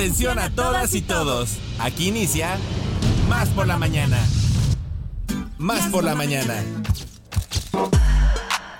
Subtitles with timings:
[0.00, 1.58] Atención a todas y todos.
[1.78, 2.56] Aquí inicia
[3.28, 4.16] Más por la mañana.
[5.58, 6.64] Más por la mañana.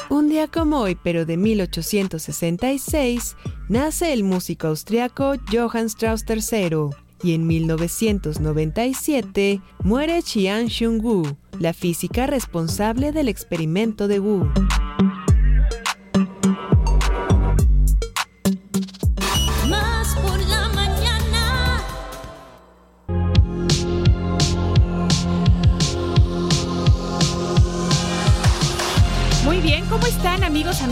[0.09, 3.37] Un día como hoy, pero de 1866,
[3.69, 6.89] nace el músico austriaco Johann Strauss III
[7.23, 14.51] y en 1997 muere Qian Xiong Wu, la física responsable del experimento de Wu.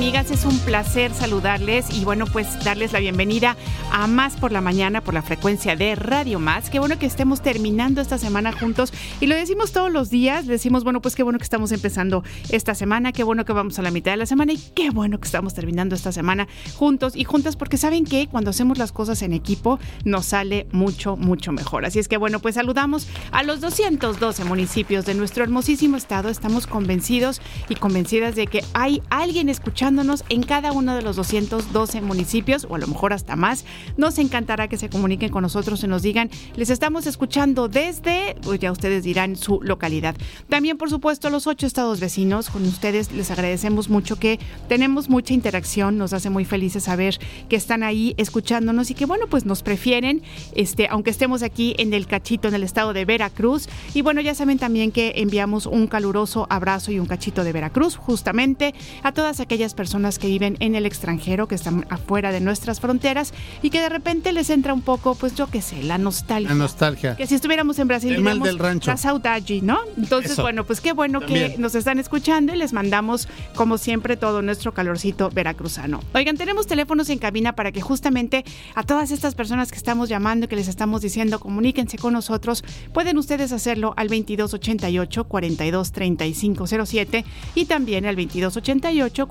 [0.08, 0.30] Amigas?
[0.30, 3.58] Es un placer saludarles y bueno, pues darles la bienvenida
[3.92, 6.70] a Más por la Mañana por la frecuencia de Radio Más.
[6.70, 8.90] Qué bueno que estemos terminando esta semana juntos
[9.20, 12.74] y lo decimos todos los días, decimos, bueno, pues qué bueno que estamos empezando esta
[12.74, 15.26] semana, qué bueno que vamos a la mitad de la semana y qué bueno que
[15.26, 19.34] estamos terminando esta semana juntos y juntas porque saben que cuando hacemos las cosas en
[19.34, 21.84] equipo nos sale mucho, mucho mejor.
[21.84, 26.30] Así es que bueno, pues saludamos a los 212 municipios de nuestro hermosísimo estado.
[26.30, 29.50] Estamos convencidos y convencidas de que hay alguien
[29.98, 33.64] escuchándonos en cada uno de los 212 municipios, o a lo mejor hasta más.
[33.96, 38.60] Nos encantará que se comuniquen con nosotros y nos digan, les estamos escuchando desde, pues
[38.60, 40.14] ya ustedes dirán, su localidad.
[40.48, 44.38] También, por supuesto, los ocho estados vecinos, con ustedes les agradecemos mucho que
[44.68, 49.26] tenemos mucha interacción, nos hace muy felices saber que están ahí escuchándonos y que, bueno,
[49.28, 50.22] pues nos prefieren,
[50.54, 53.68] este, aunque estemos aquí en el cachito, en el estado de Veracruz.
[53.94, 57.96] Y bueno, ya saben también que enviamos un caluroso abrazo y un cachito de Veracruz,
[57.96, 59.87] justamente a todas aquellas personas
[60.18, 64.32] que viven en el extranjero, que están afuera de nuestras fronteras y que de repente
[64.32, 66.48] les entra un poco, pues yo qué sé, la nostalgia.
[66.50, 67.16] La nostalgia.
[67.16, 68.90] Que si estuviéramos en Brasil, El mal del rancho.
[68.90, 69.78] la saudade, ¿no?
[69.96, 70.42] Entonces, Eso.
[70.42, 71.52] bueno, pues qué bueno También.
[71.52, 76.00] que nos están escuchando y les mandamos, como siempre, todo nuestro calorcito veracruzano.
[76.14, 80.46] Oigan, tenemos teléfonos en cabina para que justamente a todas estas personas que estamos llamando
[80.46, 87.24] y que les estamos diciendo, comuníquense con nosotros, pueden ustedes hacerlo al 2288 423507
[87.54, 89.28] y también al 2288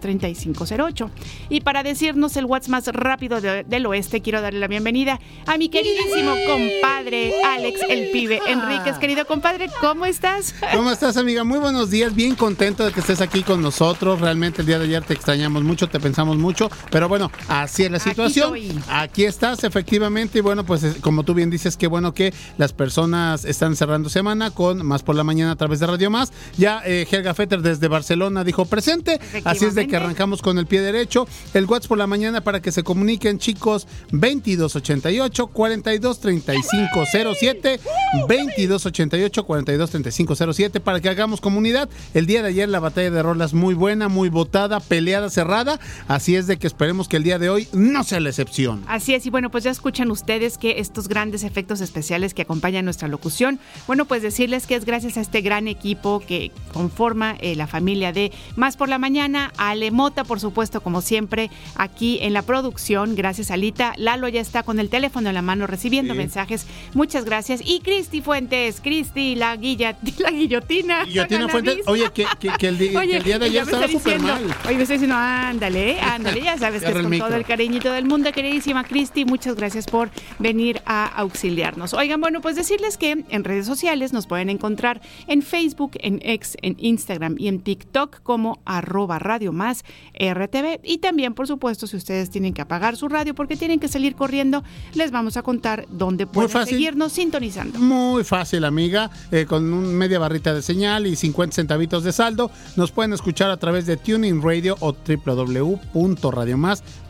[0.00, 1.10] 423508.
[1.48, 5.56] Y para decirnos el WhatsApp más rápido de- del oeste, quiero darle la bienvenida a
[5.58, 8.96] mi queridísimo compadre Alex el pibe Enríquez.
[8.98, 10.54] Querido compadre, ¿cómo estás?
[10.72, 11.44] ¿Cómo estás, amiga?
[11.44, 12.14] Muy buenos días.
[12.14, 14.20] Bien contento de que estés aquí con nosotros.
[14.20, 16.70] Realmente el día de ayer te extrañamos mucho, te pensamos mucho.
[16.90, 18.54] Pero bueno, así es la situación.
[18.88, 20.38] Aquí estás, efectivamente.
[20.38, 24.08] Y bueno, pues es- como tú bien dices, qué bueno que las personas están cerrando
[24.08, 26.32] semana con Más por la Mañana a través de Radio Más.
[26.56, 29.18] Ya eh, Helga Fetter desde Barcelona dijo presente.
[29.44, 31.28] Así es de que arrancamos con el pie derecho.
[31.54, 33.86] El WhatsApp por la mañana para que se comuniquen, chicos.
[34.12, 37.80] 2288 423507
[38.28, 41.88] 2288 423507 para que hagamos comunidad.
[42.14, 45.80] El día de ayer la batalla de rolas muy buena, muy votada, peleada, cerrada.
[46.08, 48.82] Así es de que esperemos que el día de hoy no sea la excepción.
[48.86, 52.84] Así es, y bueno, pues ya escuchan ustedes que estos grandes efectos especiales que acompañan
[52.84, 57.56] nuestra locución, bueno, pues decirles que es gracias a este gran equipo que conforma eh,
[57.56, 62.32] la familia de Más por la Mañana, Ale Mota, por supuesto, como siempre, aquí en
[62.32, 63.92] la producción, gracias a Lita.
[63.96, 66.18] Lalo ya está con el teléfono en la mano recibiendo Sí.
[66.18, 67.60] mensajes, muchas gracias.
[67.64, 71.04] Y Cristi Fuentes, Cristi, la, guilla, la guillotina.
[71.04, 74.18] Guillotina Fuentes, oye, que, que- que el, di- que el día de ayer estaba súper
[74.20, 74.42] mal.
[74.66, 77.26] Oye, me está diciendo, ándale, ándale, ya sabes que es con micro.
[77.28, 81.94] todo el cariñito del mundo, queridísima Cristi, muchas gracias por venir a auxiliarnos.
[81.94, 86.56] Oigan, bueno, pues decirles que en redes sociales nos pueden encontrar en Facebook, en X,
[86.62, 90.80] en Instagram y en TikTok como arroba radio más RTV.
[90.82, 94.14] Y también, por supuesto, si ustedes tienen que apagar su radio porque tienen que salir
[94.14, 94.62] corriendo,
[94.94, 97.78] les vamos a contar dónde pueden seguirnos sintonizando.
[97.78, 99.10] Muy fácil, amiga.
[99.30, 102.50] eh, con un media barrita de señal y 50 centavitos de saldo.
[102.76, 104.92] Nos pueden escuchar a través de Tuning Radio o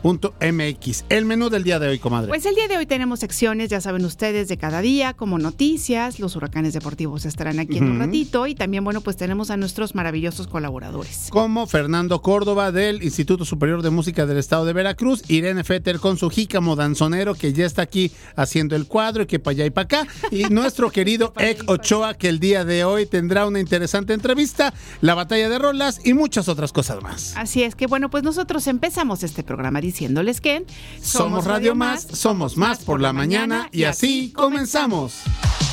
[0.03, 1.05] www.radiomas.mx.
[1.09, 2.27] El menú del día de hoy, comadre.
[2.29, 6.19] Pues el día de hoy tenemos secciones, ya saben ustedes, de cada día, como noticias,
[6.19, 9.95] los huracanes deportivos estarán aquí en un ratito y también, bueno, pues tenemos a nuestros
[9.95, 11.27] maravillosos colaboradores.
[11.29, 16.17] como Fernando Córdoba del Instituto Superior de Música del Estado de Veracruz, Irene Fetter con
[16.17, 19.69] su jícamo danzonero que ya está aquí haciendo el cuadro y que para allá y
[19.69, 24.13] para acá, y nuestro querido Ek Ochoa que el día de hoy tendrá una interesante
[24.13, 27.37] entrevista, la batalla de rolas y muchas otras cosas más.
[27.37, 30.65] Así es que, bueno, pues nosotros empezamos este programa diciéndoles que
[31.03, 35.21] Somos Radio Más, somos más por la mañana y así comenzamos.
[35.27, 35.72] ¿Un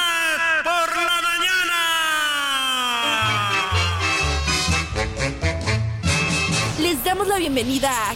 [7.31, 8.13] la bienvenida a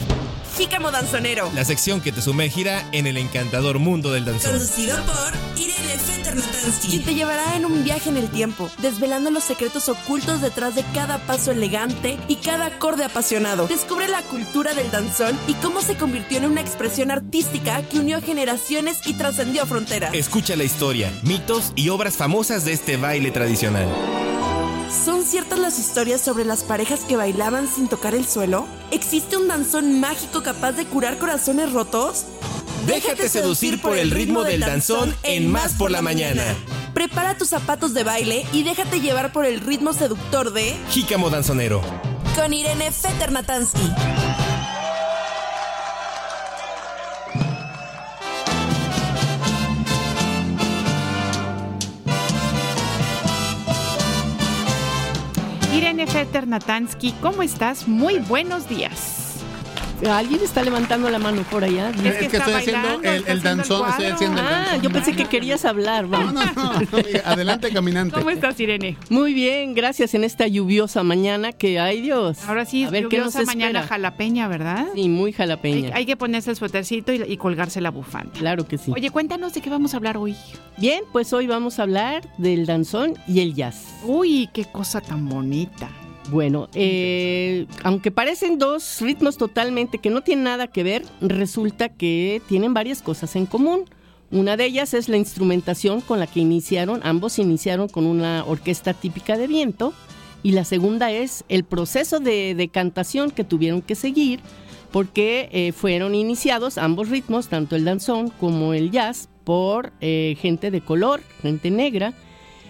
[0.57, 4.51] Jícamo Danzonero, La sección que te sumergirá en el encantador mundo del danzón.
[4.51, 6.95] conducido por Irene Fettermatansky.
[6.97, 10.83] Y te llevará en un viaje en el tiempo, desvelando los secretos ocultos detrás de
[10.93, 13.67] cada paso elegante y cada acorde apasionado.
[13.67, 18.21] Descubre la cultura del danzón y cómo se convirtió en una expresión artística que unió
[18.21, 20.13] generaciones y trascendió fronteras.
[20.13, 23.87] Escucha la historia, mitos y obras famosas de este baile tradicional.
[25.03, 28.65] ¿Son ciertas las historias sobre las parejas que bailaban sin tocar el suelo?
[28.91, 32.25] ¿Existe un danzón mágico capaz de curar corazones rotos?
[32.87, 36.43] Déjate seducir por el ritmo del danzón en Más por la mañana.
[36.93, 41.81] Prepara tus zapatos de baile y déjate llevar por el ritmo seductor de Jícamo Danzonero.
[42.35, 44.44] con Irene Feternatansky.
[56.03, 57.87] Fetter Natansky, ¿cómo estás?
[57.87, 59.24] Muy buenos días.
[60.09, 61.89] Alguien está levantando la mano por allá.
[61.89, 64.05] Es que Es que está estoy haciendo bailando, el, está el haciendo el danzón, estoy
[64.07, 64.81] haciendo el Ah, danzón.
[64.81, 66.07] yo pensé que querías hablar.
[66.07, 66.33] Vamos.
[66.33, 66.87] no, no, no,
[67.25, 68.15] adelante caminante.
[68.15, 68.97] ¿Cómo estás, Irene?
[69.09, 72.43] Muy bien, gracias en esta lluviosa mañana que, ay Dios.
[72.47, 73.87] Ahora sí, A ver, ¿qué nos lluviosa mañana espera?
[73.87, 74.85] jalapeña, ¿verdad?
[74.93, 75.95] Sí, muy Hay, jalapeña.
[75.95, 78.31] hay que ponerse el suétercito y, y colgarse la bufanda.
[78.37, 78.91] Claro que sí.
[78.93, 80.35] Oye, cuéntanos de qué vamos a hablar hoy.
[80.77, 83.95] Bien, pues hoy vamos a hablar del danzón y el jazz.
[84.03, 85.89] Uy, qué cosa tan bonita.
[86.31, 92.41] Bueno, eh, aunque parecen dos ritmos totalmente que no tienen nada que ver, resulta que
[92.47, 93.85] tienen varias cosas en común.
[94.31, 98.93] Una de ellas es la instrumentación con la que iniciaron, ambos iniciaron con una orquesta
[98.93, 99.93] típica de viento,
[100.41, 104.39] y la segunda es el proceso de, de cantación que tuvieron que seguir,
[104.91, 110.71] porque eh, fueron iniciados ambos ritmos, tanto el danzón como el jazz, por eh, gente
[110.71, 112.13] de color, gente negra,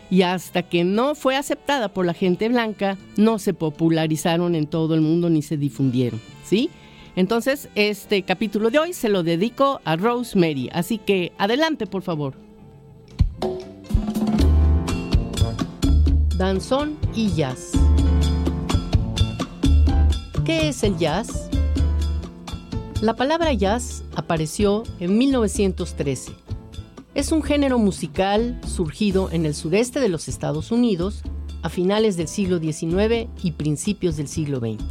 [0.10, 4.96] y hasta que no fue aceptada por la gente blanca, no se popularizaron en todo
[4.96, 6.70] el mundo ni se difundieron, ¿sí?
[7.16, 12.36] Entonces, este capítulo de hoy se lo dedico a Rosemary, así que adelante, por favor.
[16.38, 17.72] Danzón y jazz.
[20.44, 21.50] ¿Qué es el jazz?
[23.02, 26.45] La palabra jazz apareció en 1913
[27.16, 31.24] es un género musical surgido en el sureste de los Estados Unidos
[31.64, 34.84] a finales del siglo XIX y principios del siglo XX.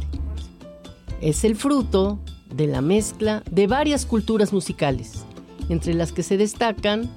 [1.21, 2.19] Es el fruto
[2.53, 5.23] de la mezcla de varias culturas musicales,
[5.69, 7.09] entre las que se destacan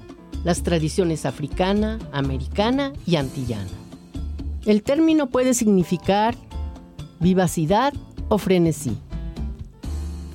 [0.43, 3.67] las tradiciones africana, americana y antillana.
[4.65, 6.35] El término puede significar
[7.19, 7.93] vivacidad
[8.29, 8.95] o frenesí.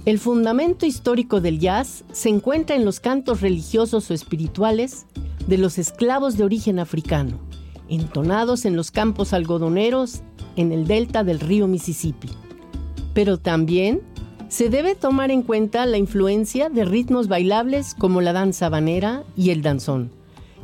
[0.07, 5.07] El fundamento histórico del jazz se encuentra en los cantos religiosos o espirituales
[5.47, 7.39] de los esclavos de origen africano,
[7.89, 10.21] entonados en los campos algodoneros
[10.57, 12.29] en el delta del río Mississippi.
[13.15, 14.03] Pero también
[14.49, 19.51] se debe tomar en cuenta la influencia de ritmos bailables como la danza habanera y
[19.51, 20.11] el danzón,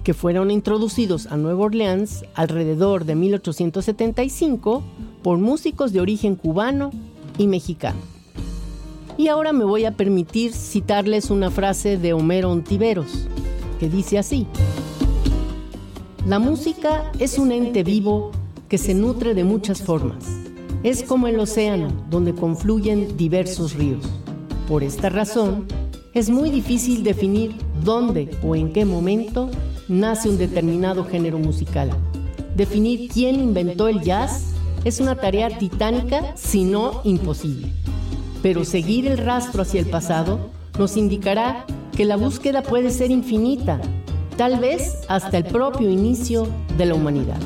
[0.04, 4.82] que fueron introducidos a Nueva Orleans alrededor de 1875
[5.22, 6.90] por músicos de origen cubano
[7.38, 8.19] y mexicano.
[9.16, 13.26] Y ahora me voy a permitir citarles una frase de Homero Ontiveros,
[13.78, 14.46] que dice así.
[16.26, 18.30] La música es un ente vivo
[18.68, 20.24] que se nutre de muchas formas.
[20.82, 24.04] Es como el océano donde confluyen diversos ríos.
[24.68, 25.66] Por esta razón,
[26.14, 29.50] es muy difícil definir dónde o en qué momento
[29.88, 31.90] nace un determinado género musical.
[32.56, 37.72] Definir quién inventó el jazz es una tarea titánica, si no imposible
[38.42, 41.66] pero seguir el rastro hacia el pasado nos indicará
[41.96, 43.80] que la búsqueda puede ser infinita,
[44.36, 47.38] tal vez hasta el propio inicio de la humanidad.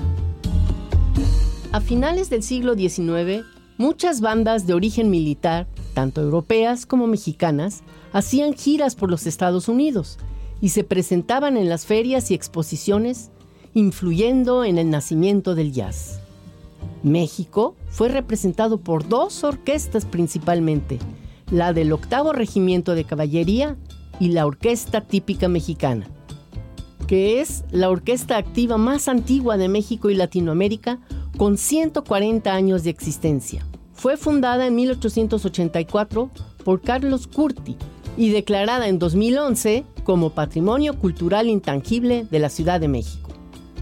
[1.73, 3.45] A finales del siglo XIX,
[3.79, 7.83] muchas bandas de origen militar, tanto europeas como mexicanas,
[8.13, 10.19] hacían giras por los Estados Unidos
[10.61, 13.31] y se presentaban en las ferias y exposiciones,
[13.75, 16.21] influyendo en el nacimiento del jazz.
[17.05, 20.99] México fue representado por dos orquestas principalmente,
[21.51, 23.77] la del octavo regimiento de caballería
[24.19, 26.07] y la orquesta típica mexicana,
[27.07, 30.99] que es la orquesta activa más antigua de México y Latinoamérica
[31.37, 33.67] con 140 años de existencia.
[33.93, 36.31] Fue fundada en 1884
[36.65, 37.77] por Carlos Curti
[38.17, 43.31] y declarada en 2011 como Patrimonio Cultural Intangible de la Ciudad de México.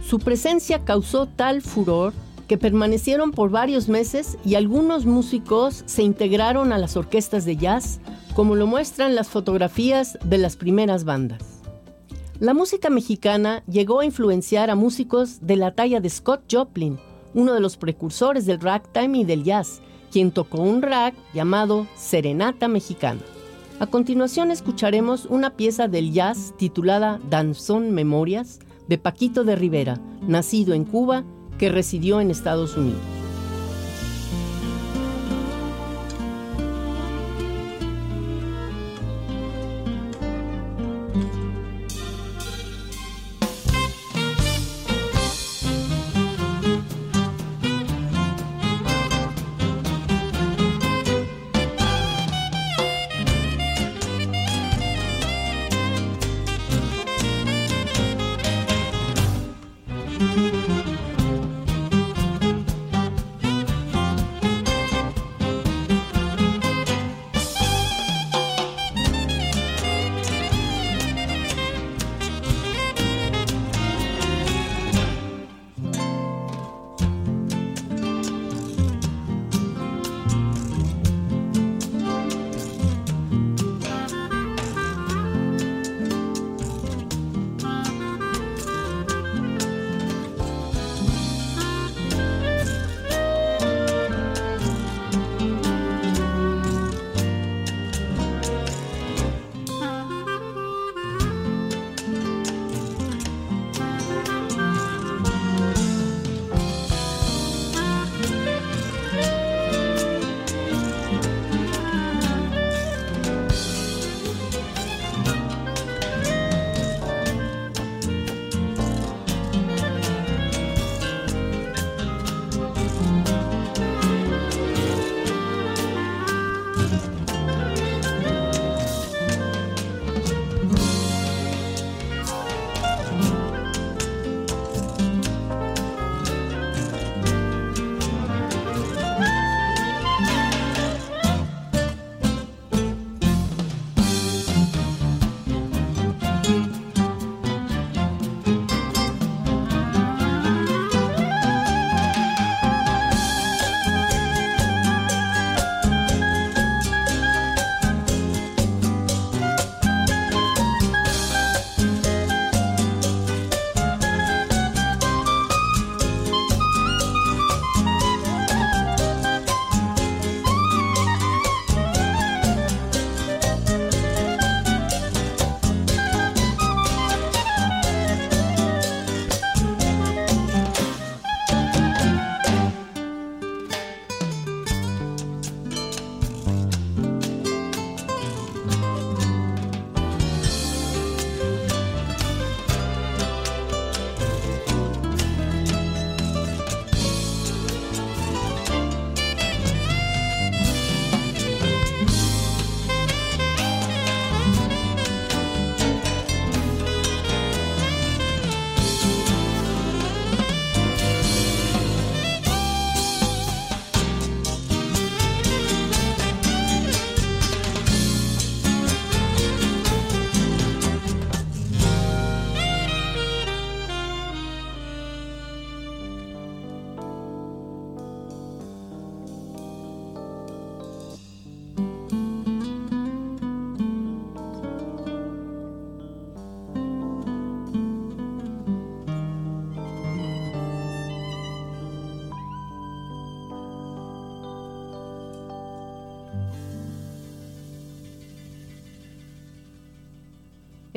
[0.04, 2.12] Su presencia causó tal furor
[2.52, 7.99] que permanecieron por varios meses y algunos músicos se integraron a las orquestas de jazz,
[8.35, 11.62] como lo muestran las fotografías de las primeras bandas.
[12.40, 16.99] La música mexicana llegó a influenciar a músicos de la talla de Scott Joplin,
[17.32, 19.80] uno de los precursores del ragtime y del jazz,
[20.11, 23.23] quien tocó un rag llamado Serenata Mexicana.
[23.80, 30.75] A continuación escucharemos una pieza del jazz titulada Danzón Memorias de Paquito de Rivera, nacido
[30.75, 31.25] en Cuba,
[31.62, 33.21] que residió en Estados Unidos.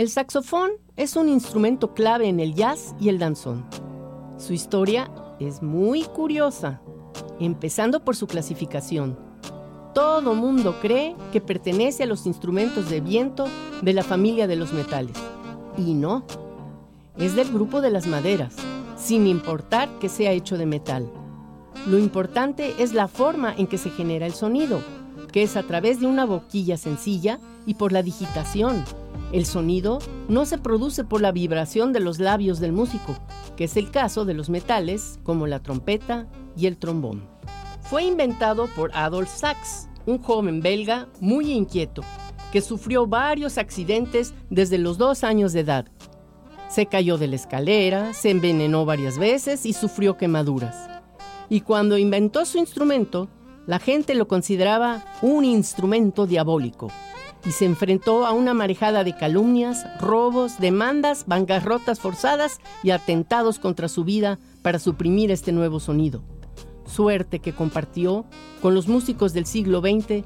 [0.05, 3.65] El saxofón es un instrumento clave en el jazz y el danzón.
[4.37, 5.09] Su historia
[5.39, 6.79] es muy curiosa,
[7.39, 9.17] empezando por su clasificación.
[9.95, 13.47] Todo mundo cree que pertenece a los instrumentos de viento
[13.81, 15.17] de la familia de los metales.
[15.75, 16.23] Y no,
[17.17, 18.53] es del grupo de las maderas,
[18.95, 21.11] sin importar que sea hecho de metal.
[21.87, 24.83] Lo importante es la forma en que se genera el sonido,
[25.31, 28.85] que es a través de una boquilla sencilla y por la digitación.
[29.35, 29.99] El sonido
[30.29, 33.17] no se produce por la vibración de los labios del músico,
[33.57, 36.25] que es el caso de los metales como la trompeta
[36.55, 37.27] y el trombón.
[37.81, 42.01] Fue inventado por Adolf Sachs, un joven belga muy inquieto,
[42.53, 45.85] que sufrió varios accidentes desde los dos años de edad.
[46.69, 50.89] Se cayó de la escalera, se envenenó varias veces y sufrió quemaduras.
[51.49, 53.27] Y cuando inventó su instrumento,
[53.67, 56.87] la gente lo consideraba un instrumento diabólico
[57.45, 63.87] y se enfrentó a una marejada de calumnias, robos, demandas, bancarrotas forzadas y atentados contra
[63.87, 66.23] su vida para suprimir este nuevo sonido.
[66.85, 68.25] Suerte que compartió
[68.61, 70.25] con los músicos del siglo XX,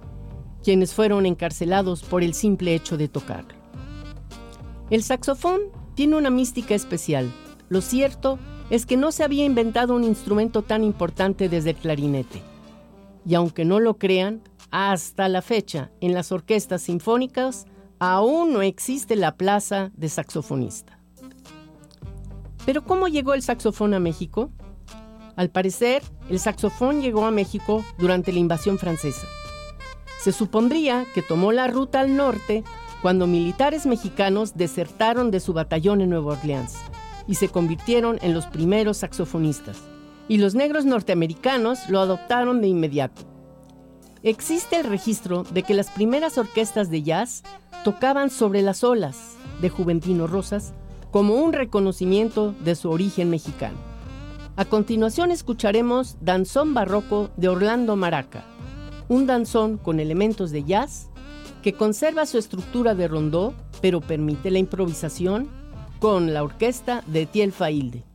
[0.64, 3.46] quienes fueron encarcelados por el simple hecho de tocar.
[4.90, 5.60] El saxofón
[5.96, 7.32] tiene una mística especial.
[7.70, 12.42] Lo cierto es que no se había inventado un instrumento tan importante desde el clarinete.
[13.26, 17.66] Y aunque no lo crean, hasta la fecha, en las orquestas sinfónicas,
[18.00, 21.00] aún no existe la plaza de saxofonista.
[22.66, 24.52] Pero ¿cómo llegó el saxofón a México?
[25.36, 29.26] Al parecer, el saxofón llegó a México durante la invasión francesa.
[30.22, 32.64] Se supondría que tomó la ruta al norte
[33.02, 36.76] cuando militares mexicanos desertaron de su batallón en Nueva Orleans
[37.26, 39.78] y se convirtieron en los primeros saxofonistas.
[40.28, 43.22] Y los negros norteamericanos lo adoptaron de inmediato.
[44.22, 47.44] Existe el registro de que las primeras orquestas de jazz
[47.86, 50.74] tocaban sobre las olas de Juventino Rosas
[51.10, 53.78] como un reconocimiento de su origen mexicano.
[54.58, 58.44] A continuación escucharemos Danzón Barroco de Orlando Maraca,
[59.08, 61.10] un danzón con elementos de jazz
[61.64, 65.50] que conserva su estructura de rondó, pero permite la improvisación
[66.00, 68.09] con la orquesta de Tiel Failde.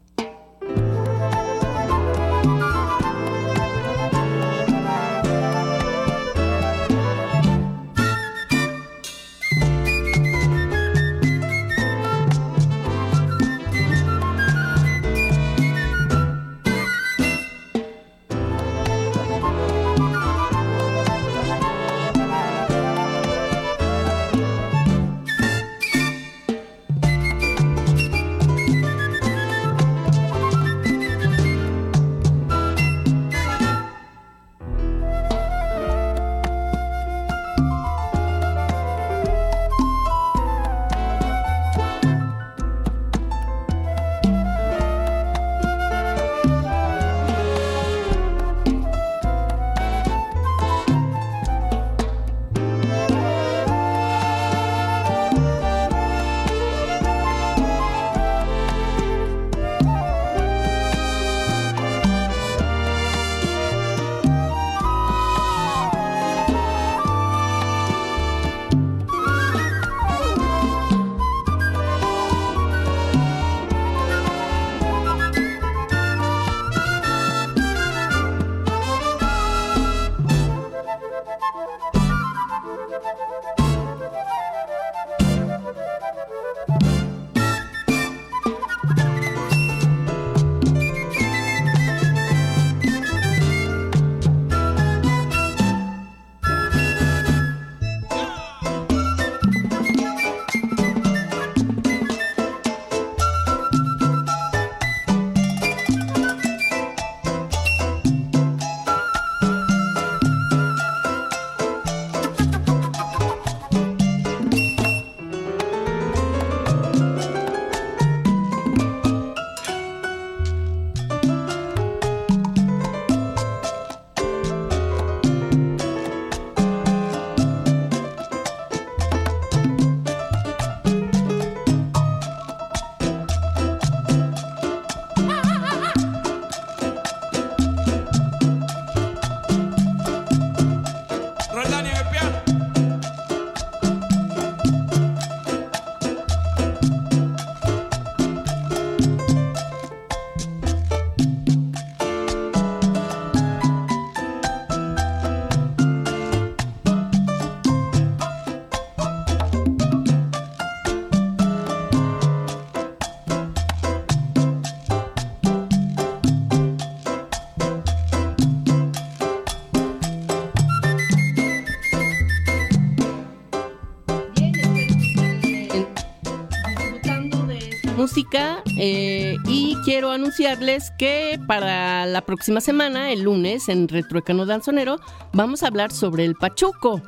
[178.79, 184.99] Eh, y quiero anunciarles que para la próxima semana, el lunes, en Retruécano Danzonero,
[185.33, 187.01] vamos a hablar sobre el Pachuco.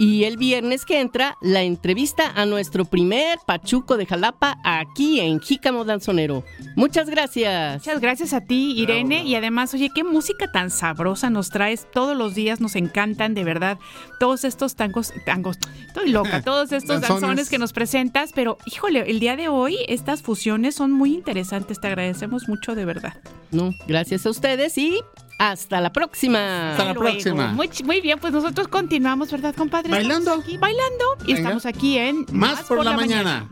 [0.00, 5.40] Y el viernes que entra, la entrevista a nuestro primer Pachuco de Jalapa aquí en
[5.40, 6.42] Jícamo Danzonero.
[6.74, 7.82] Muchas gracias.
[7.82, 9.24] Muchas gracias a ti, Irene.
[9.24, 13.44] Y además, oye, qué música tan sabrosa nos traes todos los días, nos encantan, de
[13.44, 13.78] verdad.
[14.18, 15.58] Todos estos tangos, tangos,
[15.88, 17.20] estoy loca, todos estos Danzones.
[17.20, 18.30] danzones que nos presentas.
[18.34, 21.78] Pero, híjole, el día de hoy estas fusiones son muy interesantes.
[21.78, 23.20] Te agradecemos mucho, de verdad.
[23.50, 24.98] No, gracias a ustedes y
[25.40, 26.72] Hasta la próxima.
[26.72, 27.12] Hasta la Luego.
[27.12, 27.48] próxima.
[27.52, 29.90] Muy, bien, pues nosotros continuamos, ¿verdad, compadre?
[29.90, 30.34] Bailando.
[30.34, 33.48] aquí bailando y estamos aquí en Más, por, la, mañana.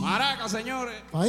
[0.00, 1.02] Maraca, señores.
[1.14, 1.28] Más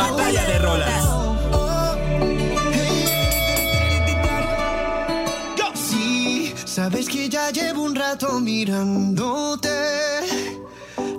[0.00, 1.04] Batalla de rolas.
[5.74, 9.68] Sí, sabes que ya llevo un rato mirándote.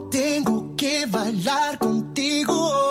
[0.10, 2.91] Tengo que bailar contigo.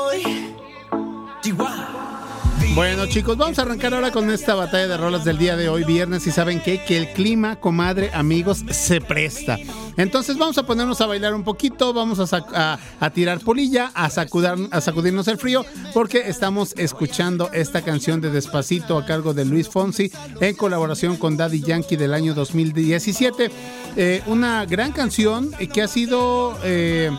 [2.74, 5.82] Bueno, chicos, vamos a arrancar ahora con esta batalla de rolas del día de hoy,
[5.84, 6.82] viernes, y saben qué?
[6.84, 9.58] que el clima, comadre, amigos, se presta.
[9.96, 14.08] Entonces vamos a ponernos a bailar un poquito, vamos a, a- a tirar polilla, a,
[14.08, 19.44] sacudar, a sacudirnos el frío, porque estamos escuchando esta canción de Despacito a cargo de
[19.44, 23.50] Luis Fonsi en colaboración con Daddy Yankee del año 2017.
[23.96, 26.56] Eh, una gran canción que ha sido...
[26.62, 27.10] eh,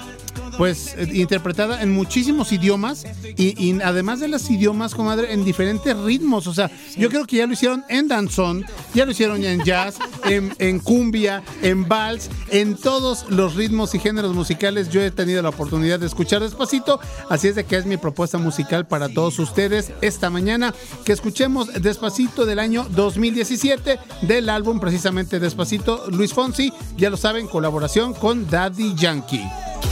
[0.58, 3.06] pues eh, interpretada en muchísimos idiomas
[3.38, 6.48] y, y además de los idiomas, comadre, en diferentes ritmos.
[6.48, 9.64] O sea, yo creo que ya lo hicieron en danzón, ya lo hicieron ya en
[9.64, 14.90] jazz, en, en cumbia, en vals, en todos los ritmos y géneros musicales.
[14.90, 18.38] Yo he tenido la oportunidad de escuchar despacito, así es de que es mi propuesta
[18.38, 20.74] musical para todos ustedes esta mañana,
[21.06, 27.48] que escuchemos despacito del año 2017 del álbum precisamente Despacito, Luis Fonsi, ya lo saben,
[27.48, 29.44] colaboración con Daddy Yankee.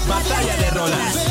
[0.07, 1.28] Batalla de rolas.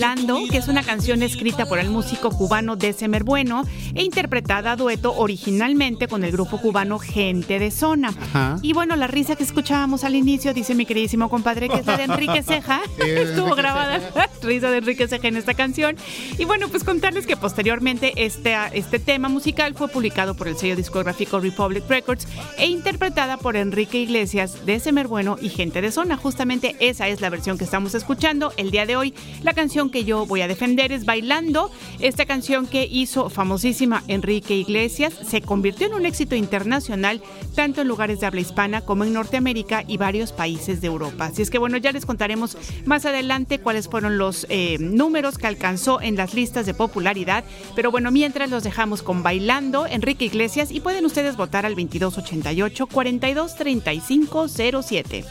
[0.00, 6.06] Bailando, una canción escrita por el músico cubano December Bueno e interpretada a dueto originalmente
[6.06, 8.10] con el grupo cubano Gente de Zona.
[8.10, 8.56] Ajá.
[8.62, 11.96] Y bueno, la risa que escuchábamos al inicio, dice mi queridísimo compadre, que es la
[11.96, 12.80] de Enrique Ceja.
[13.00, 15.96] Sí, Estuvo Enrique grabada la risa de Enrique Ceja en esta canción.
[16.38, 20.76] Y bueno, pues contarles que posteriormente este, este tema musical fue publicado por el sello
[20.76, 22.28] discográfico Republic Records
[22.58, 26.16] e interpretada por Enrique Iglesias, December Bueno y Gente de Zona.
[26.16, 29.14] Justamente esa es la versión que estamos escuchando el día de hoy.
[29.42, 31.70] La canción que yo voy a defender es Bailando.
[32.00, 37.22] Esta canción que hizo famosísima Enrique Iglesias se convirtió en un éxito internacional
[37.54, 41.24] tanto en lugares de habla hispana como en Norteamérica y varios países de Europa.
[41.26, 45.46] Así es que bueno, ya les contaremos más adelante cuáles fueron los eh, números que
[45.46, 47.42] alcanzó en las listas de popularidad.
[47.74, 52.86] Pero bueno, mientras los dejamos con Bailando, Enrique Iglesias, y pueden ustedes votar al 2288
[52.86, 55.24] 423507.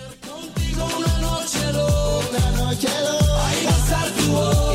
[0.76, 3.20] una noche loca, noche loca.
[4.18, 4.69] Tu boca.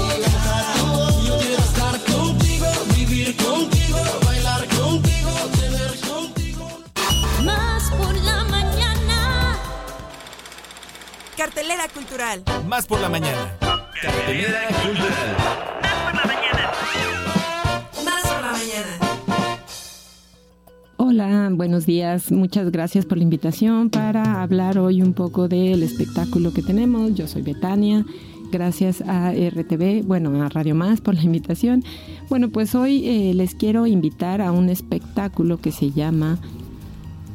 [11.37, 12.45] Cartelera cultural.
[12.69, 13.57] Más por la mañana.
[14.01, 15.37] Cartelera cultural.
[18.05, 18.99] Más por la mañana.
[20.97, 22.31] Hola, buenos días.
[22.31, 27.17] Muchas gracias por la invitación para hablar hoy un poco del espectáculo que tenemos.
[27.17, 28.07] Yo soy Betania.
[28.53, 31.83] Gracias a RTV, bueno, a Radio Más por la invitación.
[32.29, 36.39] Bueno, pues hoy eh, les quiero invitar a un espectáculo que se llama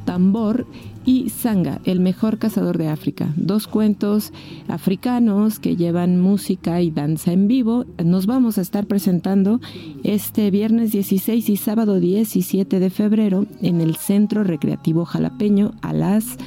[0.05, 0.65] Tambor
[1.09, 3.33] y Sanga, el mejor cazador de África.
[3.35, 4.31] Dos cuentos
[4.67, 7.85] africanos que llevan música y danza en vivo.
[8.05, 9.59] Nos vamos a estar presentando
[10.03, 16.37] este viernes 16 y sábado 17 de febrero en el Centro Recreativo Jalapeño a las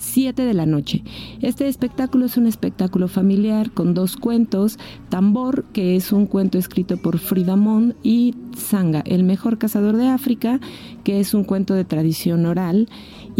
[0.00, 1.02] 7 de la noche.
[1.40, 6.96] Este espectáculo es un espectáculo familiar con dos cuentos, Tambor, que es un cuento escrito
[6.96, 10.60] por Frida Mon, y Sanga, el mejor cazador de África,
[11.04, 12.88] que es un cuento de tradición oral.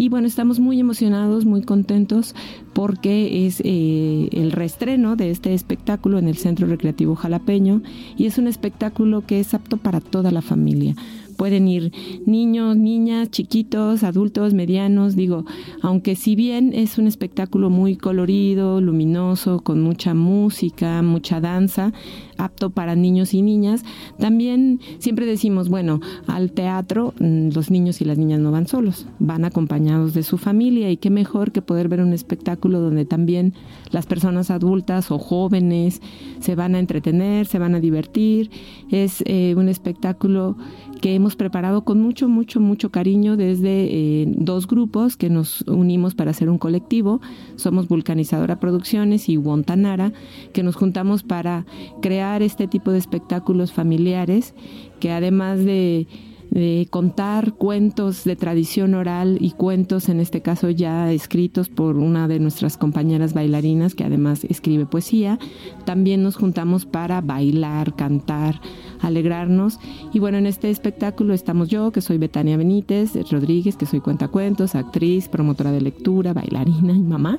[0.00, 2.34] Y bueno, estamos muy emocionados, muy contentos
[2.72, 7.82] porque es eh, el reestreno de este espectáculo en el Centro Recreativo Jalapeño
[8.16, 10.94] y es un espectáculo que es apto para toda la familia
[11.40, 11.90] pueden ir
[12.26, 15.46] niños, niñas, chiquitos, adultos, medianos, digo,
[15.80, 21.94] aunque si bien es un espectáculo muy colorido, luminoso, con mucha música, mucha danza,
[22.36, 23.84] apto para niños y niñas,
[24.18, 29.06] también siempre decimos, bueno, al teatro mm, los niños y las niñas no van solos,
[29.18, 33.54] van acompañados de su familia y qué mejor que poder ver un espectáculo donde también
[33.92, 36.02] las personas adultas o jóvenes
[36.40, 38.50] se van a entretener, se van a divertir,
[38.90, 40.58] es eh, un espectáculo
[41.00, 46.14] que hemos preparado con mucho, mucho, mucho cariño desde eh, dos grupos que nos unimos
[46.14, 47.20] para hacer un colectivo.
[47.56, 50.12] Somos Vulcanizadora Producciones y Wontanara,
[50.52, 51.64] que nos juntamos para
[52.02, 54.54] crear este tipo de espectáculos familiares
[55.00, 56.06] que además de
[56.50, 62.26] de contar cuentos de tradición oral y cuentos, en este caso ya escritos por una
[62.26, 65.38] de nuestras compañeras bailarinas que además escribe poesía.
[65.84, 68.60] También nos juntamos para bailar, cantar,
[69.00, 69.78] alegrarnos.
[70.12, 74.74] Y bueno, en este espectáculo estamos yo, que soy Betania Benítez Rodríguez, que soy cuentacuentos,
[74.74, 77.38] actriz, promotora de lectura, bailarina y mamá.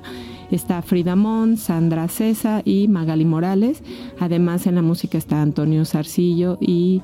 [0.51, 3.83] Está Frida Mon, Sandra Cesa y Magali Morales.
[4.19, 7.01] Además en la música está Antonio Sarcillo y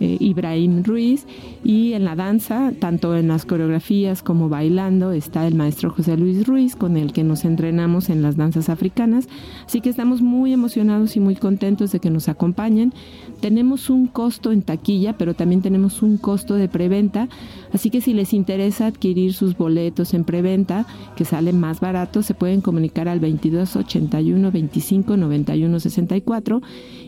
[0.00, 1.26] eh, Ibrahim Ruiz
[1.62, 6.46] y en la danza, tanto en las coreografías como bailando, está el maestro José Luis
[6.46, 9.28] Ruiz con el que nos entrenamos en las danzas africanas.
[9.66, 12.92] Así que estamos muy emocionados y muy contentos de que nos acompañen.
[13.40, 17.28] Tenemos un costo en taquilla, pero también tenemos un costo de preventa.
[17.72, 22.34] Así que si les interesa adquirir sus boletos en preventa, que sale más barato, se
[22.34, 26.60] pueden comunicar al 22 81 25 91 64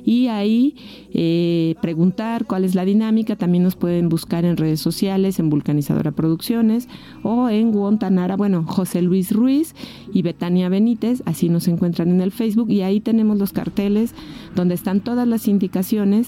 [0.05, 0.77] y ahí
[1.13, 3.37] eh, preguntar cuál es la dinámica.
[3.37, 6.89] También nos pueden buscar en redes sociales, en Vulcanizadora Producciones
[7.23, 9.75] o en Guantanara, bueno, José Luis Ruiz
[10.13, 14.15] y Betania Benítez, así nos encuentran en el Facebook y ahí tenemos los carteles
[14.55, 16.22] donde están todas las indicaciones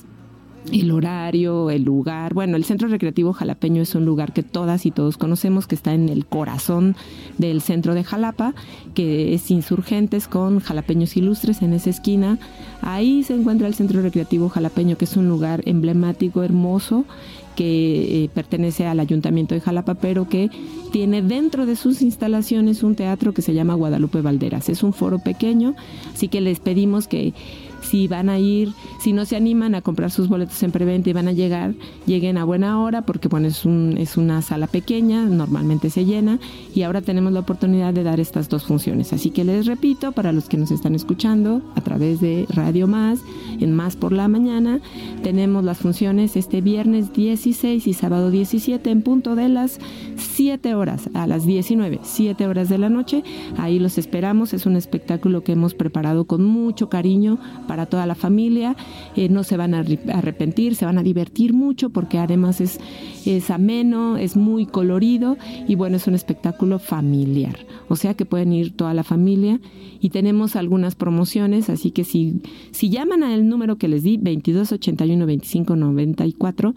[0.72, 2.34] el horario, el lugar.
[2.34, 5.94] Bueno, el Centro Recreativo Jalapeño es un lugar que todas y todos conocemos, que está
[5.94, 6.96] en el corazón
[7.38, 8.54] del centro de Jalapa,
[8.94, 12.38] que es Insurgentes con Jalapeños Ilustres en esa esquina.
[12.80, 17.04] Ahí se encuentra el Centro Recreativo Jalapeño, que es un lugar emblemático, hermoso,
[17.54, 20.50] que eh, pertenece al Ayuntamiento de Jalapa, pero que
[20.92, 24.68] tiene dentro de sus instalaciones un teatro que se llama Guadalupe Valderas.
[24.68, 25.74] Es un foro pequeño,
[26.12, 27.32] así que les pedimos que
[27.84, 31.12] si van a ir, si no se animan a comprar sus boletos en preventa y
[31.12, 31.74] van a llegar,
[32.06, 36.38] lleguen a buena hora porque bueno, es, un, es una sala pequeña, normalmente se llena
[36.74, 39.12] y ahora tenemos la oportunidad de dar estas dos funciones.
[39.12, 43.20] Así que les repito, para los que nos están escuchando a través de Radio Más,
[43.60, 44.80] en Más por la Mañana,
[45.22, 49.78] tenemos las funciones este viernes 16 y sábado 17 en punto de las
[50.16, 53.22] 7 horas a las 19, 7 horas de la noche.
[53.58, 58.14] Ahí los esperamos, es un espectáculo que hemos preparado con mucho cariño para toda la
[58.14, 58.76] familia,
[59.16, 62.80] eh, no se van a arrepentir, se van a divertir mucho porque además es,
[63.26, 65.36] es ameno, es muy colorido
[65.68, 67.56] y bueno, es un espectáculo familiar.
[67.88, 69.60] O sea que pueden ir toda la familia
[70.00, 74.72] y tenemos algunas promociones, así que si, si llaman al número que les di, 22
[74.72, 76.74] 81 25 94,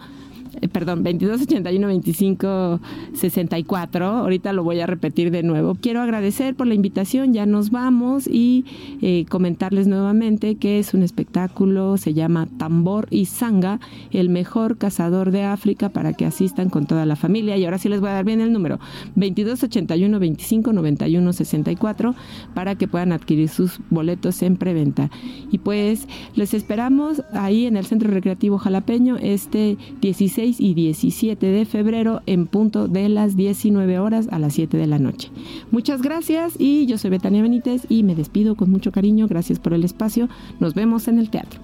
[0.62, 2.80] eh, perdón, 22 81 25
[3.14, 4.06] 64.
[4.06, 5.76] Ahorita lo voy a repetir de nuevo.
[5.76, 8.66] Quiero agradecer por la invitación, ya nos vamos y
[9.02, 13.80] eh, comentarles nuevamente que es un espectáculo, se llama Tambor y Sanga,
[14.12, 17.58] el mejor cazador de África para que asistan con toda la familia.
[17.58, 18.80] Y ahora sí les voy a dar bien el número:
[19.16, 22.16] 22 81 25 91 64
[22.54, 25.10] para que puedan adquirir sus boletos en preventa.
[25.52, 31.66] Y pues les esperamos ahí en el Centro Recreativo Jalapeño este 16 y 17 de
[31.66, 35.30] febrero en punto de las 19 horas a las 7 de la noche.
[35.72, 39.28] Muchas gracias y yo soy Betania Benítez y me despido con mucho cariño.
[39.28, 40.30] Gracias por el espacio.
[40.60, 41.60] Nos vemos en el teatro.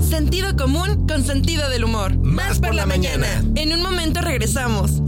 [0.00, 2.16] Sentido común con sentido del humor.
[2.18, 3.26] Más por la mañana.
[3.54, 5.02] En un momento regresamos.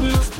[0.00, 0.30] Más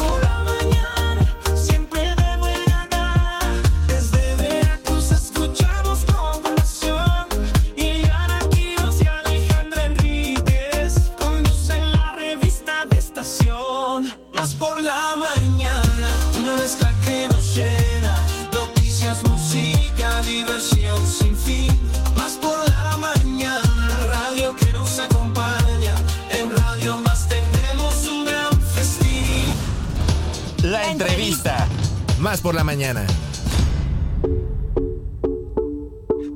[32.27, 33.07] Más por la mañana.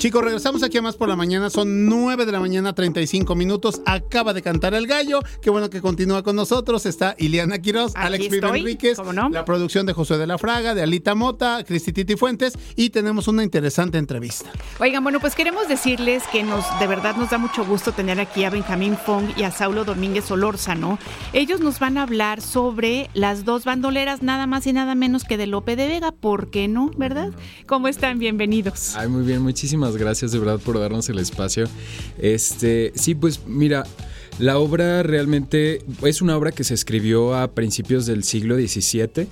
[0.00, 1.50] Chicos, regresamos aquí a más por la mañana.
[1.50, 3.82] Son 9 de la mañana, 35 minutos.
[3.84, 5.20] Acaba de cantar el gallo.
[5.42, 6.86] Qué bueno que continúa con nosotros.
[6.86, 8.96] Está Iliana Quiroz, Aquí Alex Viva Enríquez,
[9.30, 12.54] la producción de José de la Fraga, de Alita Mota, Cristi Titi Fuentes.
[12.76, 14.50] Y tenemos una interesante entrevista.
[14.78, 18.44] Oigan, bueno, pues queremos decirles que nos de verdad nos da mucho gusto tener aquí
[18.44, 20.98] a Benjamín Fong y a Saulo Domínguez Solórzano.
[21.34, 25.36] Ellos nos van a hablar sobre las dos bandoleras, nada más y nada menos que
[25.36, 26.10] de Lope de Vega.
[26.10, 26.90] ¿Por qué no?
[26.96, 27.32] ¿Verdad?
[27.66, 28.18] ¿Cómo están?
[28.18, 28.96] Bienvenidos.
[28.96, 31.66] Ay, muy bien, muchísimas gracias de verdad por darnos el espacio.
[32.18, 33.84] Este, sí, pues mira,
[34.38, 39.26] la obra realmente es una obra que se escribió a principios del siglo XVII.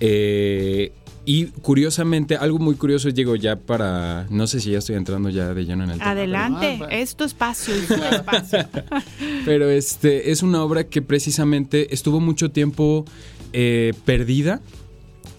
[0.00, 0.92] eh,
[1.30, 4.26] y curiosamente, algo muy curioso llegó ya para.
[4.30, 6.12] No sé si ya estoy entrando ya de lleno en el tema.
[6.12, 8.66] Adelante, es tu espacio y tu espacio.
[9.44, 13.04] Pero este es una obra que precisamente estuvo mucho tiempo
[13.52, 14.62] eh, perdida.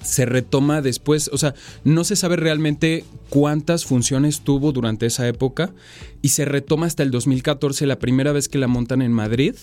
[0.03, 5.71] Se retoma después, o sea, no se sabe realmente cuántas funciones tuvo durante esa época
[6.21, 9.55] y se retoma hasta el 2014, la primera vez que la montan en Madrid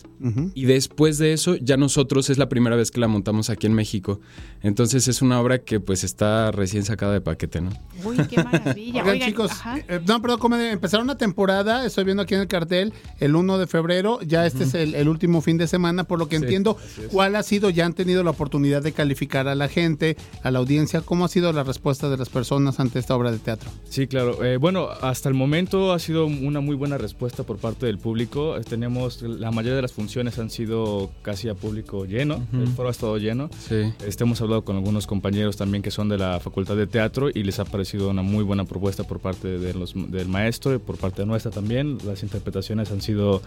[0.55, 3.75] y después de eso ya nosotros es la primera vez que la montamos aquí en
[3.75, 4.21] México.
[4.63, 7.71] Entonces es una obra que pues está recién sacada de paquete, ¿no?
[8.05, 9.03] Uy, qué maravilla.
[9.03, 9.51] Oigan, Oigan, chicos,
[9.89, 13.59] eh, no, perdón, como empezaron una temporada, estoy viendo aquí en el cartel, el 1
[13.59, 16.43] de febrero, ya este es el, el último fin de semana, por lo que Sí,
[16.43, 16.77] entiendo.
[17.11, 17.71] ¿cuál ha sido?
[17.71, 21.29] Ya han tenido la oportunidad de calificar a la gente, a la audiencia, ¿cómo ha
[21.29, 23.56] sido la respuesta de las personas ante esta obra de teatro?
[23.89, 24.45] Sí, claro.
[24.45, 28.57] Eh, bueno, hasta el momento ha sido una muy buena respuesta por parte del público.
[28.57, 32.47] Eh, Tenemos, la mayoría de las funciones han sido casi a público lleno.
[32.53, 33.49] El foro ha estado lleno.
[33.69, 33.93] Sí.
[34.07, 37.43] Este, hemos hablado con algunos compañeros también que son de la Facultad de Teatro y
[37.43, 40.97] les ha parecido una muy buena propuesta por parte de los, del maestro y por
[40.97, 41.99] parte nuestra también.
[42.05, 43.43] Las interpretaciones han sido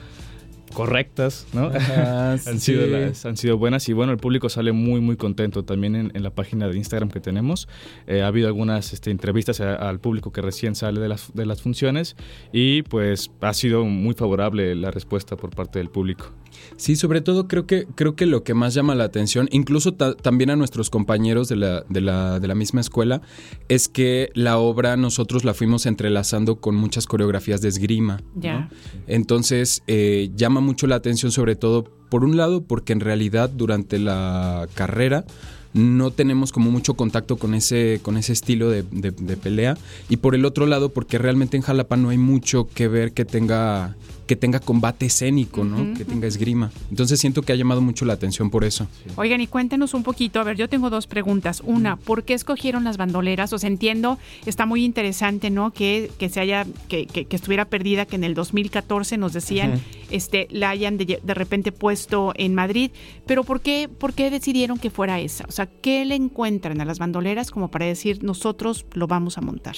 [0.74, 1.68] correctas, ¿no?
[1.68, 2.60] Ajá, han, sí.
[2.60, 6.12] sido las- han sido buenas y bueno, el público sale muy muy contento también en,
[6.14, 7.68] en la página de Instagram que tenemos.
[8.08, 11.46] Eh, ha habido algunas este, entrevistas a- al público que recién sale de las, de
[11.46, 12.16] las funciones
[12.54, 16.32] y pues ha sido muy favorable la respuesta por parte del público.
[16.78, 20.16] Sí, sobre todo creo que, creo que lo que más llama la atención, incluso ta-
[20.16, 23.22] también a nuestros compañeros de la, de, la, de la misma escuela,
[23.70, 28.22] es que la obra nosotros la fuimos entrelazando con muchas coreografías de esgrima.
[28.36, 28.70] Ya.
[29.08, 34.00] Entonces eh, llama mucho la atención sobre todo, por un lado, porque en realidad durante
[34.00, 35.26] la carrera
[35.74, 39.78] no tenemos como mucho contacto con ese, con ese estilo de, de- pelea.
[40.10, 43.24] Y por el otro lado, porque realmente en Jalapa no hay mucho que ver que
[43.24, 43.96] tenga,
[44.30, 45.96] que tenga combate escénico, ¿no?
[45.98, 46.70] Que tenga esgrima.
[46.92, 48.86] Entonces siento que ha llamado mucho la atención por eso.
[49.16, 50.40] Oigan, y cuéntenos un poquito.
[50.40, 51.64] A ver, yo tengo dos preguntas.
[51.66, 53.52] Una, ¿por qué escogieron las bandoleras?
[53.54, 55.72] O sea, entiendo, está muy interesante, ¿no?
[55.74, 59.82] Que, que se haya, que, que- que estuviera perdida, que en el 2014 nos decían,
[60.12, 62.92] este, la hayan de, de repente puesto en Madrid.
[63.26, 65.46] Pero ¿por qué, ¿por qué decidieron que fuera esa?
[65.48, 69.42] O sea, ¿qué le encuentran a las bandoleras como para decir nosotros lo vamos a
[69.42, 69.76] montar?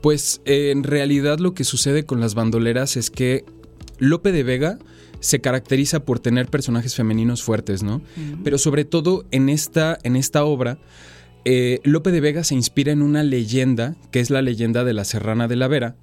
[0.00, 3.44] Pues eh, en realidad lo que sucede con las bandoleras es que
[3.98, 4.78] Lope de Vega
[5.20, 8.02] se caracteriza por tener personajes femeninos fuertes, ¿no?
[8.42, 10.78] Pero sobre todo en esta, en esta obra,
[11.46, 15.04] eh, Lope de Vega se inspira en una leyenda, que es la leyenda de la
[15.04, 15.96] Serrana de la Vera.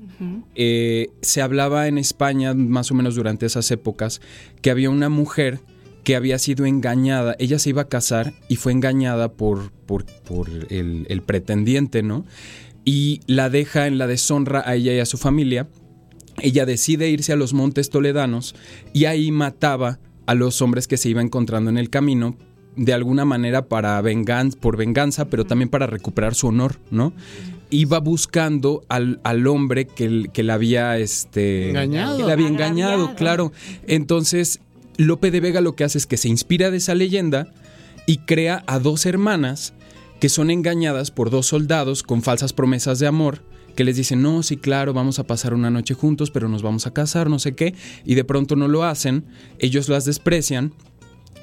[0.56, 4.22] Eh, se hablaba en España, más o menos durante esas épocas,
[4.62, 5.60] que había una mujer
[6.04, 7.36] que había sido engañada.
[7.38, 12.26] Ella se iba a casar y fue engañada por, por, por el, el pretendiente, ¿no?
[12.86, 15.68] Y la deja en la deshonra a ella y a su familia.
[16.42, 18.56] Ella decide irse a los montes toledanos
[18.94, 22.36] y ahí mataba a los hombres que se iba encontrando en el camino
[22.76, 27.14] de alguna manera para venganza, por venganza, pero también para recuperar su honor, ¿no?
[27.70, 32.18] Iba buscando al, al hombre que, que la había este Engañado.
[32.18, 33.16] que la había engañado, Agraviado.
[33.18, 33.52] claro.
[33.88, 34.62] Entonces,
[34.98, 37.48] Lope de Vega lo que hace es que se inspira de esa leyenda
[38.08, 39.74] y crea a dos hermanas
[40.22, 43.44] que son engañadas por dos soldados con falsas promesas de amor
[43.76, 46.88] que les dicen, no, sí, claro, vamos a pasar una noche juntos, pero nos vamos
[46.88, 47.74] a casar, no sé qué,
[48.06, 49.26] y de pronto no lo hacen,
[49.60, 50.74] ellos las desprecian.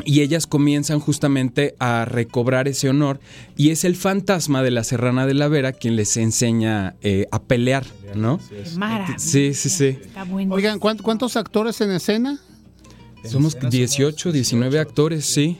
[0.04, 3.18] Y ellas comienzan justamente a recobrar ese honor.
[3.56, 7.42] Y es el fantasma de la Serrana de la Vera quien les enseña eh, a
[7.42, 8.38] pelear, ¿no?
[8.76, 9.18] Maravilla.
[9.18, 9.86] Sí, sí, sí.
[10.00, 10.54] Está bueno.
[10.54, 12.38] Oigan, ¿cuánt- ¿cuántos actores en escena?
[13.30, 15.58] Somos 18, 19 actores, sí.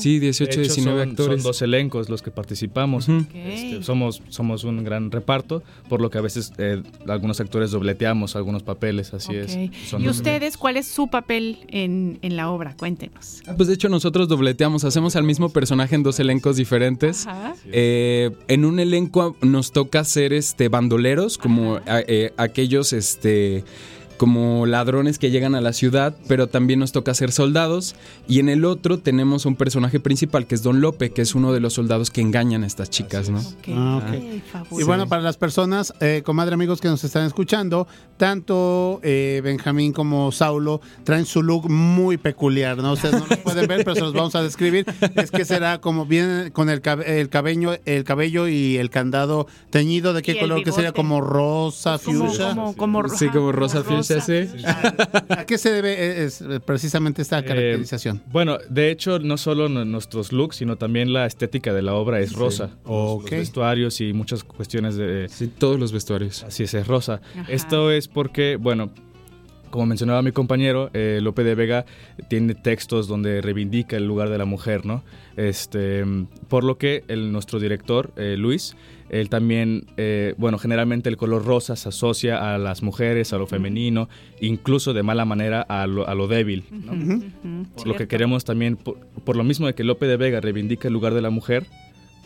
[0.00, 1.42] Sí, 18, De hecho, 19 son, actores.
[1.42, 3.06] Son dos elencos los que participamos.
[3.34, 8.34] Este, somos, somos un gran reparto, por lo que a veces eh, algunos actores dobleteamos
[8.34, 9.58] algunos papeles, así es.
[9.86, 12.74] Son ¿Y ustedes cuál es su papel en, en la obra?
[12.78, 13.42] Cuéntenos.
[13.58, 17.26] Pues de hecho nosotros dobleteamos, hacemos al mismo personaje en dos elencos diferentes.
[17.26, 17.54] Ajá.
[17.70, 23.64] Eh, en un elenco nos toca ser este bandoleros, como a- eh, aquellos este
[24.18, 27.94] como ladrones que llegan a la ciudad, pero también nos toca ser soldados.
[28.28, 31.52] Y en el otro tenemos un personaje principal que es Don Lope, que es uno
[31.52, 33.40] de los soldados que engañan a estas chicas, ¿no?
[33.74, 34.02] Ah.
[34.78, 39.92] Y bueno, para las personas, eh, comadre amigos que nos están escuchando, tanto eh, Benjamín
[39.92, 42.92] como Saulo traen su look muy peculiar, ¿no?
[42.92, 44.84] Ustedes no lo pueden ver, pero se los vamos a describir.
[45.14, 49.46] Es que será como bien con el, cab- el cabello, el cabello y el candado
[49.70, 50.92] teñido, ¿de qué color que sería?
[50.92, 52.48] Como rosa, Como- fuchsia.
[52.50, 53.82] como- como Sí, como rosa
[54.20, 54.64] sí.
[55.28, 58.16] ¿A qué se debe eh, es, eh, precisamente esta caracterización?
[58.18, 62.20] Eh, bueno, de hecho, no solo nuestros looks, sino también la estética de la obra
[62.20, 62.64] es rosa.
[62.64, 63.22] Los- Ok.
[63.30, 65.28] Los vestuarios y muchas cuestiones de...
[65.28, 66.44] Sí, todos los vestuarios.
[66.44, 67.20] Así es, es rosa.
[67.38, 67.50] Ajá.
[67.52, 68.90] Esto es porque, bueno,
[69.70, 71.84] como mencionaba mi compañero, eh, Lope de Vega
[72.28, 75.04] tiene textos donde reivindica el lugar de la mujer, ¿no?
[75.36, 76.04] Este,
[76.48, 78.76] por lo que el, nuestro director, eh, Luis,
[79.10, 83.46] él también, eh, bueno, generalmente el color rosa se asocia a las mujeres, a lo
[83.46, 84.08] femenino,
[84.40, 87.20] incluso de mala manera a lo, a lo débil, ¿no?
[87.76, 90.88] Por lo que queremos también, por, por lo mismo de que Lope de Vega reivindica
[90.88, 91.66] el lugar de la mujer,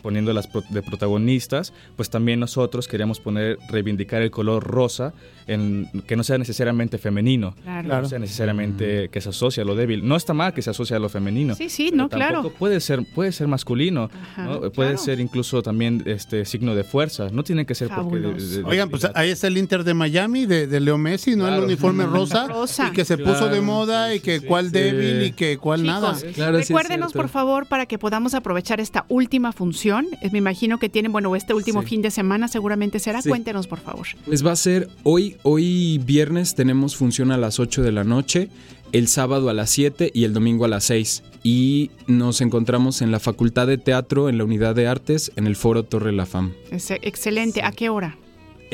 [0.03, 5.13] poniéndolas pro- de protagonistas, pues también nosotros queríamos poner, reivindicar el color rosa,
[5.47, 7.89] en, que no sea necesariamente femenino, Claro.
[7.89, 10.07] que no sea necesariamente que se asocie a lo débil.
[10.07, 11.55] No está mal que se asocie a lo femenino.
[11.55, 12.49] Sí, sí, pero no, claro.
[12.59, 14.59] Puede ser, puede ser masculino, Ajá, ¿no?
[14.71, 14.97] puede claro.
[14.97, 17.29] ser incluso también este signo de fuerza.
[17.31, 18.17] No tiene que ser porque...
[18.17, 18.47] de- Fabuloso.
[18.47, 21.47] de- de- Oigan, pues ahí está el Inter de Miami de, de Leo Messi, ¿no?
[21.47, 22.87] El uniforme rosa, Rosa.
[22.89, 24.71] y que se Claro, puso de moda sí, y que sí, cuál sí.
[24.71, 26.51] débil y que cuál Chicos, nada.
[26.51, 29.92] Recuérdenos, por favor, para que podamos aprovechar esta última función.
[30.01, 31.87] Eh, Me imagino que tienen, bueno, este último Sí.
[31.89, 33.21] fin de semana seguramente será.
[33.21, 33.29] Sí.
[33.29, 34.07] Cuéntenos, por favor.
[34.25, 38.49] Pues va a ser hoy, hoy viernes tenemos función a las 8 de la noche,
[38.91, 41.23] el sábado a las 7 y el domingo a las 6.
[41.43, 45.55] Y nos encontramos en la Facultad de Teatro, en la Unidad de Artes, en el
[45.55, 46.53] Foro Torre La Fam.
[46.71, 47.61] Es excelente.
[47.63, 48.17] ¿A qué hora?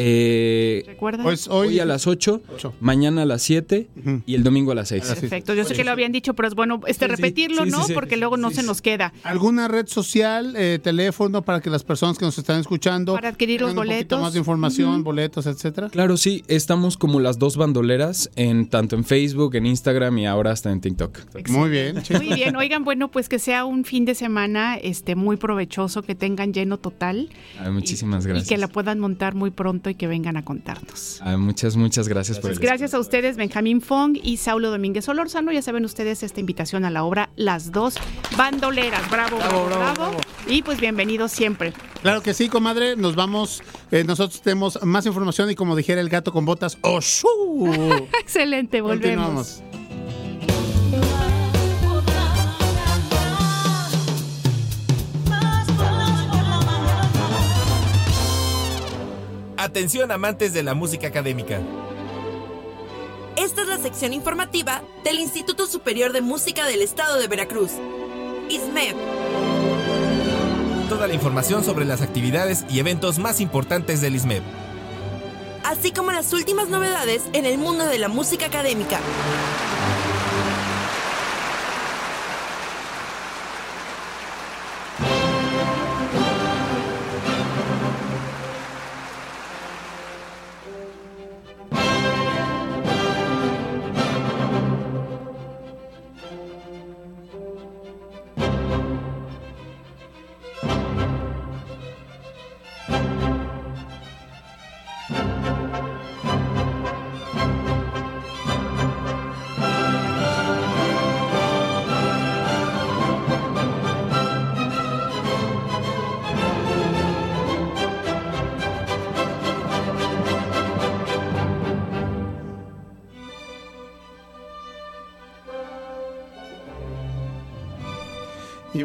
[0.02, 0.96] Eh.
[1.22, 2.74] Pues hoy, hoy a las 8, Ocho.
[2.80, 4.22] mañana a las 7 Ujú.
[4.26, 5.04] y el domingo a las 6.
[5.10, 5.22] Así.
[5.22, 5.54] Perfecto.
[5.54, 7.16] Yo sé que lo habían dicho, pero es bueno este Sí, sí.
[7.16, 7.84] repetirlo, Sí, sí, ¿no?
[7.86, 7.94] sí.
[7.94, 8.68] Porque luego no Sí, se sí.
[8.68, 9.14] nos queda.
[9.24, 13.62] ¿Alguna red social, eh, teléfono para que las personas que nos están escuchando Para adquirir
[13.62, 14.22] los tengan un poquito boletos.
[14.22, 15.90] más de información, boletos, etcétera?
[15.90, 20.52] Claro, sí, estamos como las dos bandoleras, en tanto en Facebook, en Instagram y ahora
[20.52, 21.20] hasta en TikTok.
[21.50, 22.02] Muy bien.
[22.16, 26.16] Muy bien, oigan, bueno, pues que sea un fin de semana este muy provechoso, que
[26.16, 27.30] tengan lleno total
[27.60, 28.48] Ay, muchísimas y gracias.
[28.50, 31.20] que la puedan montar muy pronto y que vengan a contarnos.
[31.24, 35.06] Ay, muchas, muchas gracias, por el Pues gracias a ustedes, Benjamín Fong y Saulo Domínguez
[35.06, 35.52] Solórzano.
[35.52, 37.96] Ya saben ustedes esta invitación a la obra Las Dos
[38.38, 39.10] Bandoleras.
[39.10, 40.18] Bravo, bravo, bravo.
[40.48, 41.74] Y pues bienvenidos siempre.
[42.02, 42.96] Claro que sí, comadre.
[42.96, 43.62] Nos vamos.
[43.92, 48.08] eh, nosotros tenemos más información y como dijera el gato con botas, ¡Oshu!
[48.22, 49.62] Excelente, volvemos.
[59.62, 61.60] Atención amantes de la música académica.
[63.36, 67.72] Esta es la sección informativa del Instituto Superior de Música del Estado de Veracruz.
[68.50, 68.96] ISMEP.
[70.88, 74.44] Toda la información sobre las actividades y eventos más importantes del ISMEP.
[75.66, 79.02] así como las últimas novedades en el mundo de la música académica.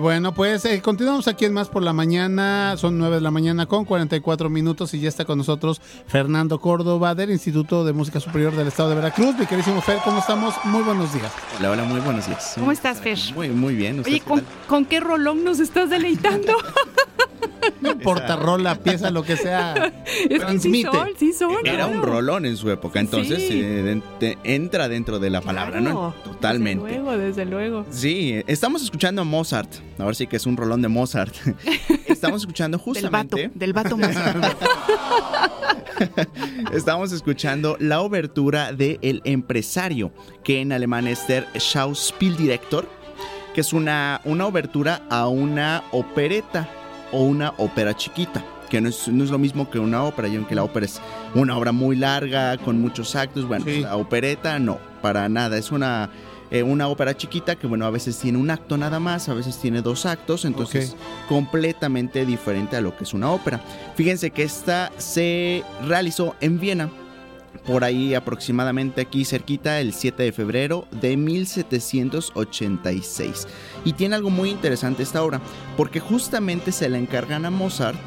[0.04, 2.74] Bueno, pues eh, continuamos aquí en Más por la Mañana.
[2.76, 7.14] Son 9 de la mañana con 44 minutos y ya está con nosotros Fernando Córdoba
[7.14, 9.34] del Instituto de Música Superior del Estado de Veracruz.
[9.38, 10.56] Mi querísimo Fer, ¿cómo estamos?
[10.64, 11.32] Muy buenos días.
[11.58, 12.52] Hola, hola, muy buenos días.
[12.56, 13.18] ¿Cómo estás, Fer?
[13.34, 14.00] Muy, muy bien.
[14.00, 14.22] ¿usted Oye,
[14.68, 16.52] ¿con, qué rolón nos estás deleitando?
[17.80, 19.74] No importa, rola, pieza, lo que sea.
[20.06, 20.90] es que sí transmite.
[20.90, 21.66] son, sí son.
[21.66, 23.60] Era un rolón en su época, entonces Sí.
[23.62, 26.14] eh, de- entra dentro de la palabra, ¿no?
[26.24, 26.84] Totalmente.
[26.84, 27.86] Desde luego, desde luego.
[27.90, 29.70] Sí, estamos escuchando a Mozart.
[29.98, 31.34] Ahora sí que es un rolón de Mozart.
[32.06, 33.50] Estamos escuchando Del vato, justamente.
[33.54, 34.16] del vato más.
[36.72, 42.88] Estamos escuchando la obertura de El Empresario, que en alemán es der Schauspieldirektor,
[43.54, 46.68] que es una, una obertura a una opereta
[47.12, 50.44] o una ópera chiquita, que no es, no es lo mismo que una ópera, ya
[50.46, 51.00] que la ópera es
[51.34, 56.10] una obra muy larga, con muchos actos, bueno, la opereta no, para nada, es una,
[56.50, 59.58] eh, una ópera chiquita que bueno, a veces tiene un acto nada más, a veces
[59.58, 60.96] tiene dos actos, entonces
[61.28, 63.60] completamente diferente a lo que es una ópera.
[63.96, 66.90] Fíjense que esta se realizó en Viena,
[67.66, 73.48] por ahí aproximadamente aquí cerquita el 7 de febrero de 1786.
[73.84, 75.40] Y tiene algo muy interesante esta obra,
[75.76, 78.00] porque justamente se la encargan a Mozart,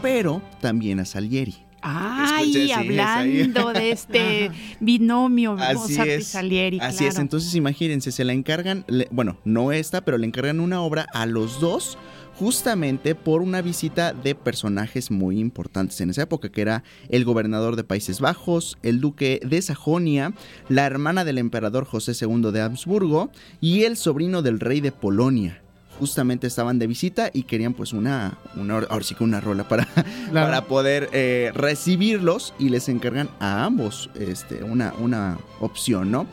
[0.00, 1.71] pero también a Salieri.
[1.82, 6.26] Ay, hablando de este binomio Así Mozart y es.
[6.28, 10.60] Salieri, Así es, entonces imagínense, se la encargan, le- bueno, no esta, pero le encargan
[10.60, 11.98] una obra a los dos
[12.38, 17.76] justamente por una visita de personajes muy importantes en esa época, que era el gobernador
[17.76, 20.32] de Países Bajos, el duque de Sajonia,
[20.68, 23.30] la hermana del emperador José II de Habsburgo
[23.60, 25.61] y el sobrino del rey de Polonia.
[26.02, 29.86] Justamente estaban de visita y querían pues una, una ahora sí que una rola para,
[30.32, 36.26] para poder eh, recibirlos y les encargan a ambos este, una, una opción, ¿no?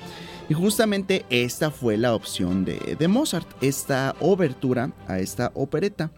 [0.49, 6.09] Y justamente esta fue la opción de, de Mozart, esta obertura a esta opereta.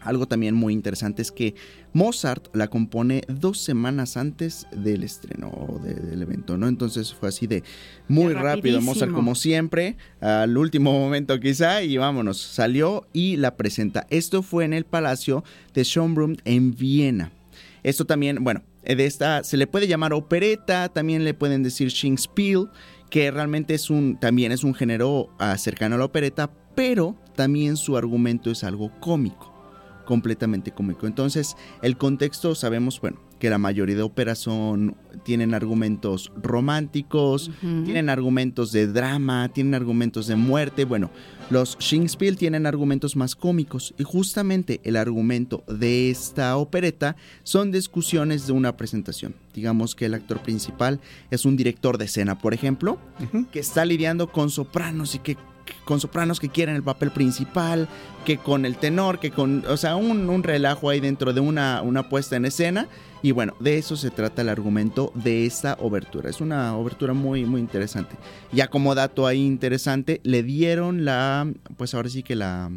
[0.00, 1.54] Algo también muy interesante es que
[1.92, 6.68] Mozart la compone dos semanas antes del estreno de- del evento, ¿no?
[6.68, 7.62] Entonces fue así de
[8.08, 14.06] muy rápido, Mozart como siempre, al último momento quizá, y vámonos, salió y la presenta.
[14.10, 15.44] Esto fue en el Palacio
[15.74, 17.32] de Schönbrunn en Viena.
[17.82, 22.68] Esto también, bueno, de esta se le puede llamar opereta, también le pueden decir Schauspiel,
[23.10, 27.76] que realmente es un también es un género ah, cercano a la opereta, pero también
[27.76, 29.49] su argumento es algo cómico,
[30.10, 31.06] completamente cómico.
[31.06, 38.08] Entonces, el contexto sabemos, bueno, que la mayoría de óperas son tienen argumentos románticos, tienen
[38.08, 41.12] argumentos de drama, tienen argumentos de muerte, bueno,
[41.48, 48.48] los Shakespeare tienen argumentos más cómicos y justamente el argumento de esta opereta son discusiones
[48.48, 49.36] de una presentación.
[49.54, 51.00] Digamos que el actor principal
[51.30, 52.98] es un director de escena, por ejemplo,
[53.52, 55.36] que está lidiando con sopranos y que
[55.84, 57.88] con sopranos que quieren el papel principal,
[58.24, 61.82] que con el tenor, que con, o sea, un, un relajo ahí dentro de una,
[61.82, 62.88] una puesta en escena.
[63.22, 66.30] Y bueno, de eso se trata el argumento de esta obertura.
[66.30, 68.16] Es una obertura muy, muy interesante.
[68.50, 72.70] Ya como dato ahí interesante, le dieron la, pues ahora sí que la,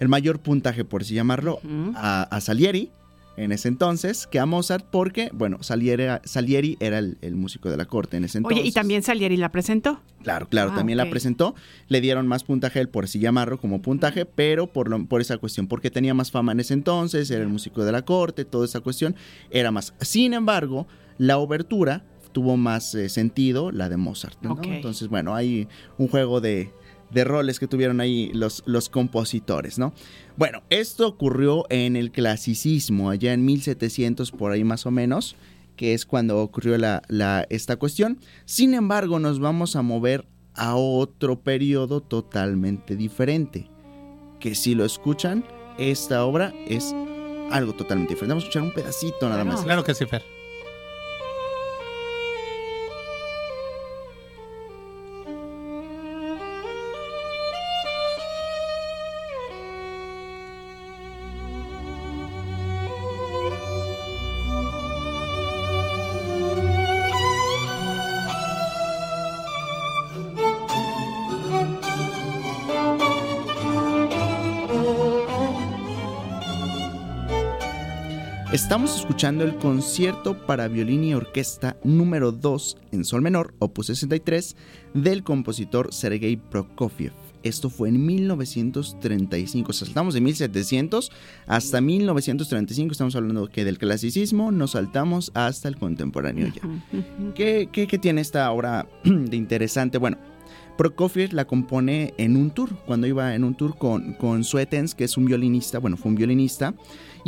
[0.00, 1.60] el mayor puntaje, por así llamarlo,
[1.94, 2.90] a, a Salieri
[3.36, 7.76] en ese entonces que a Mozart porque, bueno, Salieri, Salieri era el, el músico de
[7.76, 8.60] la corte en ese entonces.
[8.60, 10.00] Oye, ¿y también Salieri la presentó?
[10.22, 11.54] Claro, claro, Ah, también la presentó.
[11.88, 15.20] Le dieron más puntaje a él, por así llamarlo, como puntaje, pero por, lo- por
[15.20, 18.44] esa cuestión, porque tenía más fama en ese entonces, era el músico de la corte,
[18.44, 19.14] toda esa cuestión,
[19.50, 19.92] era más.
[20.00, 20.86] Sin embargo,
[21.18, 24.36] la obertura tuvo más eh, sentido, la de Mozart.
[24.42, 24.54] ¿no?
[24.76, 25.68] Entonces, bueno, hay
[25.98, 26.70] un juego de,
[27.10, 29.92] de roles que tuvieron ahí los, los compositores, ¿no?
[30.36, 35.36] Bueno, esto ocurrió en el clasicismo, allá en 1700, por ahí más o menos
[35.76, 38.18] que es cuando ocurrió la, la- esta cuestión.
[38.46, 43.68] Sin embargo, nos vamos a mover a otro periodo totalmente diferente.
[44.40, 45.44] Que si lo escuchan,
[45.78, 46.94] esta obra es
[47.50, 48.32] algo totalmente diferente.
[48.32, 49.62] Vamos a escuchar un pedacito nada más.
[49.64, 50.22] Claro que sí, Fer.
[78.76, 84.54] Estamos escuchando el concierto para violín y orquesta número 2 en sol menor, opus 63,
[84.92, 87.12] del compositor Sergei Prokofiev.
[87.42, 89.70] Esto fue en 1935.
[89.70, 91.10] O sea, saltamos de 1700
[91.46, 92.92] hasta 1935.
[92.92, 96.60] Estamos hablando que del clasicismo nos saltamos hasta el contemporáneo ya.
[97.34, 99.96] ¿Qué, qué- qué tiene esta obra de interesante?
[99.96, 100.18] Bueno,
[100.76, 105.04] Prokofiev la compone en un tour, cuando iba en un tour con, con Suetens, que
[105.04, 106.74] es un violinista, bueno, fue un violinista,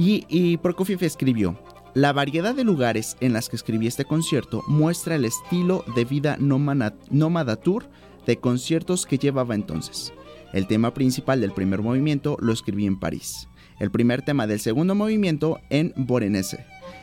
[0.01, 1.59] y, Prokofiev escribió,
[1.95, 6.37] la variedad de lugares en las que escribí este concierto muestra el estilo de vida
[6.39, 7.91] nómada tour
[8.25, 10.13] de conciertos que llevaba entonces.
[10.53, 13.49] El tema principal del primer movimiento lo escribí en París,
[13.81, 16.57] el primer tema del segundo movimiento en Voronezh,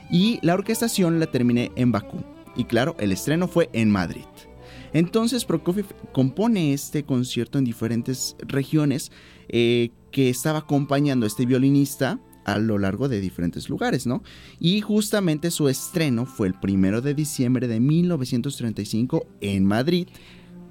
[0.10, 2.20] y la orquestación la terminé en Bakú,
[2.56, 4.24] y claro, el estreno fue en Madrid.
[4.94, 9.12] Entonces Prokofiev compone este concierto en diferentes regiones
[9.50, 14.24] eh, que estaba acompañando a este violinista a lo largo de diferentes lugares, ¿no?
[14.60, 20.08] Y justamente su estreno fue el primero de diciembre de 1935 en Madrid,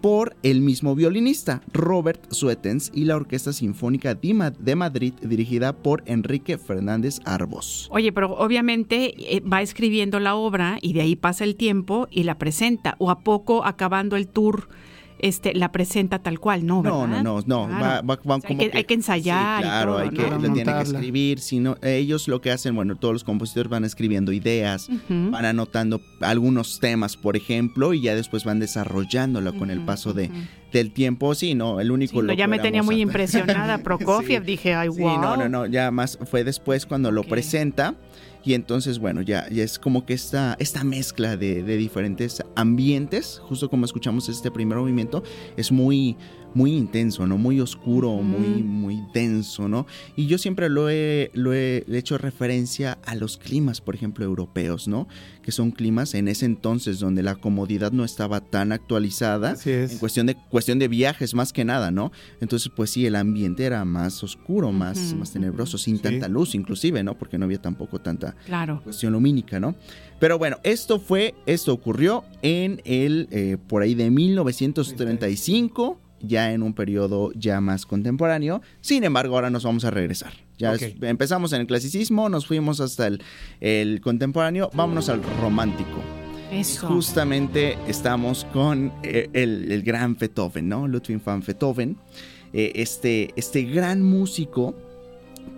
[0.00, 5.72] por el mismo violinista, Robert Suetens, y la Orquesta Sinfónica de Ma- de Madrid, dirigida
[5.74, 7.88] por Enrique Fernández Arbos.
[7.90, 12.24] Oye, pero obviamente eh, va escribiendo la obra y de ahí pasa el tiempo y
[12.24, 12.96] la presenta.
[12.98, 14.68] O a poco, acabando el tour,
[15.26, 16.82] este, la presenta tal cual, ¿no?
[16.82, 17.22] No, ¿verdad?
[17.22, 17.66] no, no, no.
[17.68, 17.84] Claro.
[17.84, 19.62] va- va- va O sea, hay, como que, hay que ensayar.
[19.62, 20.16] Sí, y claro, todo, hay ¿no?
[20.16, 21.38] que, lo tienen que escribir.
[21.40, 25.30] sino, ellos lo que hacen, bueno, todos los compositores van escribiendo ideas, Ujú.
[25.30, 30.30] van anotando algunos temas, por ejemplo, y ya después van desarrollándolo con el paso de,
[30.72, 31.34] del tiempo.
[31.34, 32.12] Sí, no, el único.
[32.12, 34.44] Sí, no, loco ya me tenía muy impresionada Prokofiev.
[34.44, 35.20] Dije, ay, Sí, wow.
[35.20, 37.94] no, no, no, ya más fue después cuando lo presenta.
[38.44, 43.40] Y entonces, bueno, ya, ya es como que esta, esta mezcla de, de diferentes ambientes,
[43.44, 45.22] justo como escuchamos este primer movimiento,
[45.56, 46.16] es muy,
[46.54, 47.36] muy intenso, ¿no?
[47.36, 49.86] Muy oscuro, muy, muy denso, ¿no?
[50.16, 54.86] Y yo siempre lo he, lo he hecho referencia a los climas, por ejemplo, europeos,
[54.88, 55.08] ¿no?
[55.42, 59.56] Que son climas en ese entonces donde la comodidad no estaba tan actualizada.
[59.64, 62.12] En cuestión de, cuestión de viajes más que nada, ¿no?
[62.40, 67.02] Entonces, pues sí, el ambiente era más oscuro, más, más tenebroso, sin tanta luz inclusive,
[67.02, 67.18] ¿no?
[67.18, 68.80] Porque no había tampoco tanta Claro.
[68.84, 69.74] cuestión lumínica, ¿no?
[70.20, 76.62] Pero bueno, esto fue, esto ocurrió en el, eh, por ahí de 1935, ya en
[76.62, 78.60] un periodo ya más contemporáneo.
[78.80, 80.32] Sin embargo, ahora nos vamos a regresar.
[80.58, 83.22] Ya es- empezamos en el clasicismo, nos fuimos hasta el,
[83.60, 86.02] el contemporáneo, vámonos al romántico.
[86.52, 86.86] Eso.
[86.86, 90.86] Justamente estamos con eh, el, el gran Beethoven, ¿no?
[90.86, 91.96] Ludwig van Beethoven.
[92.52, 94.76] Eh, este, este gran músico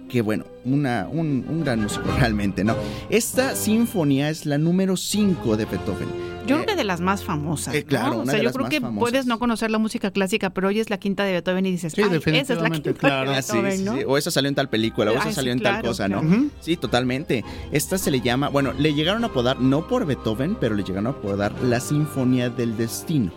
[0.09, 2.74] que bueno, una, un, un gran músico realmente, ¿no?
[3.11, 6.37] Esta sinfonía es la número 5 de Beethoven.
[6.47, 7.74] Yo creo que de las más famosas.
[7.74, 8.20] eh, claro, ¿no?
[8.20, 9.01] O sea, de yo las creo más que famosas.
[9.01, 11.93] puedes no conocer la música clásica, pero hoy es la quinta de Beethoven y dices,
[11.93, 13.30] Sí, Ay, esa es la definitivamente, quinta claro.
[13.32, 13.97] de Ah, sí, Beethoven, sí, ¿no?
[13.97, 14.05] sí.
[14.07, 16.22] O esa salió en tal película, o esa sí, salió en tal cosa, claro.
[16.22, 16.51] ¿no?
[16.61, 17.45] Sí, totalmente.
[17.72, 21.09] Esta se le llama, bueno, le llegaron a apodar, no por Beethoven, pero le llegaron
[21.09, 23.32] a apodar la Sinfonía del Destino.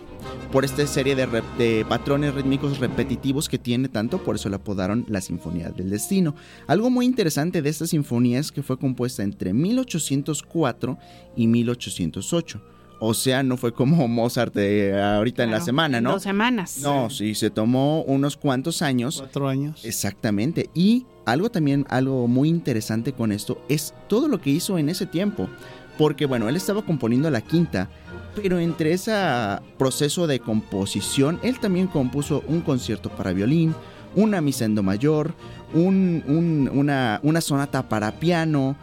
[0.52, 5.22] Por esta serie de, patrones rítmicos repetitivos que tiene tanto, por eso la apodaron la
[5.22, 6.36] Sinfonía del Destino.
[6.68, 10.98] Algo muy interesante de esta sinfonía es que fue compuesta entre 1804
[11.36, 12.62] y 1808.
[13.02, 16.12] O sea, no fue como Mozart de ahorita en la semana, ¿no?
[16.14, 16.80] Dos semanas.
[16.82, 19.20] No, sí, se tomó unos cuantos años.
[19.20, 19.86] Cuatro años.
[19.86, 20.70] Exactamente.
[20.74, 25.06] Y algo también, algo muy interesante con esto es todo lo que hizo en ese
[25.06, 25.48] tiempo.
[25.98, 27.90] Porque bueno, él estaba componiendo la quinta,
[28.42, 29.12] pero entre ese
[29.78, 33.74] proceso de composición, él también compuso un concierto para violín,
[34.16, 35.34] una misa en do mayor,
[35.74, 38.76] un- un- una, una sonata para piano,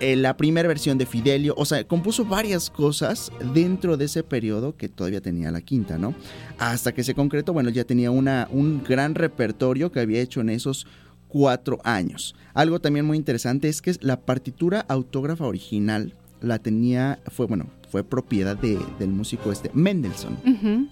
[0.00, 4.76] eh, la primera versión de Fidelio, o sea, compuso varias cosas dentro de ese periodo
[4.76, 6.14] que todavía tenía la quinta, ¿no?
[6.58, 10.50] Hasta que se concretó, bueno, ya tenía una, un gran repertorio que había hecho en
[10.50, 10.86] esos
[11.28, 12.34] cuatro años.
[12.54, 18.02] Algo también muy interesante es que la partitura autógrafa original la tenía, fue, bueno, fue
[18.02, 20.36] propiedad de- del músico este, Mendelssohn.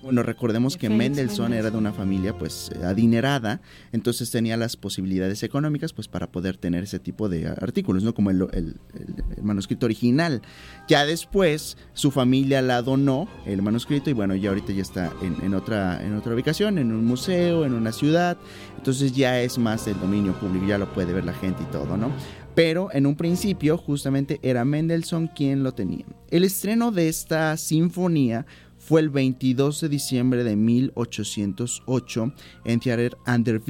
[0.04, 5.42] Bueno, recordemos que Mendelssohn era de una familia pues eh, adinerada, entonces tenía las posibilidades
[5.42, 8.14] económicas pues para poder tener ese tipo de artículos, ¿no?
[8.14, 10.42] Como el, el- el- el manuscrito original.
[10.88, 15.36] Ya después su familia la donó el manuscrito y bueno, ya ahorita ya está en,
[15.44, 18.36] en otra, en otra ubicación, en un museo, en una ciudad,
[18.78, 21.96] entonces ya es más del dominio público, ya lo puede ver la gente y todo,
[21.96, 22.12] ¿no?
[22.54, 26.04] Pero en un principio justamente era Mendelssohn quien lo tenía.
[26.30, 28.46] El estreno de esta sinfonía
[28.78, 32.32] fue el 22 de diciembre de 1808
[32.64, 33.62] en Theater an der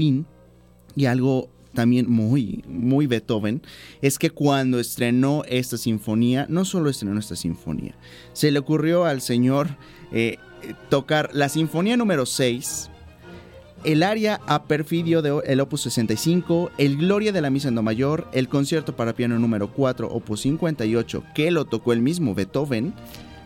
[0.96, 3.62] y algo también muy, muy Beethoven,
[4.00, 7.94] es que cuando estrenó esta sinfonía, no solo estrenó esta sinfonía,
[8.32, 9.76] se le ocurrió al señor
[10.12, 10.38] eh,
[10.90, 12.90] tocar la sinfonía número 6,
[13.84, 17.82] el aria a perfidio de el opus 65, el Gloria de la Misa en Do
[17.82, 22.94] Mayor, el concierto para piano número 4, opus 58, que lo tocó el mismo Beethoven,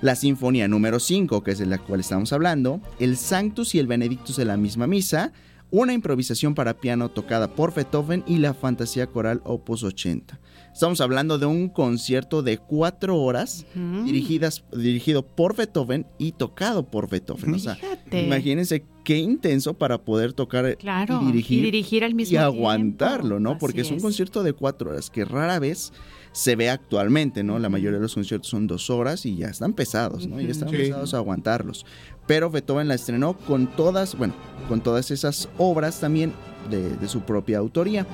[0.03, 3.87] la sinfonía número 5, que es de la cual estamos hablando, el Sanctus y el
[3.87, 5.33] Benedictus de la misma misa,
[5.71, 10.39] una improvisación para piano tocada por Beethoven y la fantasía coral opus 80.
[10.77, 13.65] Estamos hablando de un concierto de cuatro horas
[14.05, 17.55] dirigidas, dirigido por Beethoven y tocado por Beethoven.
[17.55, 18.27] O sea, Fíjate.
[18.27, 22.45] imagínense qué intenso para poder tocar Claro, y dirigir, y dirigir al mismo y tiempo.
[22.45, 23.57] aguantarlo, ¿no?
[23.57, 25.95] Porque Así es un concierto de cuatro horas que rara vez
[26.33, 27.59] se ve actualmente, ¿no?
[27.59, 30.39] La mayoría de los conciertos son dos horas y ya están pesados, ¿no?
[30.43, 30.77] Ya están Sí.
[30.77, 31.87] pesados a aguantarlos.
[32.27, 34.35] Pero Beethoven la estrenó con todas, bueno,
[34.69, 36.33] con todas esas obras también
[36.71, 38.07] de, su propia autoría.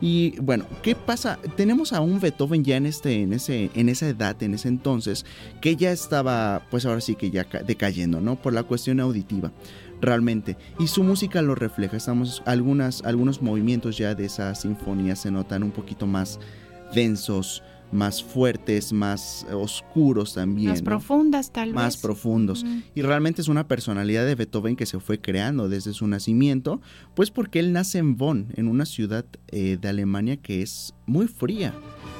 [0.00, 1.38] Y bueno, ¿qué pasa?
[1.56, 5.24] Tenemos a un Beethoven ya en, este, en, ese, en esa edad, en ese entonces,
[5.60, 8.34] que ya estaba, pues ahora sí que ya ca- decayendo, ¿no?
[8.40, 9.52] Por la cuestión auditiva
[10.00, 10.56] realmente.
[10.78, 11.96] Y su música lo refleja.
[11.96, 16.40] Estamos, algunas, algunos movimientos ya de esa sinfonía se notan un poquito más
[16.94, 17.62] densos,
[17.92, 20.70] más fuertes, más eh, oscuros también.
[20.70, 20.84] Más ¿no?
[20.84, 22.02] profundas, tal más vez.
[22.02, 22.64] profundos.
[22.64, 22.78] Mm.
[22.94, 26.80] Y realmente es una personalidad de Beethoven que se fue creando desde su nacimiento,
[27.14, 31.26] pues porque él nace en Bonn, en una ciudad eh, de Alemania que es muy
[31.26, 31.74] fría.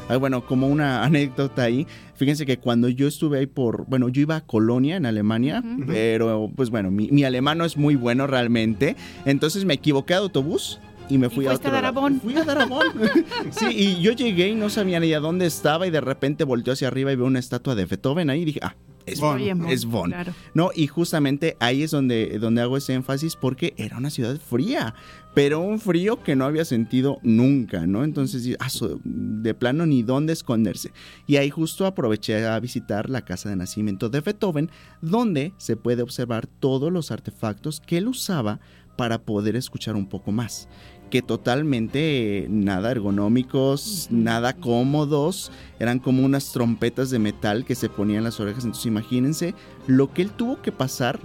[0.09, 4.23] Ah, bueno, como una anécdota ahí, fíjense que cuando yo estuve ahí por, bueno, yo
[4.23, 8.27] iba a Colonia en Alemania, pero pues bueno, mi, mi alemán no es muy bueno
[8.27, 10.81] realmente, entonces me equivoqué de autobús.
[11.11, 11.83] Y me fui a otro a lado.
[11.83, 12.21] Darabón.
[12.21, 12.87] Fui a Darabón.
[13.51, 16.73] sí, y yo llegué y no sabía ni a dónde estaba y de repente volteó
[16.73, 18.75] hacia arriba y veo una estatua de Beethoven ahí y dije, ah,
[19.07, 20.11] es Bonn, es Bonn.
[20.11, 20.33] claro.
[20.55, 24.95] No, y justamente ahí es donde, donde hago ese énfasis porque era una ciudad fría,
[25.35, 28.05] pero un frío que no había sentido nunca, ¿no?
[28.05, 28.69] Entonces, ah,
[29.05, 30.93] de plano ni dónde esconderse.
[31.27, 36.03] Y ahí justo aproveché a visitar la casa de nacimiento de Beethoven, donde se puede
[36.03, 38.61] observar todos los artefactos que él usaba
[38.97, 40.69] para poder escuchar un poco más
[41.11, 47.89] que totalmente eh, nada ergonómicos, nada cómodos, eran como unas trompetas de metal que se
[47.89, 49.55] ponían en las orejas, entonces imagínense
[49.87, 51.19] lo que él tuvo que pasar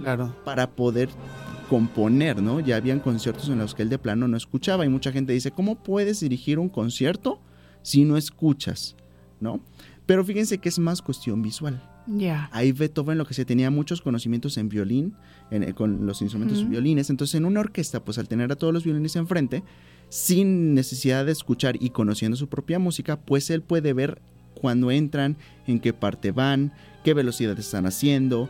[0.44, 1.08] para poder
[1.70, 2.60] componer, ¿no?
[2.60, 5.50] Ya habían conciertos en los que él de plano no escuchaba y mucha gente dice,
[5.50, 7.40] ¿cómo puedes dirigir un concierto
[7.82, 8.96] si no escuchas?
[9.40, 9.60] ¿No?
[10.06, 11.82] Pero fíjense que es más cuestión visual.
[12.52, 15.14] Ahí Beethoven lo que se tenía muchos conocimientos en violín,
[15.50, 17.10] en- eh, con los instrumentos violines.
[17.10, 19.62] Entonces, en una orquesta, pues al tener a todos los violines enfrente,
[20.08, 24.20] sin necesidad de escuchar y conociendo su propia música, pues él puede ver
[24.54, 25.36] cuando entran,
[25.66, 26.72] en qué parte van,
[27.04, 28.48] qué velocidad están haciendo.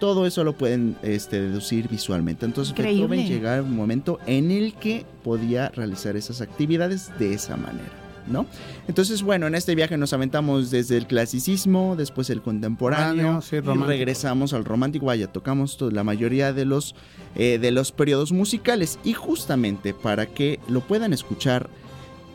[0.00, 2.44] Todo eso lo pueden este, deducir visualmente.
[2.46, 3.06] Entonces, Increíble.
[3.06, 8.01] Beethoven llega a un momento en el que podía realizar esas actividades de esa manera.
[8.26, 8.46] ¿No?
[8.88, 13.60] Entonces, bueno, en este viaje nos aventamos desde el clasicismo, después el contemporáneo, Sí, y
[13.86, 15.06] regresamos al romántico.
[15.06, 16.94] Vaya, tocamos to- la mayoría de los,
[17.34, 18.98] eh, de los periodos musicales.
[19.04, 21.68] Y justamente para que lo puedan escuchar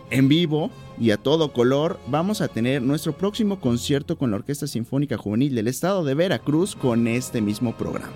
[0.10, 0.70] en vivo
[1.00, 5.54] y a todo color, vamos a tener nuestro próximo concierto con la Orquesta Sinfónica Juvenil
[5.56, 8.14] del Estado de Veracruz con este mismo programa.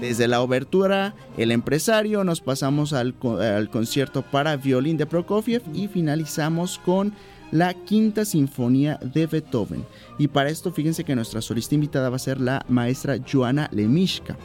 [0.00, 5.88] Desde la obertura, el empresario, nos pasamos al, al concierto para violín de Prokofiev y
[5.88, 7.14] finalizamos con
[7.50, 9.84] la quinta sinfonía de Beethoven.
[10.18, 14.36] Y para esto, fíjense que nuestra solista invitada va a ser la maestra Joana Lemishka,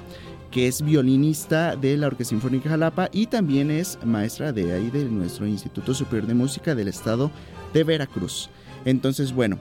[0.52, 5.06] que es violinista de la Orquesta Sinfónica Jalapa y también es maestra de ahí de
[5.06, 7.32] nuestro Instituto Superior de Música del Estado
[7.74, 8.50] de Veracruz.
[8.86, 9.58] Entonces, bueno,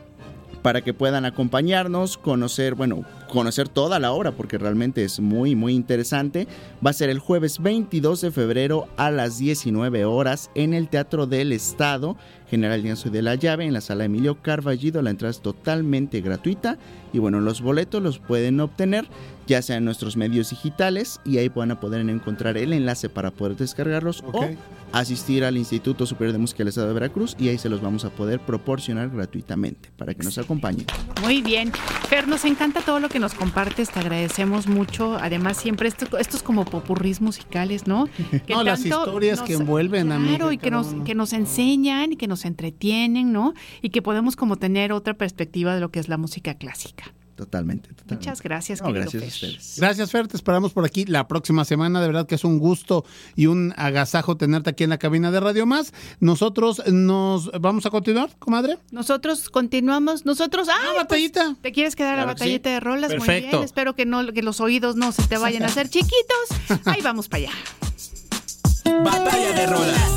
[0.62, 5.74] para que puedan acompañarnos, conocer, bueno, conocer toda la obra porque realmente es muy muy
[5.74, 6.46] interesante.
[6.84, 11.26] Va a ser el jueves 22 de febrero a las 19 horas en el Teatro
[11.26, 12.16] del Estado,
[12.48, 15.00] General Lienzo de la Llave, en la sala Emilio Carballido.
[15.02, 16.78] La entrada es totalmente gratuita
[17.12, 19.08] y bueno, los boletos los pueden obtener
[19.50, 23.32] ya sea en nuestros medios digitales y ahí van a poder encontrar el enlace para
[23.32, 24.48] poder descargarlos o
[24.92, 28.04] asistir al Instituto Superior de Música del Estado de Veracruz y ahí se los vamos
[28.04, 30.86] a poder proporcionar gratuitamente para que nos acompañen.
[31.22, 31.72] Muy bien.
[32.08, 35.16] Fer, nos encanta todo lo que nos compartes, te agradecemos mucho.
[35.20, 38.08] Además, siempre esto- estos como popurrís musicales, ¿no?
[38.48, 42.26] No, las historias que envuelven, amiga, Claro, y que nos, que nos enseñan y que
[42.26, 43.54] nos entretienen, ¿no?
[43.82, 47.12] Y que podemos como tener otra perspectiva de lo que es la música clásica.
[47.41, 48.16] Totalmente, totalmente.
[48.16, 49.28] Muchas gracias, No, gracias a Fer.
[49.28, 49.74] ustedes.
[49.78, 50.28] Gracias, Fer.
[50.28, 51.99] Te esperamos por aquí la próxima semana.
[52.03, 55.41] De verdad que es un gusto y un agasajo tenerte aquí en la cabina de
[55.41, 55.95] Radio Más.
[56.20, 58.76] Nosotros nos vamos a continuar, comadre.
[58.91, 60.68] Nosotros continuamos, nosotros...
[60.68, 61.57] ¡Ah, batallita!
[61.62, 62.74] ¿Te quieres quedar a la batallita sí.
[62.74, 63.09] de rolas?
[63.09, 63.57] Muy Perfecto.
[63.57, 66.84] bien, espero que, no, que los oídos no se te vayan a hacer chiquitos.
[66.84, 67.53] Ahí vamos para allá.
[69.03, 70.11] Batalla de rolas.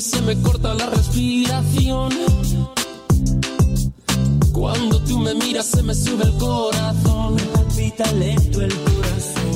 [0.00, 2.10] Se me corta la respiración.
[4.52, 7.36] Cuando tú me miras se me sube el corazón.
[7.52, 8.97] Palpita lento el corazón.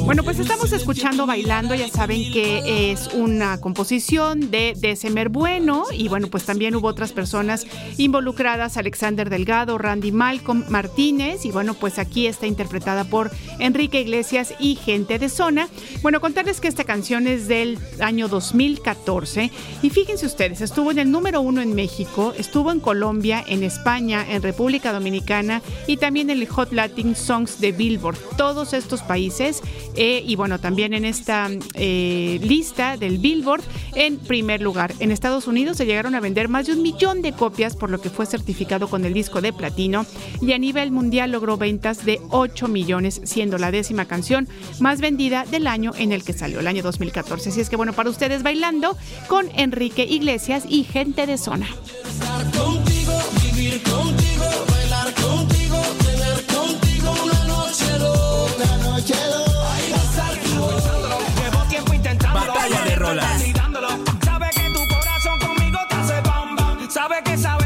[0.04, 6.08] Bueno, pues estamos escuchando Bailando, ya saben que es una composición de December Bueno y
[6.08, 7.66] bueno, pues también hubo otras personas
[7.98, 13.30] involucradas, Alexander Delgado, Randy Malcolm Martínez y bueno, pues aquí está interpretada por
[13.60, 15.68] Enrique Iglesias y gente de zona.
[16.02, 21.10] Bueno, contarles que esta canción es del año 2014 y fíjense ustedes, estuvo en el
[21.10, 26.40] número uno en México, estuvo en Colombia, en España, en República Dominicana y también en
[26.40, 28.18] el Hot Latin Songs de Billboard.
[28.36, 29.62] Todos estos países
[29.96, 33.62] eh, y bueno, también en esta eh, lista del Billboard
[33.94, 34.94] en primer lugar.
[35.00, 38.00] En Estados Unidos se llegaron a vender más de un millón de copias, por lo
[38.00, 40.06] que fue certificado con el disco de platino
[40.40, 44.48] y a nivel mundial logró ventas de 8 millones, siendo la décima canción
[44.80, 47.50] más vendida del año en el que salió, el año 2014.
[47.50, 48.96] Así es que bueno, para ustedes bailando
[49.28, 51.68] con Enrique Iglesias y gente de zona.
[52.56, 53.12] contigo,
[53.42, 55.51] vivir contigo, bailar contigo,
[63.02, 63.42] rolas.
[64.24, 66.90] Sabe que tu corazón conmigo te hace bam bam.
[66.90, 67.61] Sabe que esa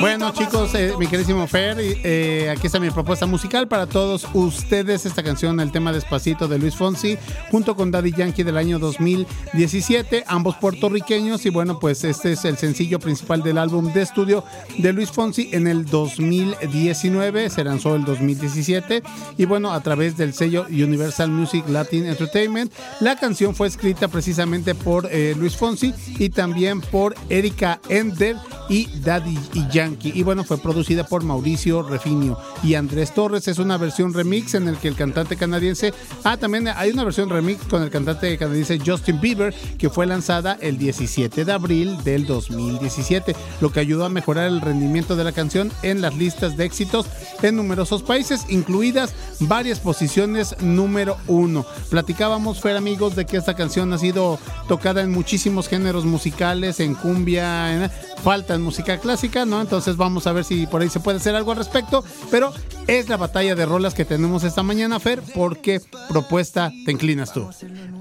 [0.00, 5.04] Bueno chicos, eh, mi queridísimo Fer, eh, aquí está mi propuesta musical para todos ustedes.
[5.06, 7.18] Esta canción, el tema Despacito de Luis Fonsi,
[7.50, 11.46] junto con Daddy Yankee del año 2017, ambos puertorriqueños.
[11.46, 14.44] Y bueno, pues este es el sencillo principal del álbum de estudio
[14.78, 19.02] de Luis Fonsi en el 2019, se lanzó el 2017.
[19.36, 24.76] Y bueno, a través del sello Universal Music Latin Entertainment, la canción fue escrita precisamente
[24.76, 28.36] por eh, Luis Fonsi y también por Erika Ender
[28.68, 29.87] y Daddy y Yankee.
[30.02, 33.48] Y bueno, fue producida por Mauricio Refinio y Andrés Torres.
[33.48, 35.92] Es una versión remix en el que el cantante canadiense.
[36.24, 40.58] Ah, también hay una versión remix con el cantante canadiense Justin Bieber, que fue lanzada
[40.60, 45.32] el 17 de abril del 2017, lo que ayudó a mejorar el rendimiento de la
[45.32, 47.06] canción en las listas de éxitos
[47.42, 51.64] en numerosos países, incluidas varias posiciones número uno.
[51.90, 56.94] Platicábamos, Fer, amigos, de que esta canción ha sido tocada en muchísimos géneros musicales, en
[56.94, 57.90] cumbia, en
[58.22, 59.60] falta en música clásica, ¿no?
[59.60, 62.52] Entonces vamos a ver si por ahí se puede hacer algo al respecto, pero
[62.86, 67.48] es la batalla de rolas que tenemos esta mañana, Fer, porque propuesta te inclinas tú.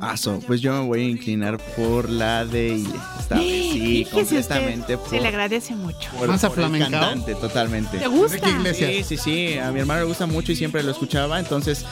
[0.01, 2.89] Aso, pues yo me voy a inclinar por la de Ile.
[3.19, 6.09] Esta vez, sí, Fíjese usted, completamente por, se le agradece mucho.
[6.17, 7.97] por- ¿Más por el cantante, totalmente.
[7.97, 8.35] ¿Te gusta?
[8.37, 9.07] Enrique Iglesias.
[9.07, 9.57] Sí, sí, sí.
[9.57, 11.39] A mi hermano le gusta mucho y siempre lo escuchaba.
[11.39, 11.85] Entonces,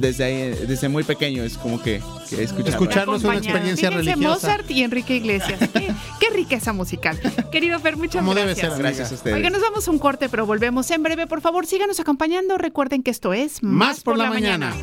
[0.00, 2.70] desde ahí, desde muy pequeño es como que, que escuchaba.
[2.70, 3.38] Escucharlo es una Acompañado.
[3.58, 4.46] experiencia Fíjense, religiosa.
[4.48, 5.58] Mozart y Enrique Iglesias.
[5.72, 7.18] Qué, qué riqueza musical.
[7.50, 8.72] Querido Fer, muchas Como debe gracias.
[8.72, 8.82] ser.
[8.82, 9.25] Gracias a ustedes.
[9.34, 11.26] Oiga, nos vamos a un corte, pero volvemos en breve.
[11.26, 12.58] Por favor, síganos acompañando.
[12.58, 14.74] Recuerden que esto es Más por la mañana.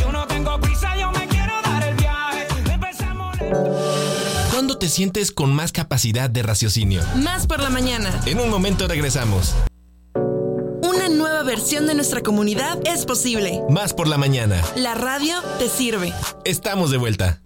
[0.00, 2.46] Yo no tengo prisa, yo me quiero dar el viaje.
[2.72, 3.36] Empezamos
[4.52, 7.02] ¿Cuándo te sientes con más capacidad de raciocinio?
[7.16, 8.20] Más por la mañana.
[8.26, 9.54] En un momento regresamos.
[10.82, 13.60] Una nueva versión de nuestra comunidad es posible.
[13.68, 14.60] Más por la mañana.
[14.76, 16.12] La radio te sirve.
[16.44, 17.40] Estamos de vuelta.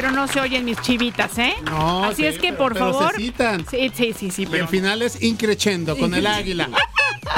[0.00, 1.54] Pero no se oyen mis chivitas, ¿eh?
[1.64, 3.16] No, Así sí, es que, pero- por pero se favor.
[3.16, 3.66] citan.
[3.68, 4.62] Sí, sí, sí, sí, Y pero.
[4.62, 6.68] el final es increchendo con el águila.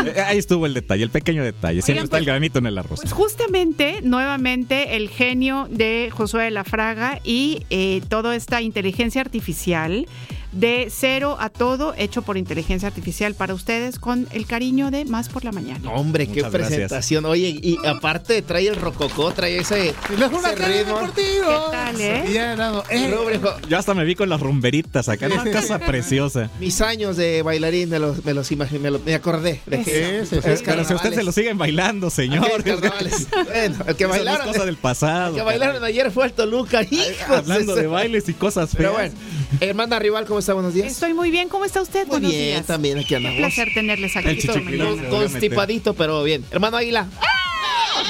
[0.04, 1.82] Eh, Ahí estuvo el detalle, el pequeño detalle.
[1.82, 3.00] Siempre Oigan, está el pues- granito en el arroz.
[3.00, 9.20] Pues justamente, nuevamente, el genio de Josué de la Fraga y eh, toda esta inteligencia
[9.20, 10.06] artificial
[10.52, 15.28] de cero a todo hecho por inteligencia artificial para ustedes con el cariño de Más
[15.28, 15.80] por la Mañana.
[15.82, 16.50] No, hombre, qué gracias.
[16.52, 17.24] presentación.
[17.24, 20.94] Oye, y aparte trae el rococó, trae ese, Y los ese huracanes ritmo.
[21.00, 21.64] deportivos.
[21.70, 22.24] ¿Qué tal, eh?
[22.32, 22.54] Ya
[22.90, 26.50] eh, Rúbrico, Yo hasta me vi con las rumberitas acá en una casa preciosa.
[26.58, 29.60] mis años de bailarín me los, me los imaginé, me, lo- me acordé.
[29.66, 32.40] De que, es Pero si ustedes se lo siguen bailando, señor.
[32.40, 35.28] Bueno, el que no bailaron, cosa del pasado.
[35.30, 38.76] el que bailaron ayer fue el Toluca, hijos Hablando de bailes y cosas feas.
[38.76, 39.14] Pero bueno,
[39.60, 40.54] hermana rival, ¿cómo está?
[40.54, 40.86] Buenos días.
[40.92, 41.48] Estoy muy bien.
[41.48, 42.00] ¿Cómo está usted?
[42.06, 42.66] Muy Buenos bien, días.
[42.66, 43.38] también aquí andamos.
[43.38, 44.28] placer tenerles aquí.
[44.46, 45.08] El.
[45.08, 46.44] Constipadito, pero bien.
[46.50, 47.06] Hermano Águila.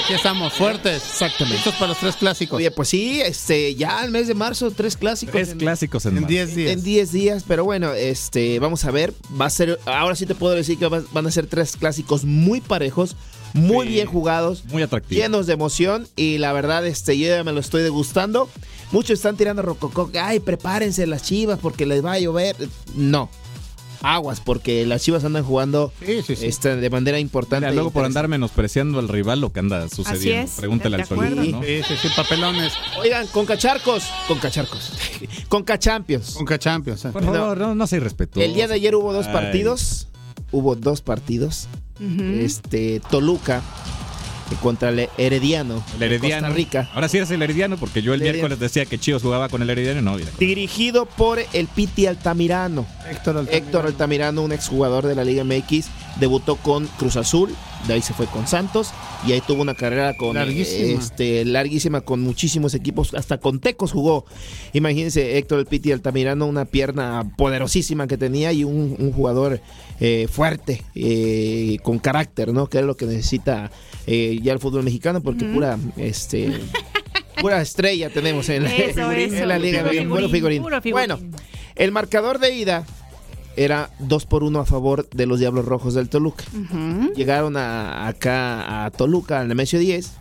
[0.05, 1.03] Aquí estamos, fuertes.
[1.03, 1.57] Exactamente.
[1.57, 2.59] Listos para los tres clásicos.
[2.59, 5.33] Oye, pues sí, este, ya el mes de marzo, tres clásicos.
[5.33, 6.29] Tres en- clásicos en, En marzo.
[6.29, 6.73] 10 días.
[6.73, 10.35] En 10 días, pero bueno, este, vamos a ver, va a ser, ahora sí te
[10.37, 13.17] puedo decir que va- van a ser tres clásicos muy parejos,
[13.53, 13.95] muy Sí.
[13.95, 15.21] bien jugados, Muy atractivo.
[15.21, 18.49] llenos de emoción y la verdad, este, yo ya me lo estoy degustando.
[18.93, 22.57] Muchos están tirando rococó, ay, prepárense las chivas porque les va a llover.
[22.95, 23.31] No,
[24.03, 27.67] aguas, porque las Chivas andan jugando este, de manera importante.
[27.67, 30.45] Mira, luego por andar menospreciando al rival lo que anda sucediendo.
[30.45, 31.43] es, Pregúntale al acuerdo.
[31.43, 31.63] ¿no?
[31.63, 32.73] Sí, sí, sí, papelones.
[32.99, 34.93] Oigan, con cacharcos, con cacharcos,
[35.49, 36.35] con cachampions.
[36.35, 37.03] Con cachampions.
[37.13, 38.47] Por favor, no, no seas irrespetuoso.
[38.47, 39.33] El día de ayer hubo dos Ay.
[39.33, 40.09] partidos.
[40.53, 41.69] Hubo dos partidos.
[42.01, 44.00] Este, Toluca eh,
[44.57, 45.83] contra el Herediano.
[45.97, 46.49] El Herediano.
[46.49, 46.91] Costa Rica.
[46.95, 48.49] Ahora sí eres el Herediano, porque yo el, El Herediano.
[48.49, 50.15] miércoles decía que Chivas jugaba con el Herediano y no.
[50.17, 50.31] mira.
[50.39, 52.87] Dirigido por el Piti Altamirano.
[53.11, 53.67] Héctor Altamirano.
[53.67, 55.87] Héctor Altamirano, un exjugador de la Liga MX,
[56.19, 57.55] debutó con Cruz Azul,
[57.87, 58.91] de ahí se fue con Santos
[59.27, 61.01] y ahí tuvo una carrera con Larguísima.
[61.01, 64.27] este larguísima con muchísimos equipos, hasta con Tecos jugó.
[64.73, 69.61] Imagínense Héctor el Piti Altamirano, una pierna poderosísima que tenía y un, un jugador
[70.01, 72.69] eh, fuerte, eh, con carácter, ¿no?
[72.69, 73.71] Que es lo que necesita
[74.13, 76.53] eh, ya el fútbol mexicano, porque pura este
[77.41, 79.47] pura estrella tenemos en la, Eso, en eso.
[79.47, 80.63] la Liga puro figurín, figurín.
[80.63, 80.93] puro figurín.
[81.09, 81.19] Bueno,
[81.77, 82.85] el marcador de ida
[83.57, 86.45] era 2 por 1 a favor de los Diablos Rojos del Toluca.
[86.53, 87.13] Ujú.
[87.15, 90.13] Llegaron a, acá a Toluca, al Nemesio 10,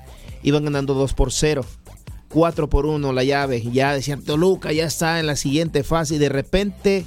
[0.44, 1.66] iban ganando 2 por 0.
[2.30, 3.62] 4 por 1 la llave.
[3.72, 6.16] Ya decían, Toluca ya está en la siguiente fase.
[6.16, 7.04] Y de repente,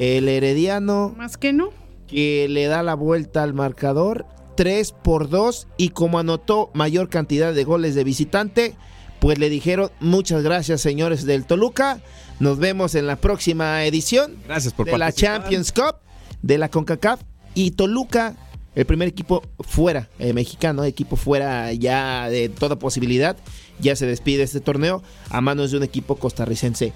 [0.00, 1.14] el Herediano.
[1.16, 1.70] Más que no.
[2.08, 4.26] Que le da la vuelta al marcador.
[4.58, 5.68] 3 por 2.
[5.76, 8.74] Y como anotó mayor cantidad de goles de visitante,
[9.20, 12.00] pues le dijeron, muchas gracias, señores del Toluca.
[12.40, 15.12] Nos vemos en la próxima edición Gracias por de la.
[15.12, 15.98] Champions Cup,
[16.42, 17.20] de la CONCACAF
[17.54, 18.34] y Toluca,
[18.74, 23.36] el primer equipo fuera, eh, mexicano, equipo fuera ya de toda posibilidad,
[23.78, 26.92] ya se despide de este torneo a manos de un equipo costarricense.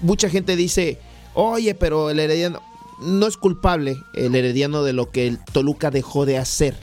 [0.00, 0.98] Mucha gente dice,
[1.34, 2.60] oye, pero el Herediano
[3.00, 6.74] no es culpable el Herediano de lo que el Toluca dejó de hacer.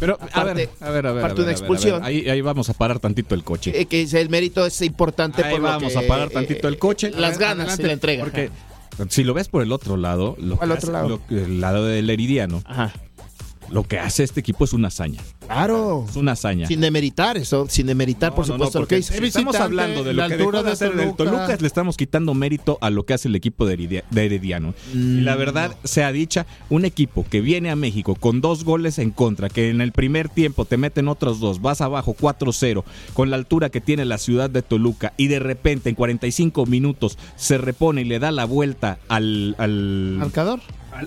[0.00, 1.24] Pero, a ver, a ver, a ver.
[1.24, 1.94] aparte a expulsión.
[1.96, 2.06] a ver.
[2.08, 3.80] Ahí, ahí vamos a parar tantito el coche.
[3.80, 6.68] Eh, que el mérito es importante Ahí por lo vamos que, a parar eh, tantito
[6.68, 7.10] el coche.
[7.10, 8.24] Las ganas Adelante, y la entrega.
[8.24, 8.50] Porque
[9.08, 11.20] si lo ves por el otro lado, lo ¿Cuál que otro hace- lado?
[11.28, 12.62] lo el lado del Heridiano,
[13.70, 15.20] lo que hace este equipo es una hazaña.
[15.46, 16.06] Claro.
[16.08, 16.66] Es una hazaña.
[16.66, 19.14] Sin demeritar eso, sin demeritar, por No, no, supuesto, no, lo que porque hizo.
[19.14, 22.78] si estamos hablando de lo que dejó de hacer el Toluca, le estamos quitando mérito
[22.80, 24.74] a lo que hace el equipo de, Herediano.
[24.92, 28.98] y Mm, la verdad sea dicha, un equipo que viene a México con dos goles
[28.98, 33.30] en contra, que en el primer tiempo te meten otros dos, vas abajo 4-0, con
[33.30, 37.58] la altura que tiene la ciudad de Toluca, y de repente en 45 minutos se
[37.58, 39.54] repone y le da la vuelta al...
[39.58, 40.60] al ¿Marcador?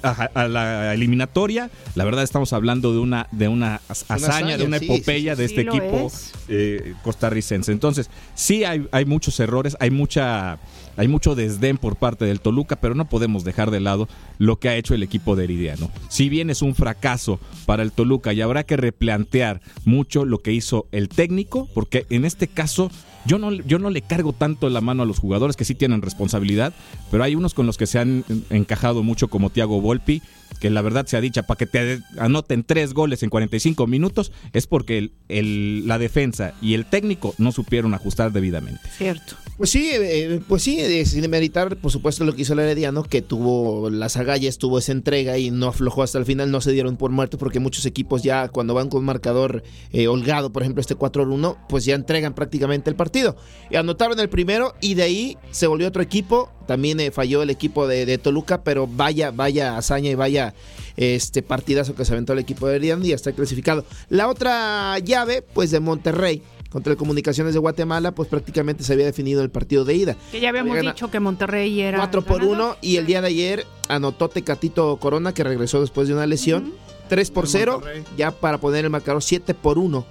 [0.04, 4.80] A, a la eliminatoria, la verdad estamos hablando de una de una hazaña, de una
[4.80, 6.32] sí, epopeya sí, de sí, este equipo es.
[6.48, 7.72] eh, costarricense.
[7.72, 10.60] Entonces, sí hay, hay muchos errores, hay mucha
[10.98, 14.08] hay mucho desdén por parte del Toluca, pero no podemos dejar de lado
[14.40, 15.92] lo que ha hecho el equipo de Heridiano.
[16.10, 20.54] Si bien es un fracaso para el Toluca y habrá que replantear mucho lo que
[20.54, 22.90] hizo el técnico, porque en este caso
[23.28, 26.02] yo no, yo no le cargo tanto la mano a los jugadores que sí tienen
[26.02, 26.74] responsabilidad,
[27.12, 30.22] pero hay unos con los que se han encajado mucho como Thiago Volpi,
[30.60, 34.68] que la verdad sea dicha, para que te anoten tres goles en 45 minutos, es
[34.68, 38.82] porque el- el- la defensa y el técnico no supieron ajustar debidamente.
[38.98, 39.36] Cierto.
[39.58, 43.04] Pues sí, eh, pues sí, eh, sin demeritar, por supuesto, lo que hizo el Herediano,
[43.04, 46.72] que tuvo las agallas, tuvo esa entrega y no aflojó hasta el final, no se
[46.72, 50.82] dieron por muertos, porque muchos equipos ya cuando van con marcador eh, holgado, por ejemplo,
[50.82, 53.36] este 4-1, pues ya entregan prácticamente el partido.
[53.72, 57.50] Y anotaron el primero y de ahí se volvió otro equipo, también eh, falló el
[57.50, 60.54] equipo de, de Toluca, pero vaya, vaya hazaña y vaya
[60.98, 63.86] este partidazo que se aventó el equipo de Herediano y ya está clasificado.
[64.10, 66.42] La otra llave, pues de Monterrey.
[66.70, 70.18] Contra el Comunicaciones de Guatemala, pues prácticamente se había definido el partido de ida.
[70.32, 71.98] Que ya habíamos dicho que Monterrey era.
[71.98, 76.14] 4 por 1 y el día de ayer anotó Tecatito Corona que regresó después de
[76.14, 76.74] una lesión.
[77.08, 77.82] 3 por 0
[78.18, 80.06] ya para poner el marcador 7 por 1.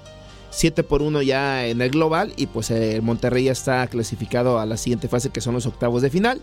[0.56, 4.64] 7 por 1 ya en el global y pues el Monterrey ya está clasificado a
[4.64, 6.40] la siguiente fase que son los octavos de final.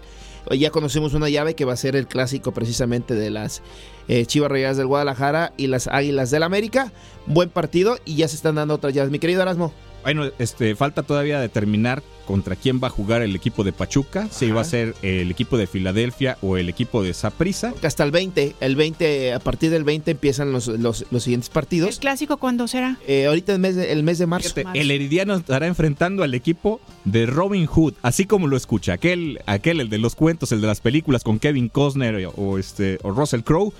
[0.51, 3.63] Ya conocemos una llave que va a ser el clásico precisamente de las
[4.07, 6.93] eh, Chivas Rayadas del Guadalajara y las Águilas del América.
[7.25, 9.09] Buen partido y ya se están dando otras llaves.
[9.09, 9.73] Mi querido Erasmo.
[10.03, 14.51] Bueno, este, falta todavía determinar contra quién va a jugar el equipo de Pachuca, si
[14.51, 17.73] va a ser el equipo de Filadelfia o el equipo de Saprissa.
[17.73, 21.49] Que hasta el 20, el 20, a partir del 20 empiezan los, los, los siguientes
[21.49, 21.89] partidos.
[21.95, 22.97] ¿El clásico cuándo será?
[23.07, 24.53] Eh, ahorita el mes de, el mes de marzo.
[24.73, 29.79] El Heridiano estará enfrentando al equipo de Robin Hood, así como lo escucha, aquel, aquel
[29.81, 33.41] el de los cuentos, el de las películas con Kevin Costner o este o Russell
[33.41, 33.73] Crowe,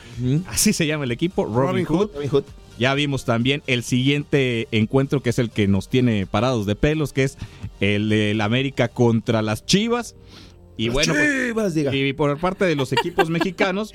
[0.47, 1.97] así se llama el equipo, Robin, Robin Hood.
[1.97, 2.13] Hood.
[2.15, 2.43] Robin Hood.
[2.77, 7.13] Ya vimos también el siguiente encuentro que es el que nos tiene parados de pelos,
[7.13, 7.37] que es
[7.79, 10.15] el del América contra las Chivas.
[10.75, 11.95] Y Las bueno, pues, Chivas, diga.
[11.95, 13.93] y por parte de los equipos mexicanos,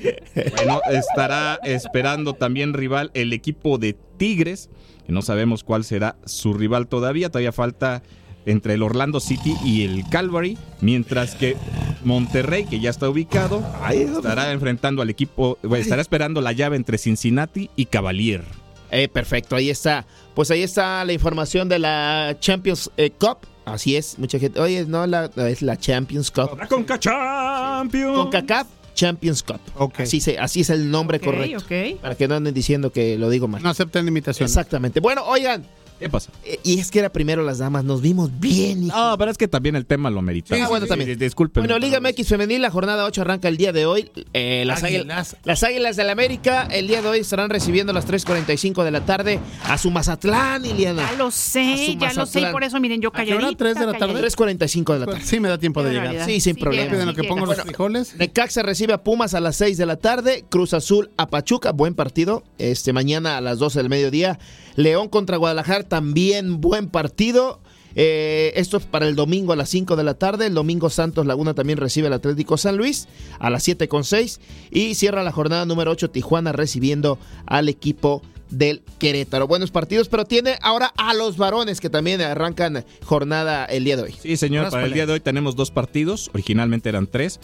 [0.56, 4.70] bueno, estará esperando también rival el equipo de Tigres,
[5.04, 8.02] que no sabemos cuál será su rival todavía, todavía falta
[8.46, 11.56] entre el Orlando City y el Calvary, mientras que
[12.04, 16.96] Monterrey, que ya está ubicado, estará enfrentando al equipo, bueno, estará esperando la llave entre
[16.96, 18.44] Cincinnati y Cavalier.
[18.90, 20.06] Eh, perfecto, ahí está.
[20.34, 23.38] Pues ahí está la información de la Champions eh, Cup.
[23.64, 24.60] Así es, mucha gente.
[24.60, 26.56] Oye, no, la, es la Champions Cup.
[26.58, 28.16] La Conca Champions.
[28.16, 29.60] CONCACAF Champions Cup.
[29.96, 31.58] Así, se, así es el nombre correcto.
[31.58, 32.00] ok.
[32.00, 33.62] Para que no anden diciendo que lo digo mal.
[33.62, 34.50] No acepten limitaciones.
[34.50, 35.00] Exactamente.
[35.00, 35.64] Bueno, oigan.
[35.98, 36.30] ¿Qué pasa?
[36.44, 38.84] Eh, Y es que era primero las damas, nos vimos bien.
[38.84, 38.96] hijo.
[38.96, 40.54] No, pero es que también el tema lo merita.
[40.54, 41.18] Sí, bueno, también.
[41.18, 41.62] Disculpen.
[41.64, 44.10] Bueno, Liga MX Femenil, la jornada 8 arranca el día de hoy.
[44.32, 45.36] Eh, las, águilas.
[45.44, 49.04] Las Águilas del América el día de hoy estarán recibiendo a las 3.45 de la
[49.04, 51.10] tarde a su Mazatlán, Iliana.
[51.10, 53.56] Ya lo sé, ya lo sé, y por eso miren, yo ¿A calladita.
[53.56, 54.14] ¿Tres de la tarde?
[54.14, 54.36] calladita.
[54.66, 55.20] 3.45 de la tarde.
[55.24, 56.24] Sí, me da tiempo de llegar.
[56.24, 56.90] Sí, sin Sí problema.
[56.90, 57.56] llega, En lo que pongo llega.
[57.56, 58.14] los frijoles.
[58.16, 60.44] Necaxa recibe a Pumas a las 6 de la tarde.
[60.48, 62.44] Cruz Azul a Pachuca, buen partido.
[62.58, 64.38] Este mañana a las 12 del mediodía.
[64.78, 67.58] León contra Guadalajara, también buen partido.
[67.96, 70.46] Eh, esto es para el domingo a las 5 de la tarde.
[70.46, 73.08] El domingo Santos Laguna también recibe al Atlético San Luis
[73.40, 74.38] a las 7 con 6.
[74.70, 79.48] Y cierra la jornada número 8 Tijuana recibiendo al equipo del Querétaro.
[79.48, 84.04] Buenos partidos, pero tiene ahora a los varones que también arrancan jornada el día de
[84.04, 84.14] hoy.
[84.16, 87.40] Sí, señor, para el día de hoy tenemos dos partidos, originalmente eran tres.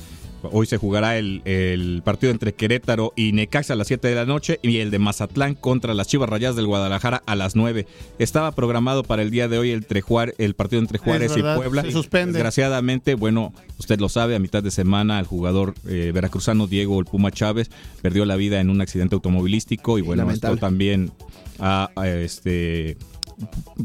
[0.52, 4.24] Hoy se jugará el, el partido entre Querétaro y Necaxa a las 7 de la
[4.26, 7.86] noche y el de Mazatlán contra las Chivas Rayadas del Guadalajara a las 9.
[8.18, 11.42] Estaba programado para el día de hoy el, entre Juar- el partido entre Juárez y
[11.42, 11.82] Puebla.
[11.82, 12.32] se suspende.
[12.34, 17.06] Desgraciadamente, bueno, usted lo sabe, a mitad de semana el jugador eh, veracruzano Diego El
[17.06, 17.70] Puma Chávez
[18.02, 20.54] perdió la vida en un accidente automovilístico y bueno, lamentable.
[20.54, 21.10] esto también
[21.58, 22.96] a, a este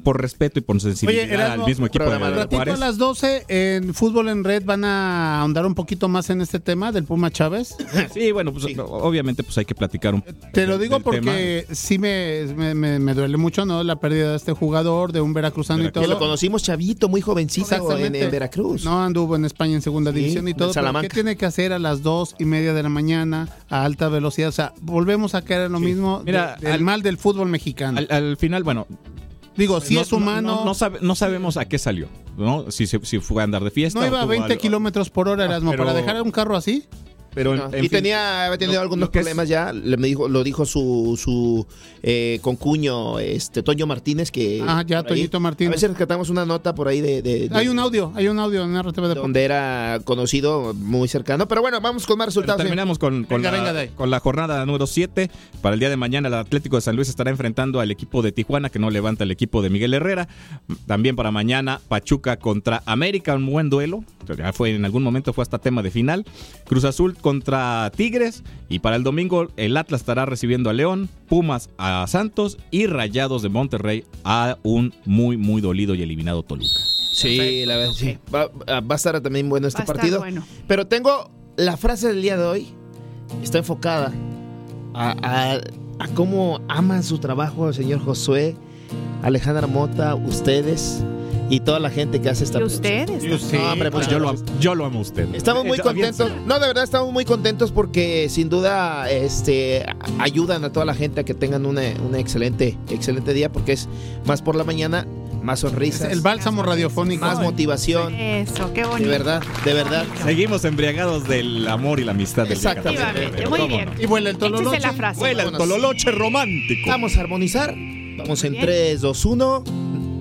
[0.03, 2.97] por respeto y por sensibilidad Oye, Erasmo, al mismo equipo de, de Ratito a las
[2.97, 7.03] 12 en Fútbol en Red van a ahondar un poquito más en este tema del
[7.03, 7.75] Puma Chávez.
[8.13, 10.23] Sí, bueno, pues obviamente pues hay que platicar un
[10.53, 13.83] Te lo digo porque sí me, me, me- me duele mucho, ¿no?
[13.83, 16.07] La pérdida de este jugador, de un veracruzano y Que todo.
[16.07, 18.83] lo conocimos chavito, muy jovencito en, Veracruz.
[18.85, 20.71] No anduvo en España en segunda Sí, división y todo.
[21.01, 24.49] ¿Qué tiene que hacer a las dos y media de la mañana a alta velocidad?
[24.49, 27.49] O sea, volvemos a caer en lo mismo Mira, de- del al- mal del fútbol
[27.49, 27.97] mexicano.
[27.99, 28.87] Al, al final, bueno,
[29.59, 30.55] Digo, si no, es humano.
[30.55, 32.07] No, no sabe- no sabemos a qué salió,
[32.37, 32.71] ¿no?
[32.71, 33.99] Si, si fue a andar de fiesta.
[33.99, 36.55] No iba a tuvo 20 algo- kilómetros por hora, Erasmo, pero- para dejar un carro
[36.55, 36.85] así.
[37.33, 39.47] Pero en- No, en y fin, tenía, había tenido lo- algunos lo que es- problemas
[39.49, 41.65] ya, le me dijo, lo dijo su, su
[42.01, 45.75] eh, concuño, este Toño Martínez, que Ah, ya, ahí- Toñito Martínez.
[45.75, 48.39] A si rescatamos una nota por ahí de, de- de- Hay un audio, hay un
[48.39, 49.21] audio en RTV Deportes.
[49.21, 51.47] donde era conocido, muy cercano.
[51.47, 52.61] Pero bueno, vamos con más Pero resultados.
[52.61, 55.29] terminamos con, con Venga, la, venga con la jornada número 7.
[55.61, 58.31] Para el día de mañana, el Atlético de San Luis estará enfrentando al equipo de
[58.31, 60.27] Tijuana, que no levanta el equipo de Miguel Herrera.
[60.87, 64.03] También para mañana, Pachuca contra América, un buen duelo.
[64.37, 66.25] Ya fue, en algún momento fue hasta tema de final.
[66.65, 68.43] Cruz Azul contra Tigres.
[68.69, 73.41] Y para el domingo, el Atlas estará recibiendo a León, Pumas a Santos y Rayados
[73.41, 76.69] de Monterrey a un muy, muy dolido y eliminado Toluca.
[77.13, 78.17] Sí, la verdad, sí.
[78.33, 78.47] Va,
[78.79, 80.19] va a estar también bueno este Va a estar partido.
[80.19, 80.43] bueno.
[80.67, 82.67] Pero tengo la frase del día de hoy.
[83.43, 84.11] Está enfocada
[84.93, 85.61] a, a-
[86.01, 88.55] a cómo aman su trabajo el señor Josué,
[89.21, 91.03] Alejandra Mota, ustedes
[91.49, 93.09] y toda la gente que hace esta ¿Y ustedes?
[93.53, 95.33] No, hombre, pues yo, lo, am- yo lo amo a usted.
[95.33, 96.31] Estamos muy Eh, contentos.
[96.45, 99.85] No, de verdad estamos muy contentos porque sin duda este
[100.19, 103.87] ayudan a toda la gente a que tengan una, una excelente excelente día porque es
[104.25, 105.07] más por la mañana,
[105.41, 107.25] más sonrisas, El bálsamo radiofónico.
[107.25, 108.13] más motivación.
[108.13, 109.09] Eso, qué bonito.
[109.09, 110.05] De verdad, de verdad.
[110.23, 113.47] Seguimos embriagados del amor y la amistad del Exactamente.
[113.47, 113.85] Muy ¿cómo bien.
[113.95, 114.01] no?
[114.01, 114.79] Y vuela el Échese tololoche.
[114.81, 115.19] la frase.
[115.19, 116.89] Vuela el tololoche romántico.
[116.89, 117.73] Vamos a armonizar.
[118.17, 118.65] Vamos en Bien.
[118.65, 119.63] 3, 2, 1.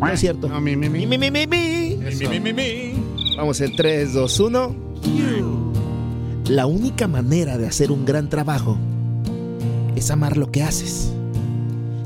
[0.01, 0.49] No es cierto.
[0.49, 1.07] No, mi, mi, mi.
[1.07, 1.97] Mi, mi, mi, mi, mi.
[1.97, 3.37] Mi, mi, mi, mi.
[3.37, 4.77] Vamos en 3, 2, 1.
[6.49, 8.79] La única manera de hacer un gran trabajo
[9.97, 11.13] es amar lo que haces.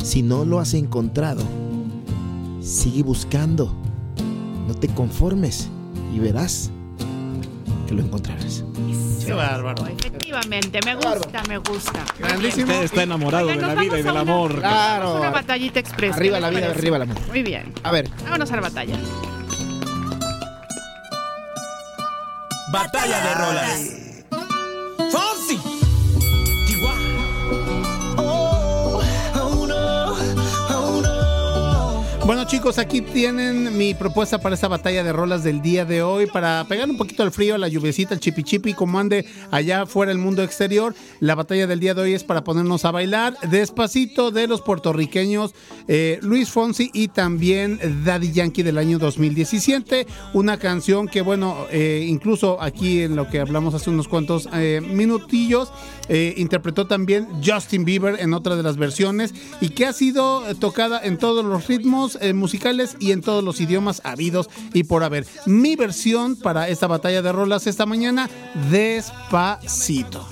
[0.03, 1.43] Si no lo has encontrado,
[2.61, 3.73] sigue buscando.
[4.67, 5.69] No te conformes
[6.15, 6.71] y verás
[7.87, 8.65] que lo encontrarás.
[9.25, 9.87] Qué bárbaro.
[9.87, 12.05] Efectivamente, me gusta, me gusta.
[12.19, 12.73] Grandísimo.
[12.73, 14.59] Usted está enamorado Oigan, de la vida y del amor.
[14.59, 15.17] Claro.
[15.17, 16.17] Una batallita express.
[16.17, 17.17] Arriba ¿qué la vida, arriba el amor.
[17.29, 17.73] Muy bien.
[17.83, 18.97] A ver, Vámonos a la batalla.
[22.73, 23.91] Batalla de rolas.
[25.13, 25.82] Fonsi.
[32.25, 36.27] Bueno chicos, aquí tienen mi propuesta para esta batalla de rolas del día de hoy,
[36.27, 40.13] para pegar un poquito al frío, la lluviecita, el chipi chipi, como ande allá fuera
[40.13, 40.95] el mundo exterior.
[41.19, 45.53] La batalla del día de hoy es para ponernos a bailar despacito de los puertorriqueños
[45.89, 50.07] eh, Luis Fonsi y también Daddy Yankee del año 2017.
[50.33, 54.81] Una canción que bueno, eh, incluso aquí en lo que hablamos hace unos cuantos eh,
[54.81, 55.73] minutillos,
[56.09, 61.01] eh, interpretó también Justin Bieber en otra de las versiones y que ha sido tocada
[61.03, 65.27] en todos los ritmos eh, musicales y en todos los idiomas habidos y por haber.
[65.47, 68.29] Mi versión para esta batalla de rolas esta mañana,
[68.71, 70.27] despacito.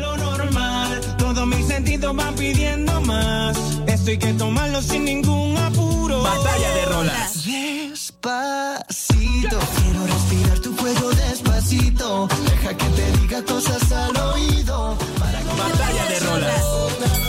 [0.00, 1.00] lo normal.
[1.18, 3.56] Todos mis sentidos van pidiendo más.
[3.86, 6.22] Esto hay que tomarlo sin ningún apuro.
[6.22, 7.44] Batalla de rolas.
[7.44, 12.28] Despacito, quiero respirar tu cuello despacito.
[12.50, 14.96] Deja que te diga cosas al oído.
[15.18, 17.27] Para que Batalla de rolas.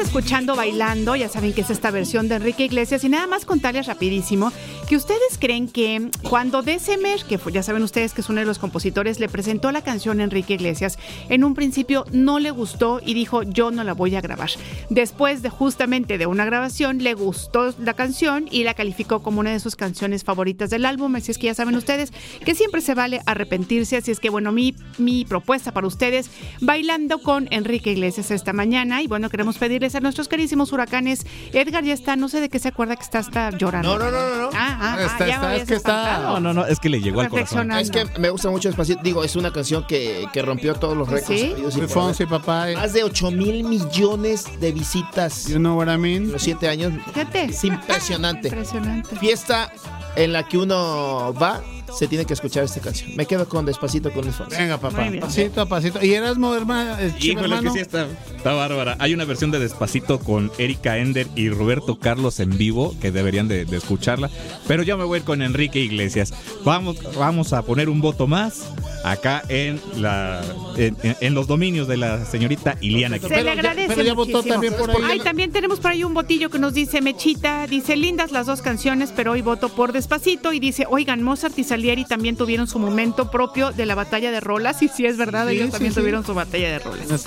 [0.00, 3.86] Escuchando Bailando, ya saben que es esta versión de Enrique Iglesias y nada más contarles
[3.86, 4.50] rapidísimo
[4.88, 8.58] que ustedes creen que cuando December, que ya saben ustedes que es uno de los
[8.58, 10.98] compositores, le presentó la canción a Enrique Iglesias,
[11.28, 14.50] en un principio no le gustó y dijo yo no la voy a grabar.
[14.88, 19.52] Después de justamente de una grabación le gustó la canción y la calificó como una
[19.52, 22.12] de sus canciones favoritas del álbum, así es que ya saben ustedes
[22.44, 27.20] que siempre se vale arrepentirse, así es que bueno, mi, mi propuesta para ustedes, bailando
[27.20, 31.94] con Enrique Iglesias esta mañana y bueno, queremos pedirles a nuestros carísimos huracanes, Edgar ya
[31.94, 33.98] está, no sé de qué se acuerda que está hasta llorando.
[33.98, 34.50] No, no, no, no, no.
[34.54, 36.18] Ah, ah, ah, Está- ya está- es que está-.
[36.20, 37.70] No, no, no, es que le llegó al corazón.
[37.72, 39.00] Es que me gusta mucho Despacito.
[39.02, 41.40] Digo, es una canción que, que rompió todos los récords.
[41.40, 41.54] ¿Sí?
[41.88, 42.66] fancy, papá.
[42.74, 45.46] Más de 8 mil millones de visitas.
[45.48, 46.24] You know what I mean?
[46.24, 46.92] En los 7 años.
[47.06, 47.44] Fíjate.
[47.44, 48.48] Es impresionante.
[48.48, 49.16] Impresionante.
[49.16, 49.72] Fiesta
[50.16, 51.60] en la que uno va,
[51.98, 53.14] se tiene que escuchar esta canción.
[53.16, 54.56] Me quedo con Despacito con Luis Fonsi.
[54.56, 55.06] Venga, papá.
[55.20, 56.04] Pasito a pasito.
[56.04, 57.72] Y Erasmo, hermano, Híjole, que hermano.
[57.72, 58.06] sí está,
[58.36, 58.96] está bárbara.
[58.98, 63.48] Hay una versión de Despacito con Erika Ender y Roberto Carlos en vivo que deberían
[63.48, 64.30] de, de escucharla.
[64.66, 66.32] Pero yo me voy a ir con Enrique Iglesias.
[66.64, 68.64] Vamos, vamos a poner un voto más
[69.04, 70.42] acá en la
[70.76, 73.18] en, en- en los dominios de la señorita Iliana.
[73.18, 74.60] Se le agradece muchísimo.
[75.04, 78.60] Ay, también tenemos por ahí un botillo que nos dice Mechita, dice lindas las dos
[78.62, 82.78] canciones, pero hoy voto por Despacito y dice, oigan, Mozart y Salieri también tuvieron su
[82.78, 85.94] momento propio de la batalla de rolas y sí es verdad, Sí, ellos sí, también
[85.94, 86.00] sí.
[86.00, 87.26] tuvieron su batalla de rolas.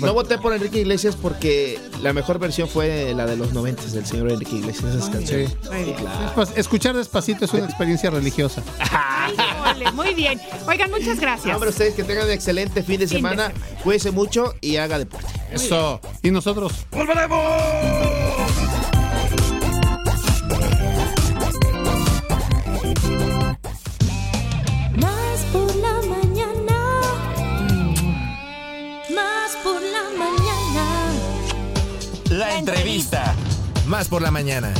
[0.00, 4.04] No voté por Enrique Iglesias porque la mejor versión fue la de los 90 del
[4.04, 5.56] señor Enrique Iglesias, esas canciones.
[6.56, 8.64] Escuchar despacito es una experiencia religiosa.
[8.90, 9.36] Ay,
[9.76, 10.40] ole, muy bien.
[10.66, 11.54] Oigan, muchas gracias.
[11.54, 13.52] Hombre, ustedes que tengan un excelente fin de Fin de semana.
[13.84, 15.28] Cuídense mucho y haga deporte.
[15.52, 16.00] Eso.
[16.20, 16.72] Y nosotros.
[16.90, 17.38] ¡Volveremos!
[32.34, 33.32] La entrevista.
[33.86, 34.74] Más por la mañana.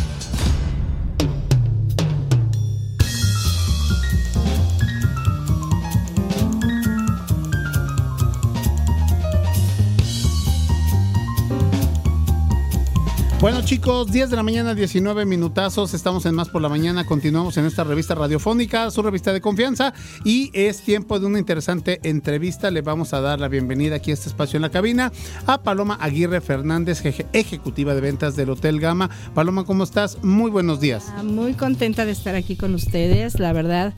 [13.45, 17.59] Bueno chicos, 10 de la mañana, 19 minutazos, estamos en Más por la Mañana, continuamos
[17.59, 19.93] en esta revista radiofónica, su revista de confianza,
[20.25, 22.71] y es tiempo de una interesante entrevista.
[22.71, 25.13] Le vamos a dar la bienvenida aquí a este espacio en la cabina
[25.47, 29.11] a Paloma Aguirre Fernández, eje- ejecutiva de ventas del Hotel Gama.
[29.35, 30.25] Paloma, ¿cómo estás?
[30.25, 31.13] Muy buenos días.
[31.15, 33.93] Ah, Muy contenta de estar aquí con ustedes, la verdad,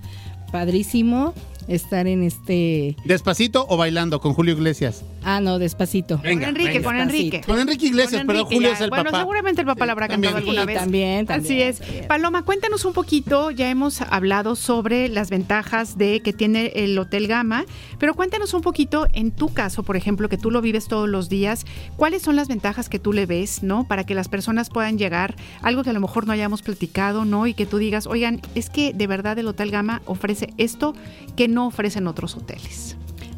[0.51, 1.35] padrísimo
[1.68, 2.97] estar en este...
[3.05, 5.05] ¿Despacito o bailando con Julio Iglesias?
[5.24, 6.18] Ah, no, despacito.
[6.22, 6.84] Venga, Con Enrique, venga.
[6.84, 7.40] con Enrique.
[7.44, 8.74] Con Enrique Iglesias, Con pero Julio ya.
[8.74, 9.18] es el bueno, papá.
[9.18, 10.32] seguramente el papá lo habrá También.
[10.34, 10.78] cantado alguna Sí, vez.
[10.78, 12.06] también, también, Así es.
[12.06, 17.26] Paloma, cuéntanos un poquito, ya hemos hablado sobre las ventajas de que tiene el Hotel
[17.26, 17.64] Gama,
[17.98, 21.28] pero cuéntanos un poquito en tu caso, por ejemplo, que tú lo vives todos los
[21.28, 21.64] días,
[21.97, 23.84] ¿cuáles son las ventajas que tú le ves, ¿no?
[23.88, 27.47] Para que las personas puedan llegar, algo que a lo mejor no hayamos platicado, ¿no?
[27.48, 30.94] Y que tú digas, oigan, es que de verdad el Hotel Gama ofrece esto
[31.36, 32.97] que no ofrecen otros hoteles.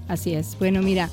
[0.09, 0.57] Así es.
[0.59, 1.11] Bueno, mira,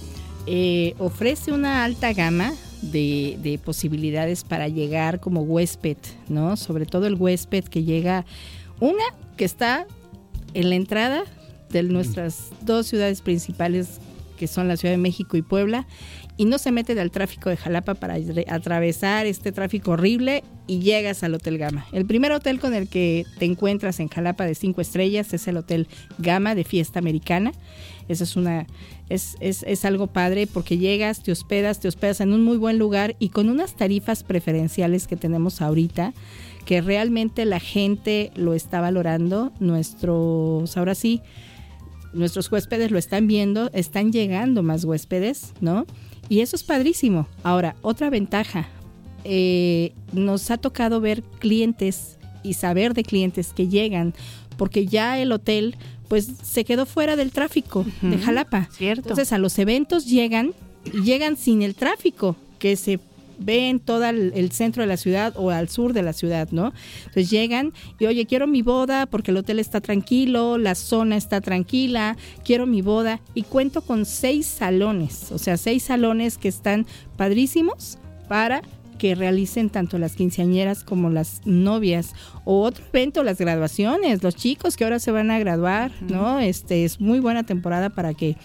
[0.48, 5.98] eh, ofrece una alta gama de posibilidades para llegar como huésped,
[6.30, 6.56] ¿no?
[6.56, 8.26] Sobre todo el huésped que llega,
[8.80, 9.03] una
[9.38, 9.86] que está
[10.53, 11.23] en la entrada
[11.69, 13.99] de nuestras dos ciudades principales,
[14.36, 15.88] que son la Ciudad de México y Puebla,
[16.38, 18.16] y no se mete del tráfico de Jalapa para
[18.48, 21.86] atravesar este tráfico horrible y llegas al Hotel Gama.
[21.91, 25.57] El primer hotel con el que te encuentras en Jalapa de cinco estrellas es el
[25.57, 25.88] Hotel
[26.18, 27.52] Gama de Fiesta Americana.
[28.07, 28.68] Eso es una
[29.10, 32.78] es, es, es algo padre porque llegas, te hospedas, te hospedas en un muy buen
[32.78, 36.14] lugar y con unas tarifas preferenciales que tenemos ahorita
[36.66, 39.53] que realmente la gente lo está valorando.
[39.60, 41.22] Nuestros, ahora sí,
[42.15, 45.85] nuestros huéspedes lo están viendo, están llegando más huéspedes, ¿no?
[46.29, 47.27] Y eso es padrísimo.
[47.43, 48.67] Ahora, otra ventaja,
[49.23, 54.13] eh, nos ha tocado ver clientes y saber de clientes que llegan,
[54.57, 55.75] porque ya el hotel
[56.07, 58.69] pues se quedó fuera del tráfico de Jalapa.
[58.71, 59.01] Cierto.
[59.01, 60.53] Entonces a los eventos llegan
[60.93, 62.99] y llegan sin el tráfico que se
[63.40, 66.74] ven todo el, el centro de la ciudad o al sur de la ciudad, ¿no?
[66.99, 71.41] Entonces llegan y, oye, quiero mi boda porque el hotel está tranquilo, la zona está
[71.41, 73.22] tranquila, quiero mi boda.
[73.34, 76.86] Y cuento con seis salones, o sea, seis salones que están
[77.18, 77.98] padrísimos
[78.28, 78.62] para
[78.98, 82.14] que realicen tanto las quinceañeras como las novias
[82.45, 86.40] o otro evento, las graduaciones, los chicos que ahora se van a graduar, ¿no?
[86.40, 88.38] Este es muy buena temporada para que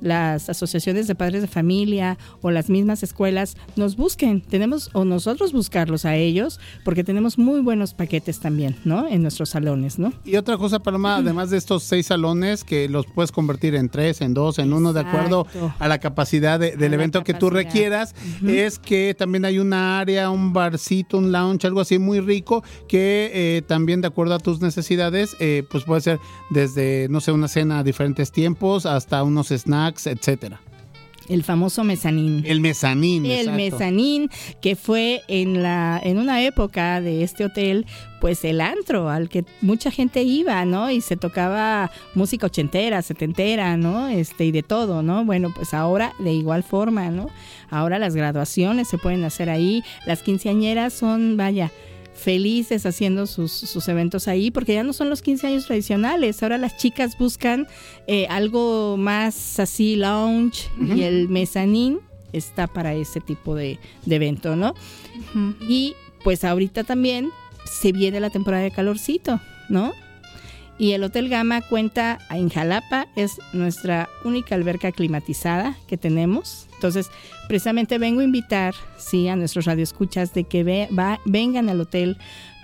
[0.00, 5.52] las asociaciones de padres de familia o las mismas escuelas nos busquen, tenemos o nosotros
[5.52, 9.08] buscarlos a ellos porque tenemos muy buenos paquetes también, ¿no?
[9.08, 10.12] En nuestros salones, ¿no?
[10.24, 14.20] Y otra cosa, Paloma, además de estos seis salones que los puedes convertir en tres,
[14.20, 15.46] en dos, en uno, de acuerdo
[15.78, 18.14] a la capacidad de- del evento que tú requieras,
[18.46, 23.30] es que también hay una área, un barcito, un lounge, algo así muy rico, que
[23.32, 26.18] eh, también de acuerdo a tus necesidades, eh, pues puede ser
[26.50, 30.60] desde, no sé, una cena a diferentes tiempos hasta unos snacks, etcétera.
[31.28, 32.42] El famoso mezanín.
[32.46, 33.56] El mezanín, El exacto.
[33.56, 34.30] mezanín,
[34.62, 37.84] que fue en la en una época de este hotel,
[38.20, 40.90] pues el antro al que mucha gente iba, ¿no?
[40.90, 44.08] Y se tocaba música ochentera, setentera, ¿no?
[44.08, 45.22] Este y de todo, ¿no?
[45.26, 47.28] Bueno, pues ahora de igual forma, ¿no?
[47.68, 51.70] Ahora las graduaciones se pueden hacer ahí, las quinceañeras son, vaya,
[52.18, 56.58] felices haciendo sus, sus eventos ahí, porque ya no son los 15 años tradicionales, ahora
[56.58, 57.66] las chicas buscan
[58.06, 62.00] eh, algo más así lounge y el mezanín
[62.32, 64.74] está para ese tipo de, de evento, ¿no?
[65.68, 67.30] Y pues ahorita también
[67.64, 69.92] se viene la temporada de calorcito, ¿no?
[70.78, 76.67] Y el Hotel Gama cuenta en Jalapa, es nuestra única alberca climatizada que tenemos.
[76.78, 77.10] Entonces,
[77.48, 82.16] precisamente vengo a invitar, sí, a nuestros radioescuchas de que ve- va- vengan al hotel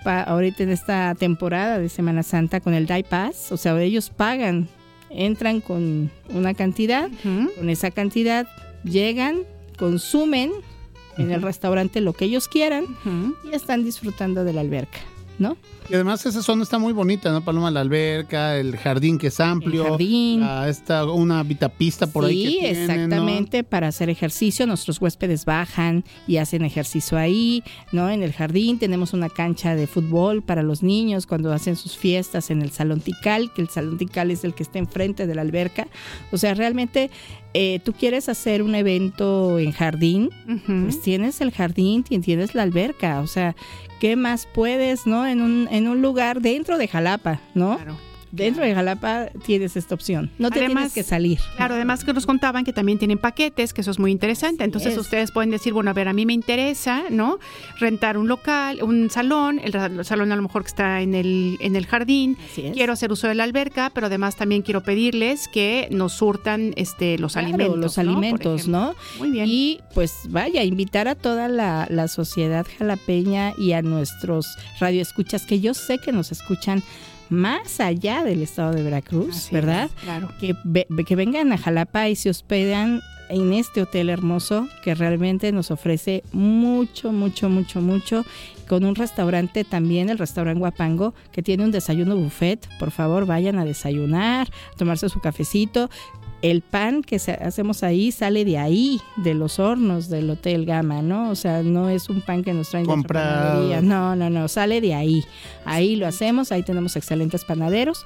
[0.05, 3.51] pa- ahorita en esta temporada de Semana Santa con el Day Pass.
[3.51, 4.69] O sea, ellos pagan,
[5.11, 7.09] entran con una cantidad,
[7.57, 8.47] con esa cantidad
[8.85, 9.41] llegan,
[9.79, 10.53] consumen
[11.19, 12.85] en el restaurante lo que ellos quieran
[13.51, 14.99] y están disfrutando de la alberca,
[15.39, 15.57] ¿no?
[15.91, 17.71] Y además esa zona está muy bonita, ¿no, Paloma?
[17.71, 19.85] La alberca, el jardín que es amplio.
[19.91, 20.41] jardín.
[20.41, 24.67] la- esta, una vitapista por ahí sí, exactamente, para hacer ejercicio.
[24.67, 27.63] Nuestros huéspedes bajan y hacen ejercicio ahí,
[27.93, 28.09] ¿no?
[28.09, 32.51] En el jardín tenemos una cancha de fútbol para los niños cuando hacen sus fiestas
[32.51, 35.43] en el Salón Tical, que el Salón Tical es el que está enfrente de la
[35.43, 35.87] alberca.
[36.33, 37.11] O sea, realmente
[37.55, 40.31] eh, tú quieres hacer un evento en jardín,
[40.67, 43.21] pues tienes el jardín, y tienes la alberca.
[43.21, 43.55] O sea,
[44.01, 45.27] ¿qué más puedes, no?
[45.27, 47.79] En un, en un lugar dentro de Jalapa, ¿no?
[48.37, 50.31] Dentro de Jalapa tienes esta opción.
[50.39, 51.39] No te Además- tienes que salir.
[51.57, 54.65] Claro, además que nos contaban que también tienen paquetes, que eso es muy interesante.
[54.65, 54.99] Entonces es.
[54.99, 57.39] ustedes pueden decir, bueno, a ver, a mí me interesa, ¿no?
[57.79, 61.77] Rentar un local, un salón, el, salón a lo mejor que está en el, en
[61.77, 62.37] el jardín.
[62.55, 67.19] Quiero hacer uso de la alberca, pero además también quiero pedirles que nos surtan este
[67.19, 67.79] los Claro, alimentos.
[67.79, 68.03] los ¿no?
[68.03, 68.69] Alimentos.
[68.69, 68.95] ¿no?
[69.19, 69.47] Muy bien.
[69.49, 74.47] Y pues vaya, invitar a toda la, la sociedad jalapeña y a nuestros
[74.81, 76.83] radioescuchas que yo sé que nos escuchan
[77.35, 79.85] más allá del estado de Veracruz, Así ¿verdad?
[79.85, 80.31] es, claro.
[80.41, 80.55] Que,
[81.05, 86.23] que vengan a Jalapa y se hospedan en este hotel hermoso que realmente nos ofrece
[86.33, 88.25] mucho, mucho, mucho, mucho.
[88.69, 92.67] Con un restaurante también, el restaurante Guapango, que tiene un desayuno buffet.
[92.79, 95.91] Por favor, vayan a desayunar, a tomarse su cafecito.
[96.45, 101.31] El pan que hacemos ahí sale de ahí, de los hornos del Hotel Gama, ¿no?
[101.31, 103.53] O sea, no es un pan que nos traen Comprado.
[103.53, 103.81] panadería.
[103.81, 105.25] No, no, no, sale de ahí.
[105.65, 108.05] Ahí lo hacemos, ahí tenemos excelentes panaderos.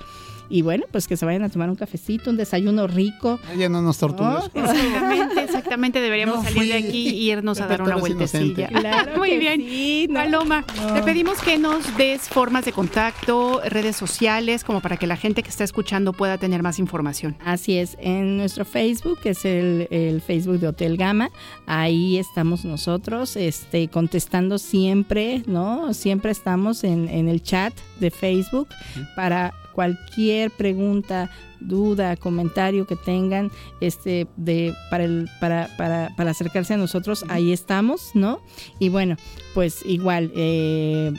[0.51, 3.39] Y bueno, pues que se vayan a tomar un cafecito, un desayuno rico.
[3.57, 4.51] Ya no nos tortugas.
[4.55, 4.63] ¿no?
[4.65, 6.01] Exactamente, exactamente.
[6.01, 8.69] Deberíamos No salir de aquí y irnos a dar una vueltecilla.
[8.69, 9.61] Claro Muy bien.
[9.61, 10.15] sí, no.
[10.21, 10.95] Paloma, No.
[10.95, 15.43] te pedimos que nos des formas de contacto, redes sociales, como para que la gente
[15.43, 17.37] que está escuchando pueda tener más información.
[17.45, 21.31] Así es, en nuestro Facebook, que es el, el Facebook de Hotel Gama,
[21.67, 25.93] ahí estamos nosotros, este, contestando siempre, ¿no?
[25.95, 28.69] Siempre estamos en, en el chat de Facebook
[29.17, 31.31] para cualquier pregunta,
[31.61, 37.53] duda, comentario que tengan, este, de, para el, para, para, para acercarse a nosotros, ahí
[37.53, 38.41] estamos, ¿no?
[38.81, 39.15] Y bueno,
[39.55, 41.13] pues igual, eh,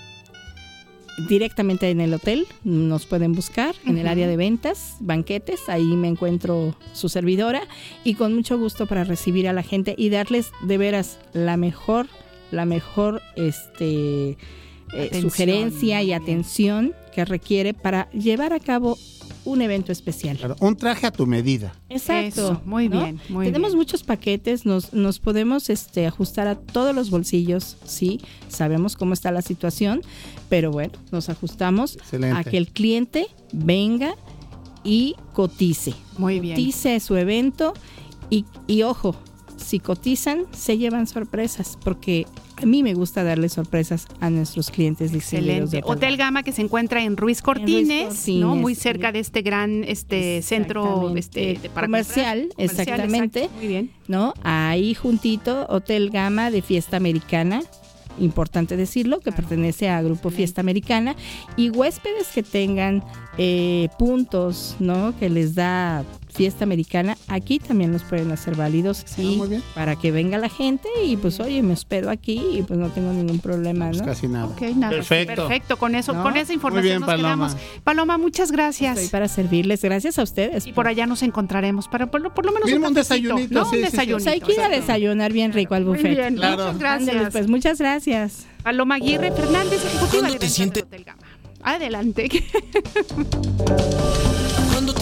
[1.30, 6.10] directamente en el hotel, nos pueden buscar en el área de ventas, banquetes, ahí me
[6.10, 7.62] encuentro su servidora
[8.04, 12.08] y con mucho gusto para recibir a la gente y darles de veras la mejor,
[12.52, 14.38] la mejor este
[14.92, 18.98] eh, sugerencia y atención que requiere para llevar a cabo
[19.46, 20.38] un evento especial.
[20.38, 21.74] Claro, un traje a tu medida.
[21.90, 22.28] Exacto.
[22.28, 23.04] Eso, muy ¿no?
[23.04, 23.80] bien, muy Tenemos bien.
[23.80, 29.32] muchos paquetes, nos, nos podemos este, ajustar a todos los bolsillos, sí, sabemos cómo está
[29.32, 30.02] la situación,
[30.50, 32.38] pero bueno, nos ajustamos Excelente.
[32.38, 34.16] a que el cliente venga
[34.84, 35.94] y cotice.
[36.18, 36.56] Muy bien.
[36.56, 37.74] Cotice su evento
[38.30, 39.16] y, y ojo,
[39.58, 42.26] si cotizan, se llevan sorpresas, porque
[42.62, 45.78] a mí me gusta darle sorpresas a nuestros clientes Excelente.
[45.78, 48.56] de Hotel Gama que se encuentra en Ruiz Cortines, Cortines, ¿no?
[48.56, 52.56] Muy cerca de este gran este centro este, para comercial, comprar.
[52.56, 53.40] Comercial, exactamente.
[53.40, 53.58] exacto.
[53.60, 53.92] Muy bien.
[54.08, 54.34] ¿No?
[54.44, 57.62] Ahí juntito, Hotel Gama de Fiesta Americana.
[58.20, 61.16] Importante decirlo, que pertenece a Grupo Fiesta Americana.
[61.56, 63.04] Y huéspedes que tengan
[63.38, 65.18] eh, puntos, ¿no?
[65.18, 66.04] Que les da
[66.40, 69.04] Fiesta Americana, aquí también los pueden hacer válidos.
[69.18, 69.42] y
[69.76, 73.12] para que venga la gente y pues, oye, me hospedo aquí y pues no tengo
[73.12, 73.92] ningún problema, ¿no?
[73.92, 74.48] Pues casi nada.
[74.56, 75.36] Perfecto.
[75.36, 76.24] Perfecto, con eso, ¿No?
[76.24, 77.28] con esa información bien, nos Paloma.
[77.50, 77.58] quedamos.
[77.84, 78.96] Paloma, muchas gracias.
[79.00, 79.82] Estoy para servirles.
[79.82, 80.66] Gracias a ustedes.
[80.66, 83.66] Y por allá nos encontraremos para por lo, por lo menos un cafecito, desayunito, ¿no?
[83.66, 83.92] sí, un sí, sí.
[83.92, 84.24] desayunito.
[84.24, 86.16] Pues hay que ir a desayunar bien rico al Muy buffet.
[86.16, 87.10] bien, muchas gracias.
[87.10, 88.46] Ándale, pues muchas gracias.
[88.64, 91.22] Paloma Aguirre Fernández, ejecutiva ¿Cuándo de te del Hotel Gama.
[91.64, 92.30] Adelante.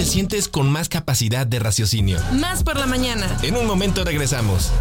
[0.07, 2.17] ¿Cuándo te sientes con más capacidad de raciocinio?
[2.39, 3.37] Más por la mañana.
[3.43, 4.71] En un momento regresamos.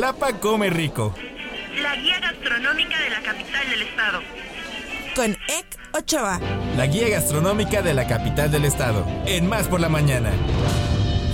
[0.00, 1.14] Jalapa come rico.
[1.82, 4.20] La guía gastronómica de la capital del estado.
[5.14, 6.40] Con Ek Ochoa.
[6.78, 9.06] La guía gastronómica de la capital del estado.
[9.26, 10.30] En Más por la mañana.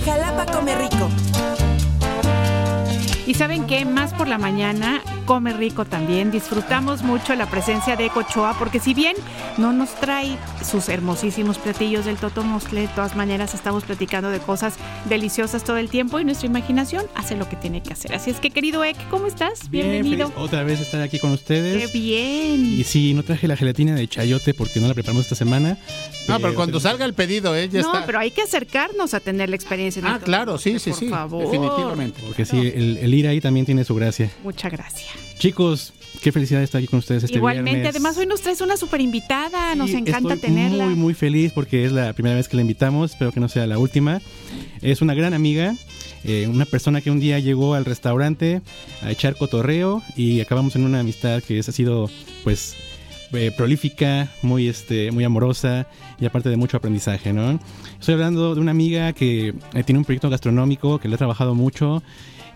[0.03, 1.09] Jalapa come rico.
[3.27, 6.31] Y saben qué, más por la mañana come rico también.
[6.31, 9.17] Disfrutamos mucho la presencia de Ecochoa porque si bien
[9.57, 14.39] no nos trae sus hermosísimos platillos del Toto Moscle, de todas maneras estamos platicando de
[14.39, 14.75] cosas
[15.09, 18.15] deliciosas todo el tiempo y nuestra imaginación hace lo que tiene que hacer.
[18.15, 19.69] Así es que querido Ek, ¿cómo estás?
[19.69, 20.29] Bien, Bienvenido.
[20.29, 21.91] feliz otra vez estar aquí con ustedes.
[21.91, 22.79] Qué bien.
[22.79, 25.77] Y sí, no traje la gelatina de chayote porque no la preparamos esta semana.
[26.29, 27.67] Ah, pero cuando salga el pedido, ¿eh?
[27.67, 28.05] Ya no, está.
[28.05, 30.01] pero hay que acercarnos a tener la experiencia.
[30.05, 31.09] Ah, claro, sí, sí, por sí.
[31.09, 31.43] favor.
[31.43, 32.21] Definitivamente.
[32.25, 34.29] Porque sí, el, el ir ahí también tiene su gracia.
[34.43, 35.09] Muchas gracias.
[35.39, 37.89] Chicos, qué felicidad estar aquí con ustedes este Igualmente, viernes.
[37.95, 40.85] además hoy nos traes una super invitada, nos Sí, encanta estoy tenerla.
[40.85, 43.11] Muy, muy feliz porque es la primera vez que la invitamos.
[43.11, 44.21] Espero que no sea la última.
[44.81, 45.75] Es una gran amiga,
[46.23, 48.61] eh, una persona que un día llegó al restaurante
[49.03, 52.09] a echar cotorreo y acabamos en una amistad que es- ha sido,
[52.43, 52.75] pues,
[53.33, 55.85] eh, prolífica, muy, este, muy amorosa
[56.19, 57.59] y aparte de mucho aprendizaje, ¿no?
[57.99, 61.53] Estoy hablando de una amiga que eh, tiene un proyecto gastronómico que le ha trabajado
[61.53, 62.01] mucho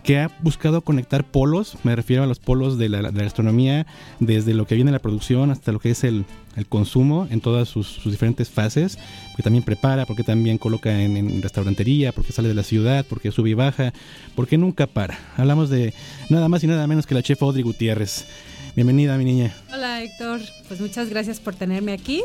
[0.02, 3.86] que ha buscado conectar polos, me refiero a los polos de la, de la gastronomía,
[4.20, 6.24] desde lo que viene la producción hasta lo que es el,
[6.56, 8.98] el consumo en todas sus, diferentes fases,
[9.30, 13.30] porque también prepara, porque también coloca en, en restaurantería, porque sale de la ciudad, porque
[13.30, 13.92] sube y baja,
[14.34, 15.18] porque nunca para.
[15.36, 15.94] Hablamos de
[16.28, 18.26] nada más y nada menos que la chef Audrey Gutiérrez.
[18.74, 19.54] Bienvenida, mi niña.
[19.72, 22.22] Hola Héctor, pues muchas gracias por tenerme aquí.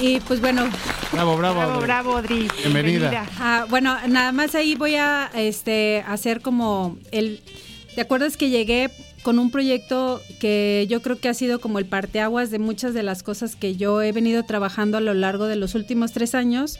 [0.00, 0.64] Y pues bueno,
[1.12, 1.56] Bravo, bravo.
[1.56, 1.86] Bravo, Audrey.
[1.86, 2.48] bravo, Audrey.
[2.62, 3.26] Bienvenida.
[3.38, 7.40] ah, bueno, nada más ahí voy a este, hacer como el...
[7.94, 8.90] ¿Te acuerdas que llegué
[9.22, 13.02] con un proyecto que yo creo que ha sido como el parteaguas de muchas de
[13.02, 16.78] las cosas que yo he venido trabajando a lo largo de los últimos tres años?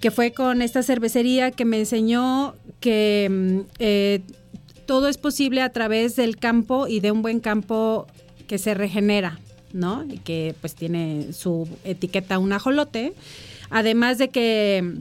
[0.00, 4.20] que fue con esta cervecería que me enseñó que mm, eh,
[4.84, 8.06] todo es posible a través del campo y de un buen campo
[8.46, 9.38] que se regenera,
[9.72, 10.04] ¿no?
[10.04, 13.12] Y que pues tiene su etiqueta un ajolote.
[13.70, 15.00] Además de que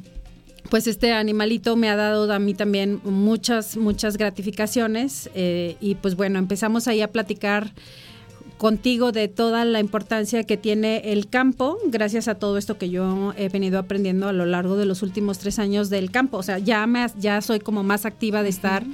[0.70, 5.30] pues este animalito me ha dado a mí también muchas, muchas gratificaciones.
[5.36, 7.74] eh, y pues bueno, empezamos ahí a platicar
[8.58, 13.34] contigo de toda la importancia que tiene el campo, gracias a todo esto que yo
[13.38, 16.38] he venido aprendiendo a lo largo de los últimos tres años del campo.
[16.38, 18.86] O sea, ya, me, ya soy como más activa de estar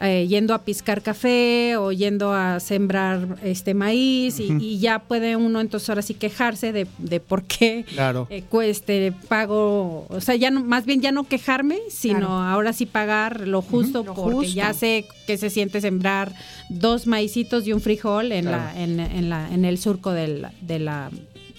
[0.00, 5.36] eh, yendo a piscar café o yendo a sembrar este maíz y, y ya puede
[5.36, 8.26] uno entonces ahora sí quejarse de, de por qué Claro.
[8.30, 12.32] eh, cueste pago, o sea, ya no, más bien ya no quejarme, sino Claro.
[12.32, 14.52] ahora sí pagar lo justo, lo porque justo.
[14.54, 16.32] ya sé que se siente sembrar
[16.68, 18.64] dos maicitos y un frijol en Claro.
[18.74, 21.10] la, en, en la, en el surco del- de la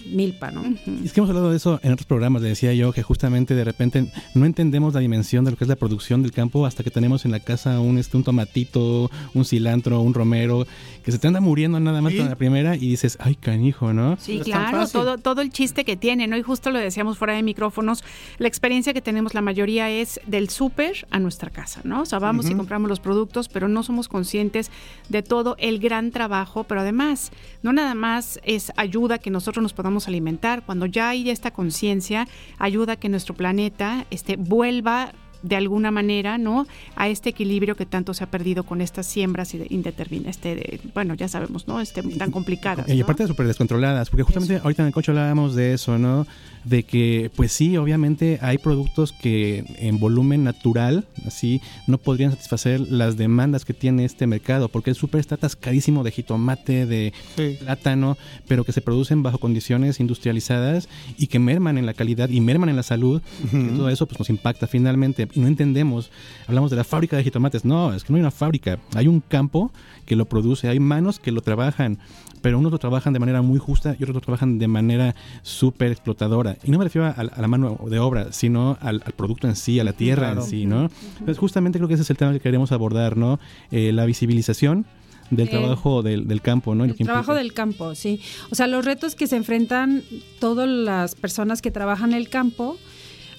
[0.06, 0.62] milpa, ¿no?
[1.04, 3.64] Es que hemos hablado de eso en otros programas, le decía yo, que justamente de
[3.64, 6.90] repente no entendemos la dimensión de lo que es la producción del campo hasta que
[6.90, 10.66] tenemos en la casa un, este, un tomatito, un cilantro, un romero,
[11.04, 12.18] que se te anda muriendo nada más Sí.
[12.18, 14.16] con la primera y dices, ay, canijo, ¿no?
[14.18, 16.36] Sí, No claro, todo, todo el chiste que tiene, ¿no?
[16.36, 18.04] Y justo lo decíamos fuera de micrófonos,
[18.38, 22.02] la experiencia que tenemos la mayoría es del súper a nuestra casa, ¿no?
[22.02, 24.70] O sea, vamos y compramos los productos, pero no somos conscientes
[25.08, 27.30] de todo el gran trabajo, pero además,
[27.62, 32.26] no nada más es ayuda que nosotros nos podamos alimentar, cuando ya hay esta conciencia,
[32.58, 35.12] ayuda a que nuestro planeta este, vuelva
[35.44, 36.66] de alguna manera, ¿no?
[36.96, 41.14] A este equilibrio que tanto se ha perdido con estas siembras indeterminadas, este, de- bueno,
[41.14, 41.80] ya sabemos, ¿no?
[41.80, 42.88] Este, tan complicadas.
[42.88, 43.04] Y ¿no?
[43.04, 46.26] aparte súper descontroladas, porque justamente ahorita en el coche hablábamos de eso, ¿no?
[46.64, 52.80] De que, pues sí, obviamente hay productos que en volumen natural, así, no podrían satisfacer
[52.80, 57.12] las demandas que tiene este mercado, porque el súper está atascadísimo de jitomate, de
[57.60, 58.16] plátano,
[58.48, 60.88] pero que se producen bajo condiciones industrializadas
[61.18, 64.18] y que merman en la calidad y merman en la salud, que todo eso pues
[64.18, 65.28] nos impacta finalmente.
[65.34, 66.10] Y no entendemos,
[66.46, 69.20] hablamos de la fábrica de jitomates, no, es que no hay una fábrica, hay un
[69.20, 69.70] campo
[70.06, 71.98] que lo produce, hay manos que lo trabajan,
[72.42, 75.90] pero unos lo trabajan de manera muy justa y otros lo trabajan de manera súper
[75.92, 76.56] explotadora.
[76.62, 79.56] Y no me refiero a, a la mano de obra, sino al, al producto en
[79.56, 80.42] sí, a la tierra Claro.
[80.42, 80.90] en sí, ¿no?
[81.12, 83.40] Entonces justamente creo que ese es el tema que queremos abordar, ¿no?
[83.70, 84.84] Eh, la visibilización
[85.30, 86.84] del Eh, trabajo del, del campo, ¿no?
[86.84, 87.42] El que trabajo implica.
[87.42, 88.20] del campo, sí.
[88.50, 90.02] O sea, los retos que se enfrentan
[90.38, 92.76] todas las personas que trabajan en el campo.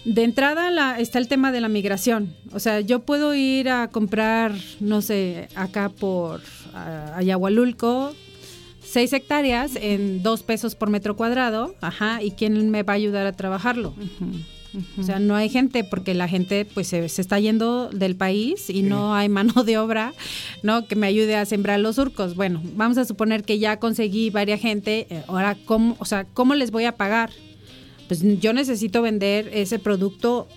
[0.06, 2.34] De entrada la, está el tema de la migración.
[2.54, 6.42] O sea, yo puedo ir a comprar, no sé, acá por
[6.74, 8.14] a- Ayahualulco,
[8.84, 11.74] seis hectáreas en dos pesos por metro cuadrado.
[11.82, 13.94] Ajá, ¿y quién me va a ayudar a trabajarlo?
[15.00, 18.70] O sea, no hay gente porque la gente pues se, se está yendo del país
[18.70, 20.14] y no hay mano de obra,
[20.64, 20.86] ¿no?
[20.86, 22.36] Que me ayude a sembrar los surcos.
[22.36, 26.56] Bueno, vamos a suponer que ya conseguí varias gente, eh, ahora cómo, o sea, ¿cómo
[26.56, 27.32] les voy a pagar?
[28.08, 30.48] Pues yo necesito vender ese producto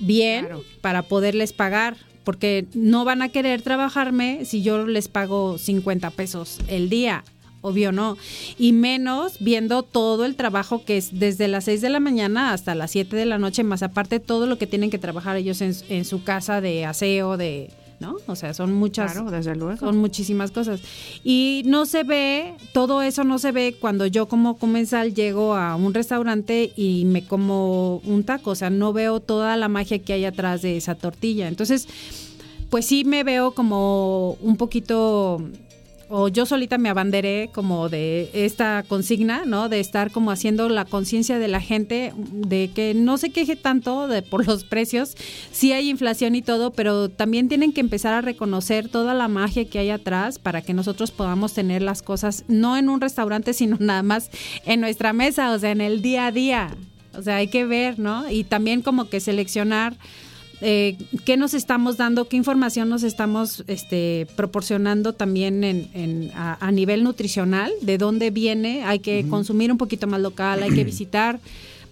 [0.00, 0.48] bien
[0.80, 6.58] para poderles pagar, porque no van a querer trabajarme si yo les pago 50 pesos
[6.68, 7.24] el día.
[7.64, 8.16] Obvio no.
[8.58, 12.74] Y menos viendo todo el trabajo que es desde las 6 de la mañana hasta
[12.74, 15.72] las 7 de la noche, más aparte todo lo que tienen que trabajar ellos en,
[15.88, 17.70] en su casa de aseo, de,
[18.02, 18.16] ¿no?
[18.26, 19.12] O sea, son muchas.
[19.12, 19.78] Claro, desde luego.
[19.78, 20.80] Son muchísimas cosas.
[21.24, 25.76] Y no se ve, todo eso no se ve cuando yo como comensal llego a
[25.76, 28.50] un restaurante y me como un taco.
[28.50, 31.46] O sea, no veo toda la magia que hay atrás de esa tortilla.
[31.48, 31.86] Entonces,
[32.68, 35.40] pues sí me veo como un poquito
[36.14, 39.70] o yo solita me abanderé como de esta consigna, ¿no?
[39.70, 44.06] De estar como haciendo la conciencia de la gente de que no se queje tanto
[44.08, 45.16] de por los precios.
[45.52, 49.64] Sí hay inflación y todo, pero también tienen que empezar a reconocer toda la magia
[49.64, 53.78] que hay atrás para que nosotros podamos tener las cosas no en un restaurante, sino
[53.80, 54.30] nada más
[54.66, 56.76] en nuestra mesa, o sea, en el día a día.
[57.14, 58.30] O sea, hay que ver, ¿no?
[58.30, 59.96] Y también como que seleccionar
[60.62, 66.56] eh, qué nos estamos dando, qué información nos estamos este, proporcionando también en, en- a,
[66.64, 70.84] a nivel nutricional, de dónde viene, hay que consumir un poquito más local, hay que
[70.92, 71.40] visitar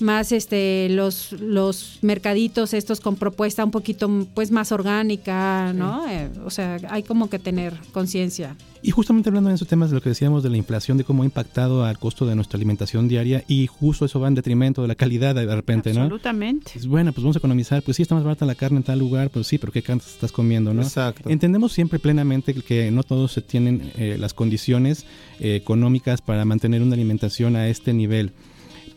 [0.01, 6.09] más este los los mercaditos estos con propuesta un poquito pues más orgánica, ¿no?
[6.09, 8.57] Eh, o sea, hay como que tener conciencia.
[8.83, 11.23] Y justamente hablando de esos temas de lo que decíamos de la inflación, de cómo
[11.23, 14.89] ha impactado al costo de nuestra alimentación diaria y justo eso va en detrimento de
[14.89, 16.03] la calidad de repente, ¿no?
[16.03, 16.73] Absolutamente.
[16.77, 18.99] Es bueno, pues vamos a economizar, pues sí, está más barata la carne en tal
[18.99, 20.83] lugar, pues sí, pero ¿qué carne estás comiendo, no?
[20.83, 21.29] Exacto.
[21.29, 25.05] Entendemos siempre plenamente que no todos se tienen eh, las condiciones
[25.41, 28.33] eh, económicas para mantener una alimentación a este nivel.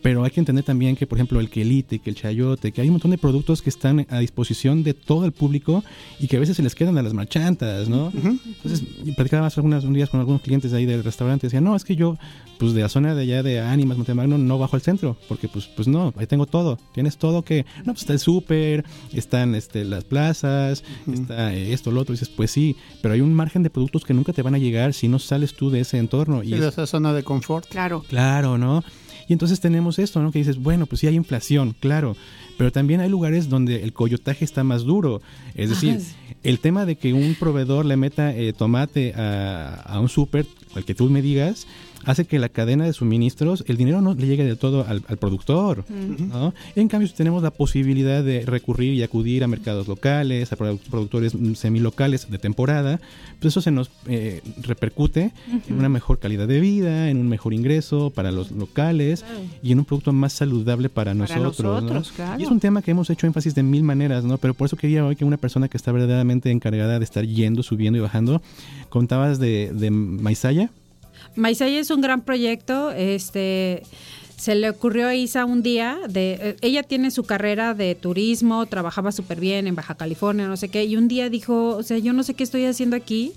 [0.04, 2.88] Pero hay que entender también que, por ejemplo, el quelite, que el chayote, que hay
[2.88, 5.82] un montón de productos que están a disposición de todo el público
[6.20, 8.12] y que a veces se les quedan a las marchantas, ¿no?
[8.14, 11.74] Entonces, y platicaba hace algunos días con algunos clientes de ahí del restaurante, decían, no,
[11.74, 12.18] es que yo,
[12.58, 15.68] pues de la zona de allá de Ánimas, Montemagno, no bajo al centro, porque pues,
[15.74, 19.86] pues no, ahí tengo todo, tienes todo que, no, pues está el súper, están este,
[19.86, 23.70] las plazas, está esto, lo otro, y dices, pues sí, pero hay un margen de
[23.70, 26.42] productos que nunca te van a llegar si no sales tú de ese entorno.
[26.42, 27.66] Y Sí, es- de esa zona de confort.
[27.70, 28.04] Claro.
[28.06, 28.84] Claro, ¿no?
[29.28, 30.32] Y entonces tenemos esto, ¿no?
[30.32, 32.16] Que dices, bueno, pues sí hay inflación, claro,
[32.58, 35.22] pero también hay lugares donde el coyotaje está más duro.
[35.54, 36.00] Es decir,
[36.42, 40.84] el tema de que un proveedor le meta eh, tomate a, a un súper, al
[40.84, 41.66] que tú me digas,
[42.06, 45.16] hace que la cadena de suministros, el dinero no le llegue del todo al, al
[45.16, 45.84] productor.
[45.88, 46.54] ¿no?
[46.76, 50.78] En cambio, si tenemos la posibilidad de recurrir y acudir a mercados locales, a produ-
[50.90, 53.00] productores mm, semilocales de temporada,
[53.40, 55.32] pues eso se nos eh, repercute
[55.68, 59.24] en una mejor calidad de vida, en un mejor ingreso para los locales
[59.62, 61.58] y en un producto más saludable para, Para nosotros.
[61.64, 61.80] ¿no?
[61.80, 62.40] nosotros, claro.
[62.40, 64.38] Y es un tema que hemos hecho énfasis de mil maneras, ¿no?
[64.38, 67.62] Pero por eso quería hoy que una persona que está verdaderamente encargada de estar yendo,
[67.62, 68.42] subiendo y bajando,
[68.88, 70.70] contabas de, de Maizaya.
[71.36, 73.82] Maizaya es un gran proyecto, este
[74.36, 78.66] se le ocurrió a Isa un día de eh, ella tiene su carrera de turismo,
[78.66, 81.98] trabajaba súper bien en Baja California, no sé qué, y un día dijo, o sea,
[81.98, 83.32] yo no sé qué estoy haciendo aquí,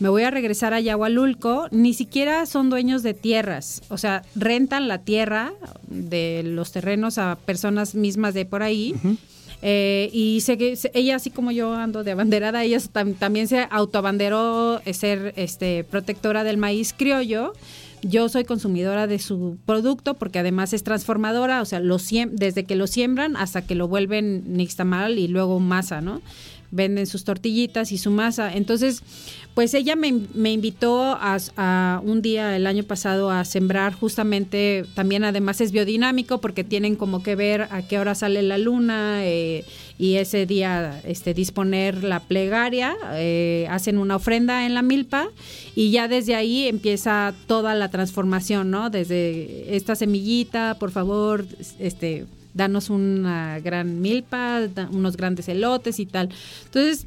[0.00, 4.88] me voy a regresar a Yahualulco, ni siquiera son dueños de tierras, o sea, rentan
[4.88, 5.52] la tierra
[5.86, 8.94] de los terrenos a personas mismas de por ahí.
[9.60, 13.66] Eh, y sé que ella, así como yo ando de abanderada, ella tam- también se
[13.70, 17.52] autoabanderó eh, ser este, protectora del maíz criollo,
[18.02, 21.98] Yo soy consumidora de su producto porque además es transformadora, o sea, lo
[22.30, 26.22] desde que lo siembran hasta que lo vuelven nixtamal y luego masa, ¿no?
[26.70, 28.54] Venden sus tortillitas y su masa.
[28.54, 29.02] Entonces,
[29.54, 34.84] pues ella me, me invitó a, a un día el año pasado a sembrar justamente,
[34.94, 39.24] también además es biodinámico porque tienen como que ver a qué hora sale la luna
[39.24, 39.64] eh,
[39.98, 45.28] y ese día este, disponer la plegaria, eh, hacen una ofrenda en la milpa
[45.74, 48.90] y ya desde ahí empieza toda la transformación, ¿no?
[48.90, 51.44] Desde esta semillita, por favor,
[51.80, 52.26] este
[52.58, 54.60] danos una gran milpa,
[54.90, 56.28] unos grandes elotes y tal.
[56.66, 57.06] Entonces,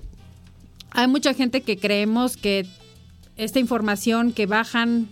[0.89, 2.65] hay mucha gente que creemos que
[3.37, 5.07] esta información que bajan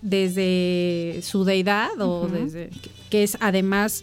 [0.00, 2.70] desde su deidad o desde
[3.08, 4.02] que es además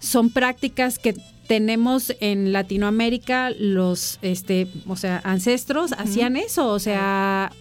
[0.00, 1.14] son prácticas que
[1.46, 7.52] tenemos en Latinoamérica los este o sea ancestros hacían eso o sea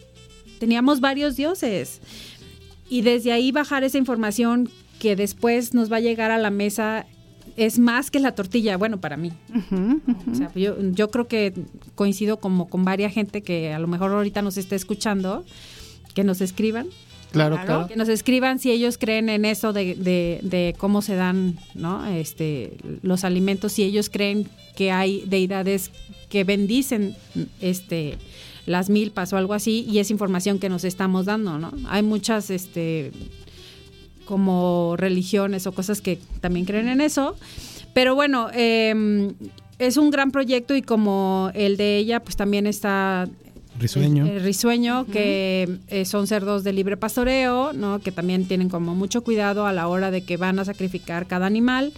[0.59, 2.01] teníamos varios dioses.
[2.89, 4.69] Y desde ahí bajar esa información
[4.99, 7.05] que después nos va a llegar a la mesa
[7.65, 9.31] es más que la tortilla, bueno, para mí.
[10.31, 11.53] O sea, yo, yo creo que
[11.95, 15.43] coincido como con varias gente que a lo mejor ahorita nos esté escuchando,
[16.13, 16.87] que nos escriban.
[17.31, 17.87] Claro, claro.
[17.87, 22.03] Que nos escriban si ellos creen en eso de, de- de cómo se dan ¿no?
[22.07, 25.91] este, los alimentos, si ellos creen que hay deidades
[26.29, 27.15] que bendicen
[27.61, 28.17] este,
[28.65, 31.71] las milpas o algo así, y es información que nos estamos dando, ¿no?
[31.87, 33.11] Hay muchas este,
[34.29, 37.35] como religiones o cosas que también creen en eso.
[37.95, 39.33] Pero bueno, eh,
[39.79, 43.27] es un gran proyecto y como el de ella, pues también está
[43.79, 44.27] Risueño.
[44.27, 47.97] el risueño, que eh, son cerdos de libre pastoreo, ¿no?
[48.01, 51.47] Que también tienen como mucho cuidado a la hora de que van a sacrificar cada
[51.47, 51.91] animal.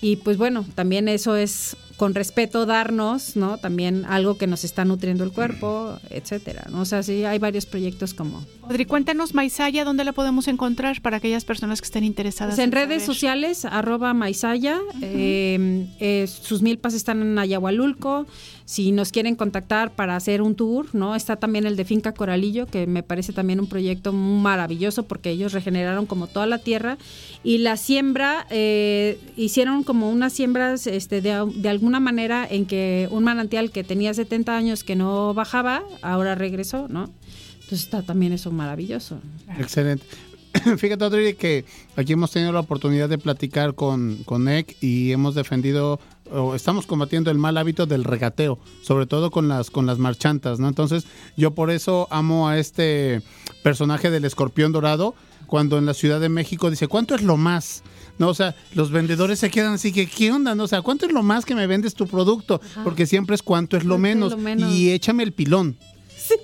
[0.00, 3.58] Y pues bueno, también eso es con respeto darnos, ¿no?
[3.58, 6.82] También algo que nos está nutriendo el cuerpo, etcétera, ¿no?
[6.82, 11.16] O sea, sí hay varios proyectos como Audrey, cuéntanos Maisaya, ¿dónde la podemos encontrar para
[11.16, 12.54] aquellas personas que estén interesadas?
[12.54, 12.88] Pues en saber?
[12.88, 18.26] redes sociales, arroba Maisaya, eh, eh, sus milpas están en Ayahualulco.
[18.68, 21.16] Si nos quieren contactar para hacer un tour, ¿no?
[21.16, 25.54] Está también el de Finca Coralillo, que me parece también un proyecto maravilloso porque ellos
[25.54, 26.98] regeneraron como toda la tierra.
[27.42, 33.08] Y la siembra, eh, hicieron como unas siembras este, de, de alguna manera en que
[33.10, 37.08] un manantial que tenía 70 años que no bajaba, ahora regresó, ¿no?
[37.54, 39.18] Entonces está también eso maravilloso.
[39.58, 40.04] Excelente.
[40.78, 41.64] Fíjate, Audrey, que
[41.96, 46.00] aquí hemos tenido la oportunidad de platicar con, con EC y hemos defendido
[46.32, 50.58] o estamos combatiendo el mal hábito del regateo, sobre todo con las con las marchantas,
[50.60, 50.68] ¿no?
[50.68, 51.06] Entonces,
[51.36, 53.22] yo por eso amo a este
[53.62, 55.14] personaje del escorpión dorado
[55.46, 57.82] cuando en la Ciudad de México dice, "¿Cuánto es lo más?"
[58.18, 60.54] No, o sea, los vendedores se quedan así que, ¿qué onda?
[60.56, 62.60] No, o sea, ¿cuánto es lo más que me vendes tu producto?
[62.82, 64.30] Porque siempre es cuánto es lo ¿Cuánto es menos.
[64.32, 64.72] lo menos?
[64.74, 65.76] Y échame el pilón.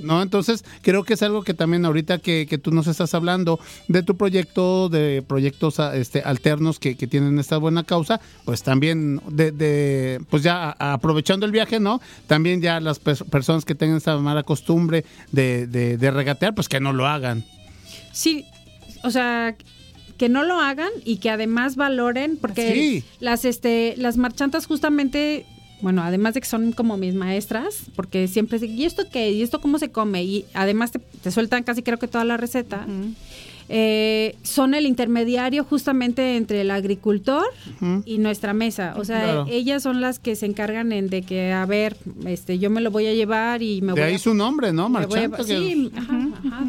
[0.01, 0.23] ¿No?
[0.23, 3.59] Entonces, creo que es algo que también ahorita que, que tú nos estás hablando
[3.89, 8.62] de tu proyecto, de proyectos ah, este, alternos que, que tienen esta buena causa, pues
[8.62, 12.01] también, de, de- pues ya aprovechando el viaje, ¿no?
[12.27, 16.69] También ya las pers- personas que tengan esta mala costumbre de, de, de regatear, pues
[16.69, 17.44] que no lo hagan.
[18.12, 18.44] Sí,
[19.02, 19.56] o sea,
[20.16, 23.05] que no lo hagan y que además valoren, porque Sí.
[23.20, 25.44] las este las marchantas justamente,
[25.85, 29.31] bueno, además de que son como mis maestras, porque siempre dicen, ¿y esto qué?
[29.31, 30.24] ¿Y esto cómo se come?
[30.24, 32.86] Y además te, te sueltan casi creo que toda la receta.
[33.70, 37.44] Eh, son el intermediario justamente entre el agricultor
[38.05, 38.94] y nuestra mesa.
[38.98, 39.47] O sea, Claro.
[39.51, 41.97] ellas son las que se encargan en de que, a ver,
[42.27, 44.73] este, yo me lo voy a llevar y me de voy ahí a su nombre,
[44.73, 44.86] ¿no?
[44.86, 46.65] a- que- sí, ajá, ajá.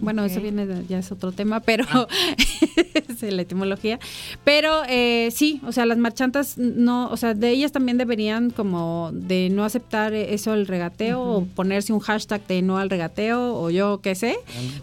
[0.00, 1.84] Bueno, eso viene de- ya es otro tema, pero
[3.08, 3.98] es la etimología.
[4.44, 9.10] Pero eh, sí, o sea, las marchantas no, o sea, de ellas también deberían como
[9.12, 13.70] de no aceptar eso el regateo o ponerse un hashtag de no al regateo o
[13.70, 14.36] yo qué sé.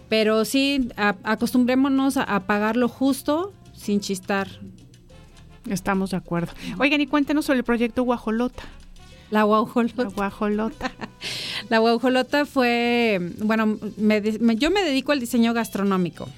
[0.08, 4.48] Pero sí, a- acostumbrémonos a, a pagar lo justo sin chistar.
[5.68, 6.52] Estamos de acuerdo.
[6.78, 8.62] Oigan, y cuéntenos sobre el proyecto Guajolota.
[9.30, 10.04] La guajolota.
[10.04, 10.92] La guajolota.
[11.68, 16.28] La guajolota fue, bueno, me de- me- yo me dedico al diseño gastronómico.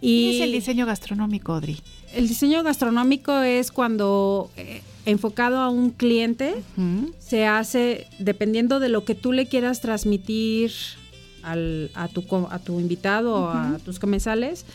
[0.00, 1.80] ¿Qué es el diseño gastronómico, Audrey?
[2.14, 6.54] El diseño gastronómico es cuando eh, enfocado a un cliente
[7.18, 10.72] se hace dependiendo de lo que tú le quieras transmitir
[11.42, 14.66] al- a, tu, a tu invitado o a tus comensales.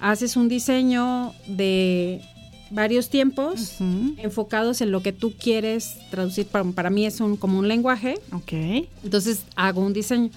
[0.00, 2.20] Haces un diseño de
[2.70, 3.76] varios tiempos
[4.16, 6.46] enfocados en lo que tú quieres traducir.
[6.46, 8.18] Para, para mí es un, como un lenguaje.
[8.32, 8.52] Ok.
[9.04, 10.30] Entonces hago un diseño.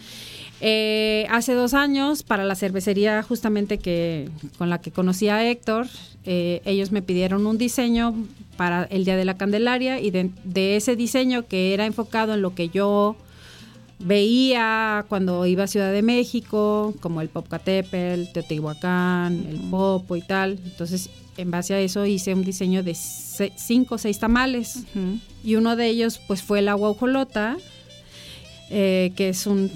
[0.65, 5.87] Eh, hace dos años, para la cervecería justamente que con la que conocí a Héctor,
[6.25, 8.15] eh, ellos me pidieron un diseño
[8.55, 12.41] para el Día de la Candelaria y de, de ese diseño que era enfocado en
[12.41, 13.17] lo que yo
[13.99, 20.59] veía cuando iba a Ciudad de México, como el Popcatépetl, Teotihuacán, el Popo y tal.
[20.65, 24.83] Entonces, en base a eso hice un diseño de cinco o seis tamales.
[25.43, 27.57] Y uno de ellos, pues, fue el agua ojolota,
[28.69, 29.71] eh, que es un,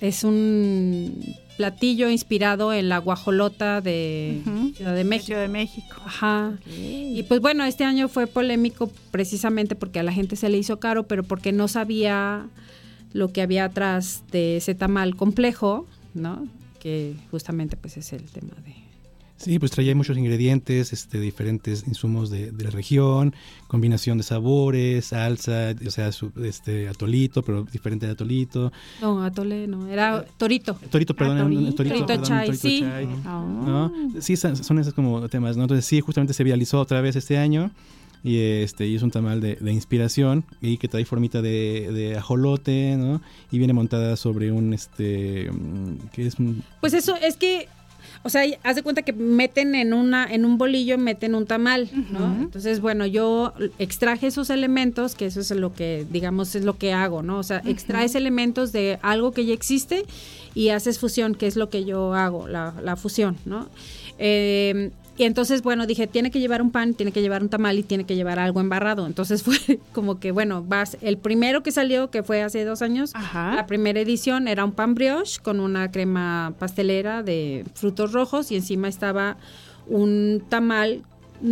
[0.00, 4.40] es un platillo inspirado en la guajolota de
[4.76, 5.26] Ciudad de México.
[5.26, 5.96] Ciudad de México.
[6.06, 6.52] Ajá.
[6.66, 10.78] Y pues bueno, este año fue polémico precisamente porque a la gente se le hizo
[10.78, 12.46] caro, pero porque no sabía
[13.12, 16.46] lo que había atrás de ese tamal complejo, ¿no?
[16.80, 18.74] Que justamente pues es el tema de...
[19.36, 23.36] Sí, pues traía muchos ingredientes, este, diferentes insumos de, de la región,
[23.68, 28.72] combinación de sabores, salsa, o sea, su- este, atolito, pero diferente de atolito.
[29.00, 30.74] No, atole, no, era torito.
[30.90, 31.74] Torito, perdón, Ah, torito.
[31.76, 32.80] torito, Torito chai, torito sí.
[32.80, 33.08] chai.
[33.24, 33.44] Ah.
[33.64, 33.92] ¿no?
[34.20, 35.62] Sí, son, son esos como temas, ¿no?
[35.62, 37.70] Entonces sí, justamente se viralizó otra vez este año
[38.24, 42.16] y este y es un tamal de, de inspiración y que trae formita de, de
[42.16, 43.20] ajolote, ¿no?
[43.50, 46.62] Y viene montada sobre un, este, mm, que es un...
[46.80, 47.68] Pues eso es que,
[48.22, 51.88] o sea, haz de cuenta que meten en una, en un bolillo, meten un tamal,
[52.10, 52.42] ¿no?
[52.42, 56.92] Entonces, bueno, yo extraje esos elementos, que eso es lo que, digamos, es lo que
[56.92, 57.38] hago, ¿no?
[57.38, 60.04] O sea, extraes elementos de algo que ya existe
[60.54, 63.68] y haces fusión, que es lo que yo hago, la, la fusión, ¿no?
[64.18, 67.76] Eh, y entonces, bueno, dije, tiene que llevar un pan, tiene que llevar un tamal
[67.76, 69.04] y tiene que llevar algo embarrado.
[69.04, 73.12] Entonces fue como que, bueno, vas, el primero que salió, que fue hace dos años,
[73.34, 78.56] la primera edición era un pan brioche con una crema pastelera de frutos rojos y
[78.56, 79.36] encima estaba
[79.88, 81.02] un tamal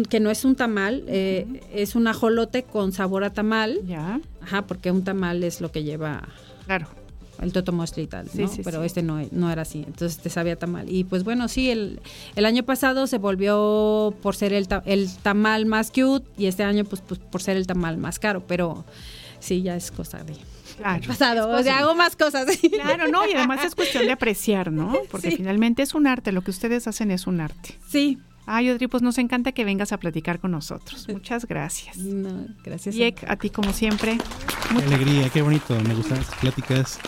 [0.09, 3.81] que no es un tamal, eh, es un ajolote con sabor a tamal.
[3.85, 4.21] Ya.
[4.43, 6.23] Ajá, porque un tamal es lo que lleva.
[6.67, 6.87] Claro.
[7.41, 8.49] El totomostli y tal, Sí, ¿no?
[8.49, 8.87] sí, Pero sí.
[8.87, 10.91] este no, no era así, entonces te sabía tamal.
[10.91, 12.01] Y pues bueno, sí, el,
[12.35, 16.85] el año pasado se volvió por ser el, el tamal más cute y este año
[16.85, 18.85] pues, pues por ser el tamal más caro, pero
[19.39, 20.35] sí, ya es cosa de...
[20.79, 21.03] Claro.
[21.07, 22.47] Pasado, o sea, hago más cosas.
[22.71, 24.95] Claro, no, y además es cuestión de apreciar, ¿no?
[25.11, 27.79] Porque finalmente es un arte, lo que ustedes hacen es un arte.
[27.89, 28.19] Sí.
[28.47, 31.07] Ay, Audrey, pues nos encanta que vengas a platicar con nosotros.
[31.13, 31.99] Muchas gracias.
[31.99, 32.95] No, gracias.
[32.95, 34.19] a- Yek, a ti como siempre.
[34.79, 36.99] Qué alegría, qué bonito, me gustan estas pláticas,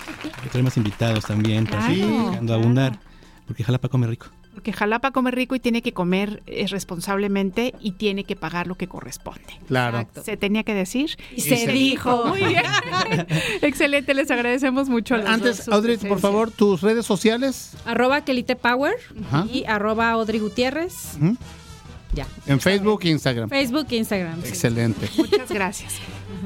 [0.43, 2.98] que trae más invitados también, para Claro, seguir llegando a abundar,
[3.47, 4.27] porque Jalapa come rico.
[4.59, 8.74] Porque Jalapa come rico y tiene que comer eh, responsablemente y tiene que pagar lo
[8.74, 9.40] que corresponde.
[9.68, 10.05] Claro.
[10.24, 12.24] Se tenía que decir Y se dijo.
[12.26, 12.64] Muy bien.
[13.62, 15.14] Excelente, les agradecemos mucho.
[15.14, 17.74] a los Antes, dos Audrey, por favor, tus redes sociales.
[17.85, 18.94] Arroba Kelite Power
[19.28, 19.47] Ajá.
[19.48, 21.16] y arroba Audrey Gutiérrez.
[22.14, 22.26] Ya.
[22.48, 23.48] En Facebook e Instagram.
[23.48, 24.43] Facebook e Instagram.
[24.43, 24.48] sí.
[24.48, 25.09] Excelente.
[25.18, 25.93] Muchas gracias.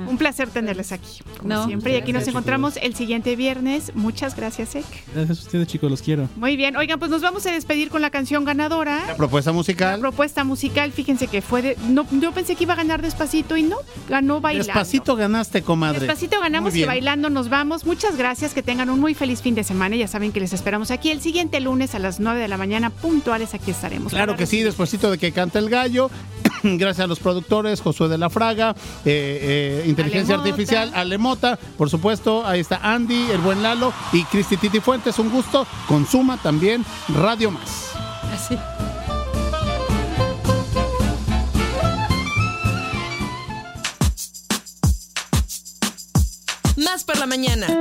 [0.08, 1.92] Un placer tenerles aquí, como No, siempre.
[1.92, 3.92] Y aquí nos encontramos el siguiente viernes.
[3.94, 4.84] Muchas gracias, Ek.
[5.14, 6.28] Gracias a ustedes, chicos, los quiero.
[6.36, 6.76] Muy bien.
[6.76, 9.02] Oigan, pues nos vamos a despedir con la canción ganadora.
[9.06, 10.00] La propuesta musical.
[10.00, 11.76] Propuesta musical, fíjense que fue de.
[11.88, 13.76] No, yo pensé que iba a ganar despacito y no,
[14.08, 14.66] ganó bailando.
[14.66, 16.00] Despacito ganaste, comadre.
[16.00, 17.84] Despacito ganamos y bailando nos vamos.
[17.84, 19.96] Muchas gracias, que tengan un muy feliz fin de semana.
[19.96, 22.90] Ya saben que les esperamos aquí el siguiente lunes a las 9 de la mañana,
[22.90, 23.54] puntuales.
[23.54, 24.12] Aquí estaremos.
[24.12, 26.10] Claro que sí, despuesito de que canta el gallo.
[26.62, 28.74] Gracias a los productores, Josué de la Fraga,
[29.04, 30.50] eh, eh, Inteligencia Alemota.
[30.50, 35.30] Artificial, Alemota, por supuesto, ahí está Andy, el buen Lalo y Cristi Titi Fuentes, un
[35.30, 35.66] gusto.
[35.88, 37.92] Consuma también Radio Más.
[38.32, 38.56] Así.
[46.76, 47.66] Más por la mañana.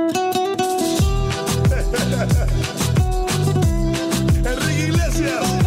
[4.44, 5.61] Enrique Iglesias.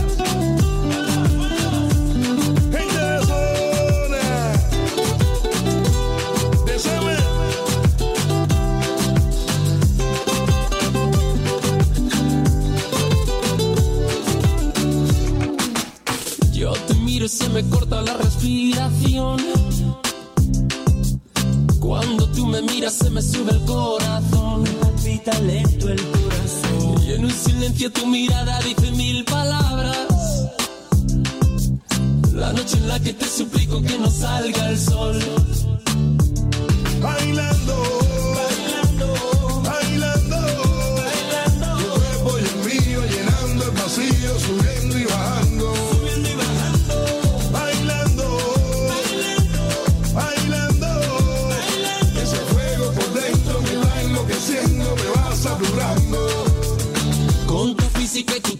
[17.27, 19.37] Se me corta la respiración.
[21.79, 24.63] Cuando tú me miras se me sube el corazón.
[24.63, 27.03] Me palpita lento el corazón.
[27.03, 30.07] Y en un silencio tu mirada dice mil palabras.
[32.33, 35.19] La noche en la que te suplico que no salga el sol.
[37.01, 37.44] Bailando.
[58.15, 58.54] Con tu física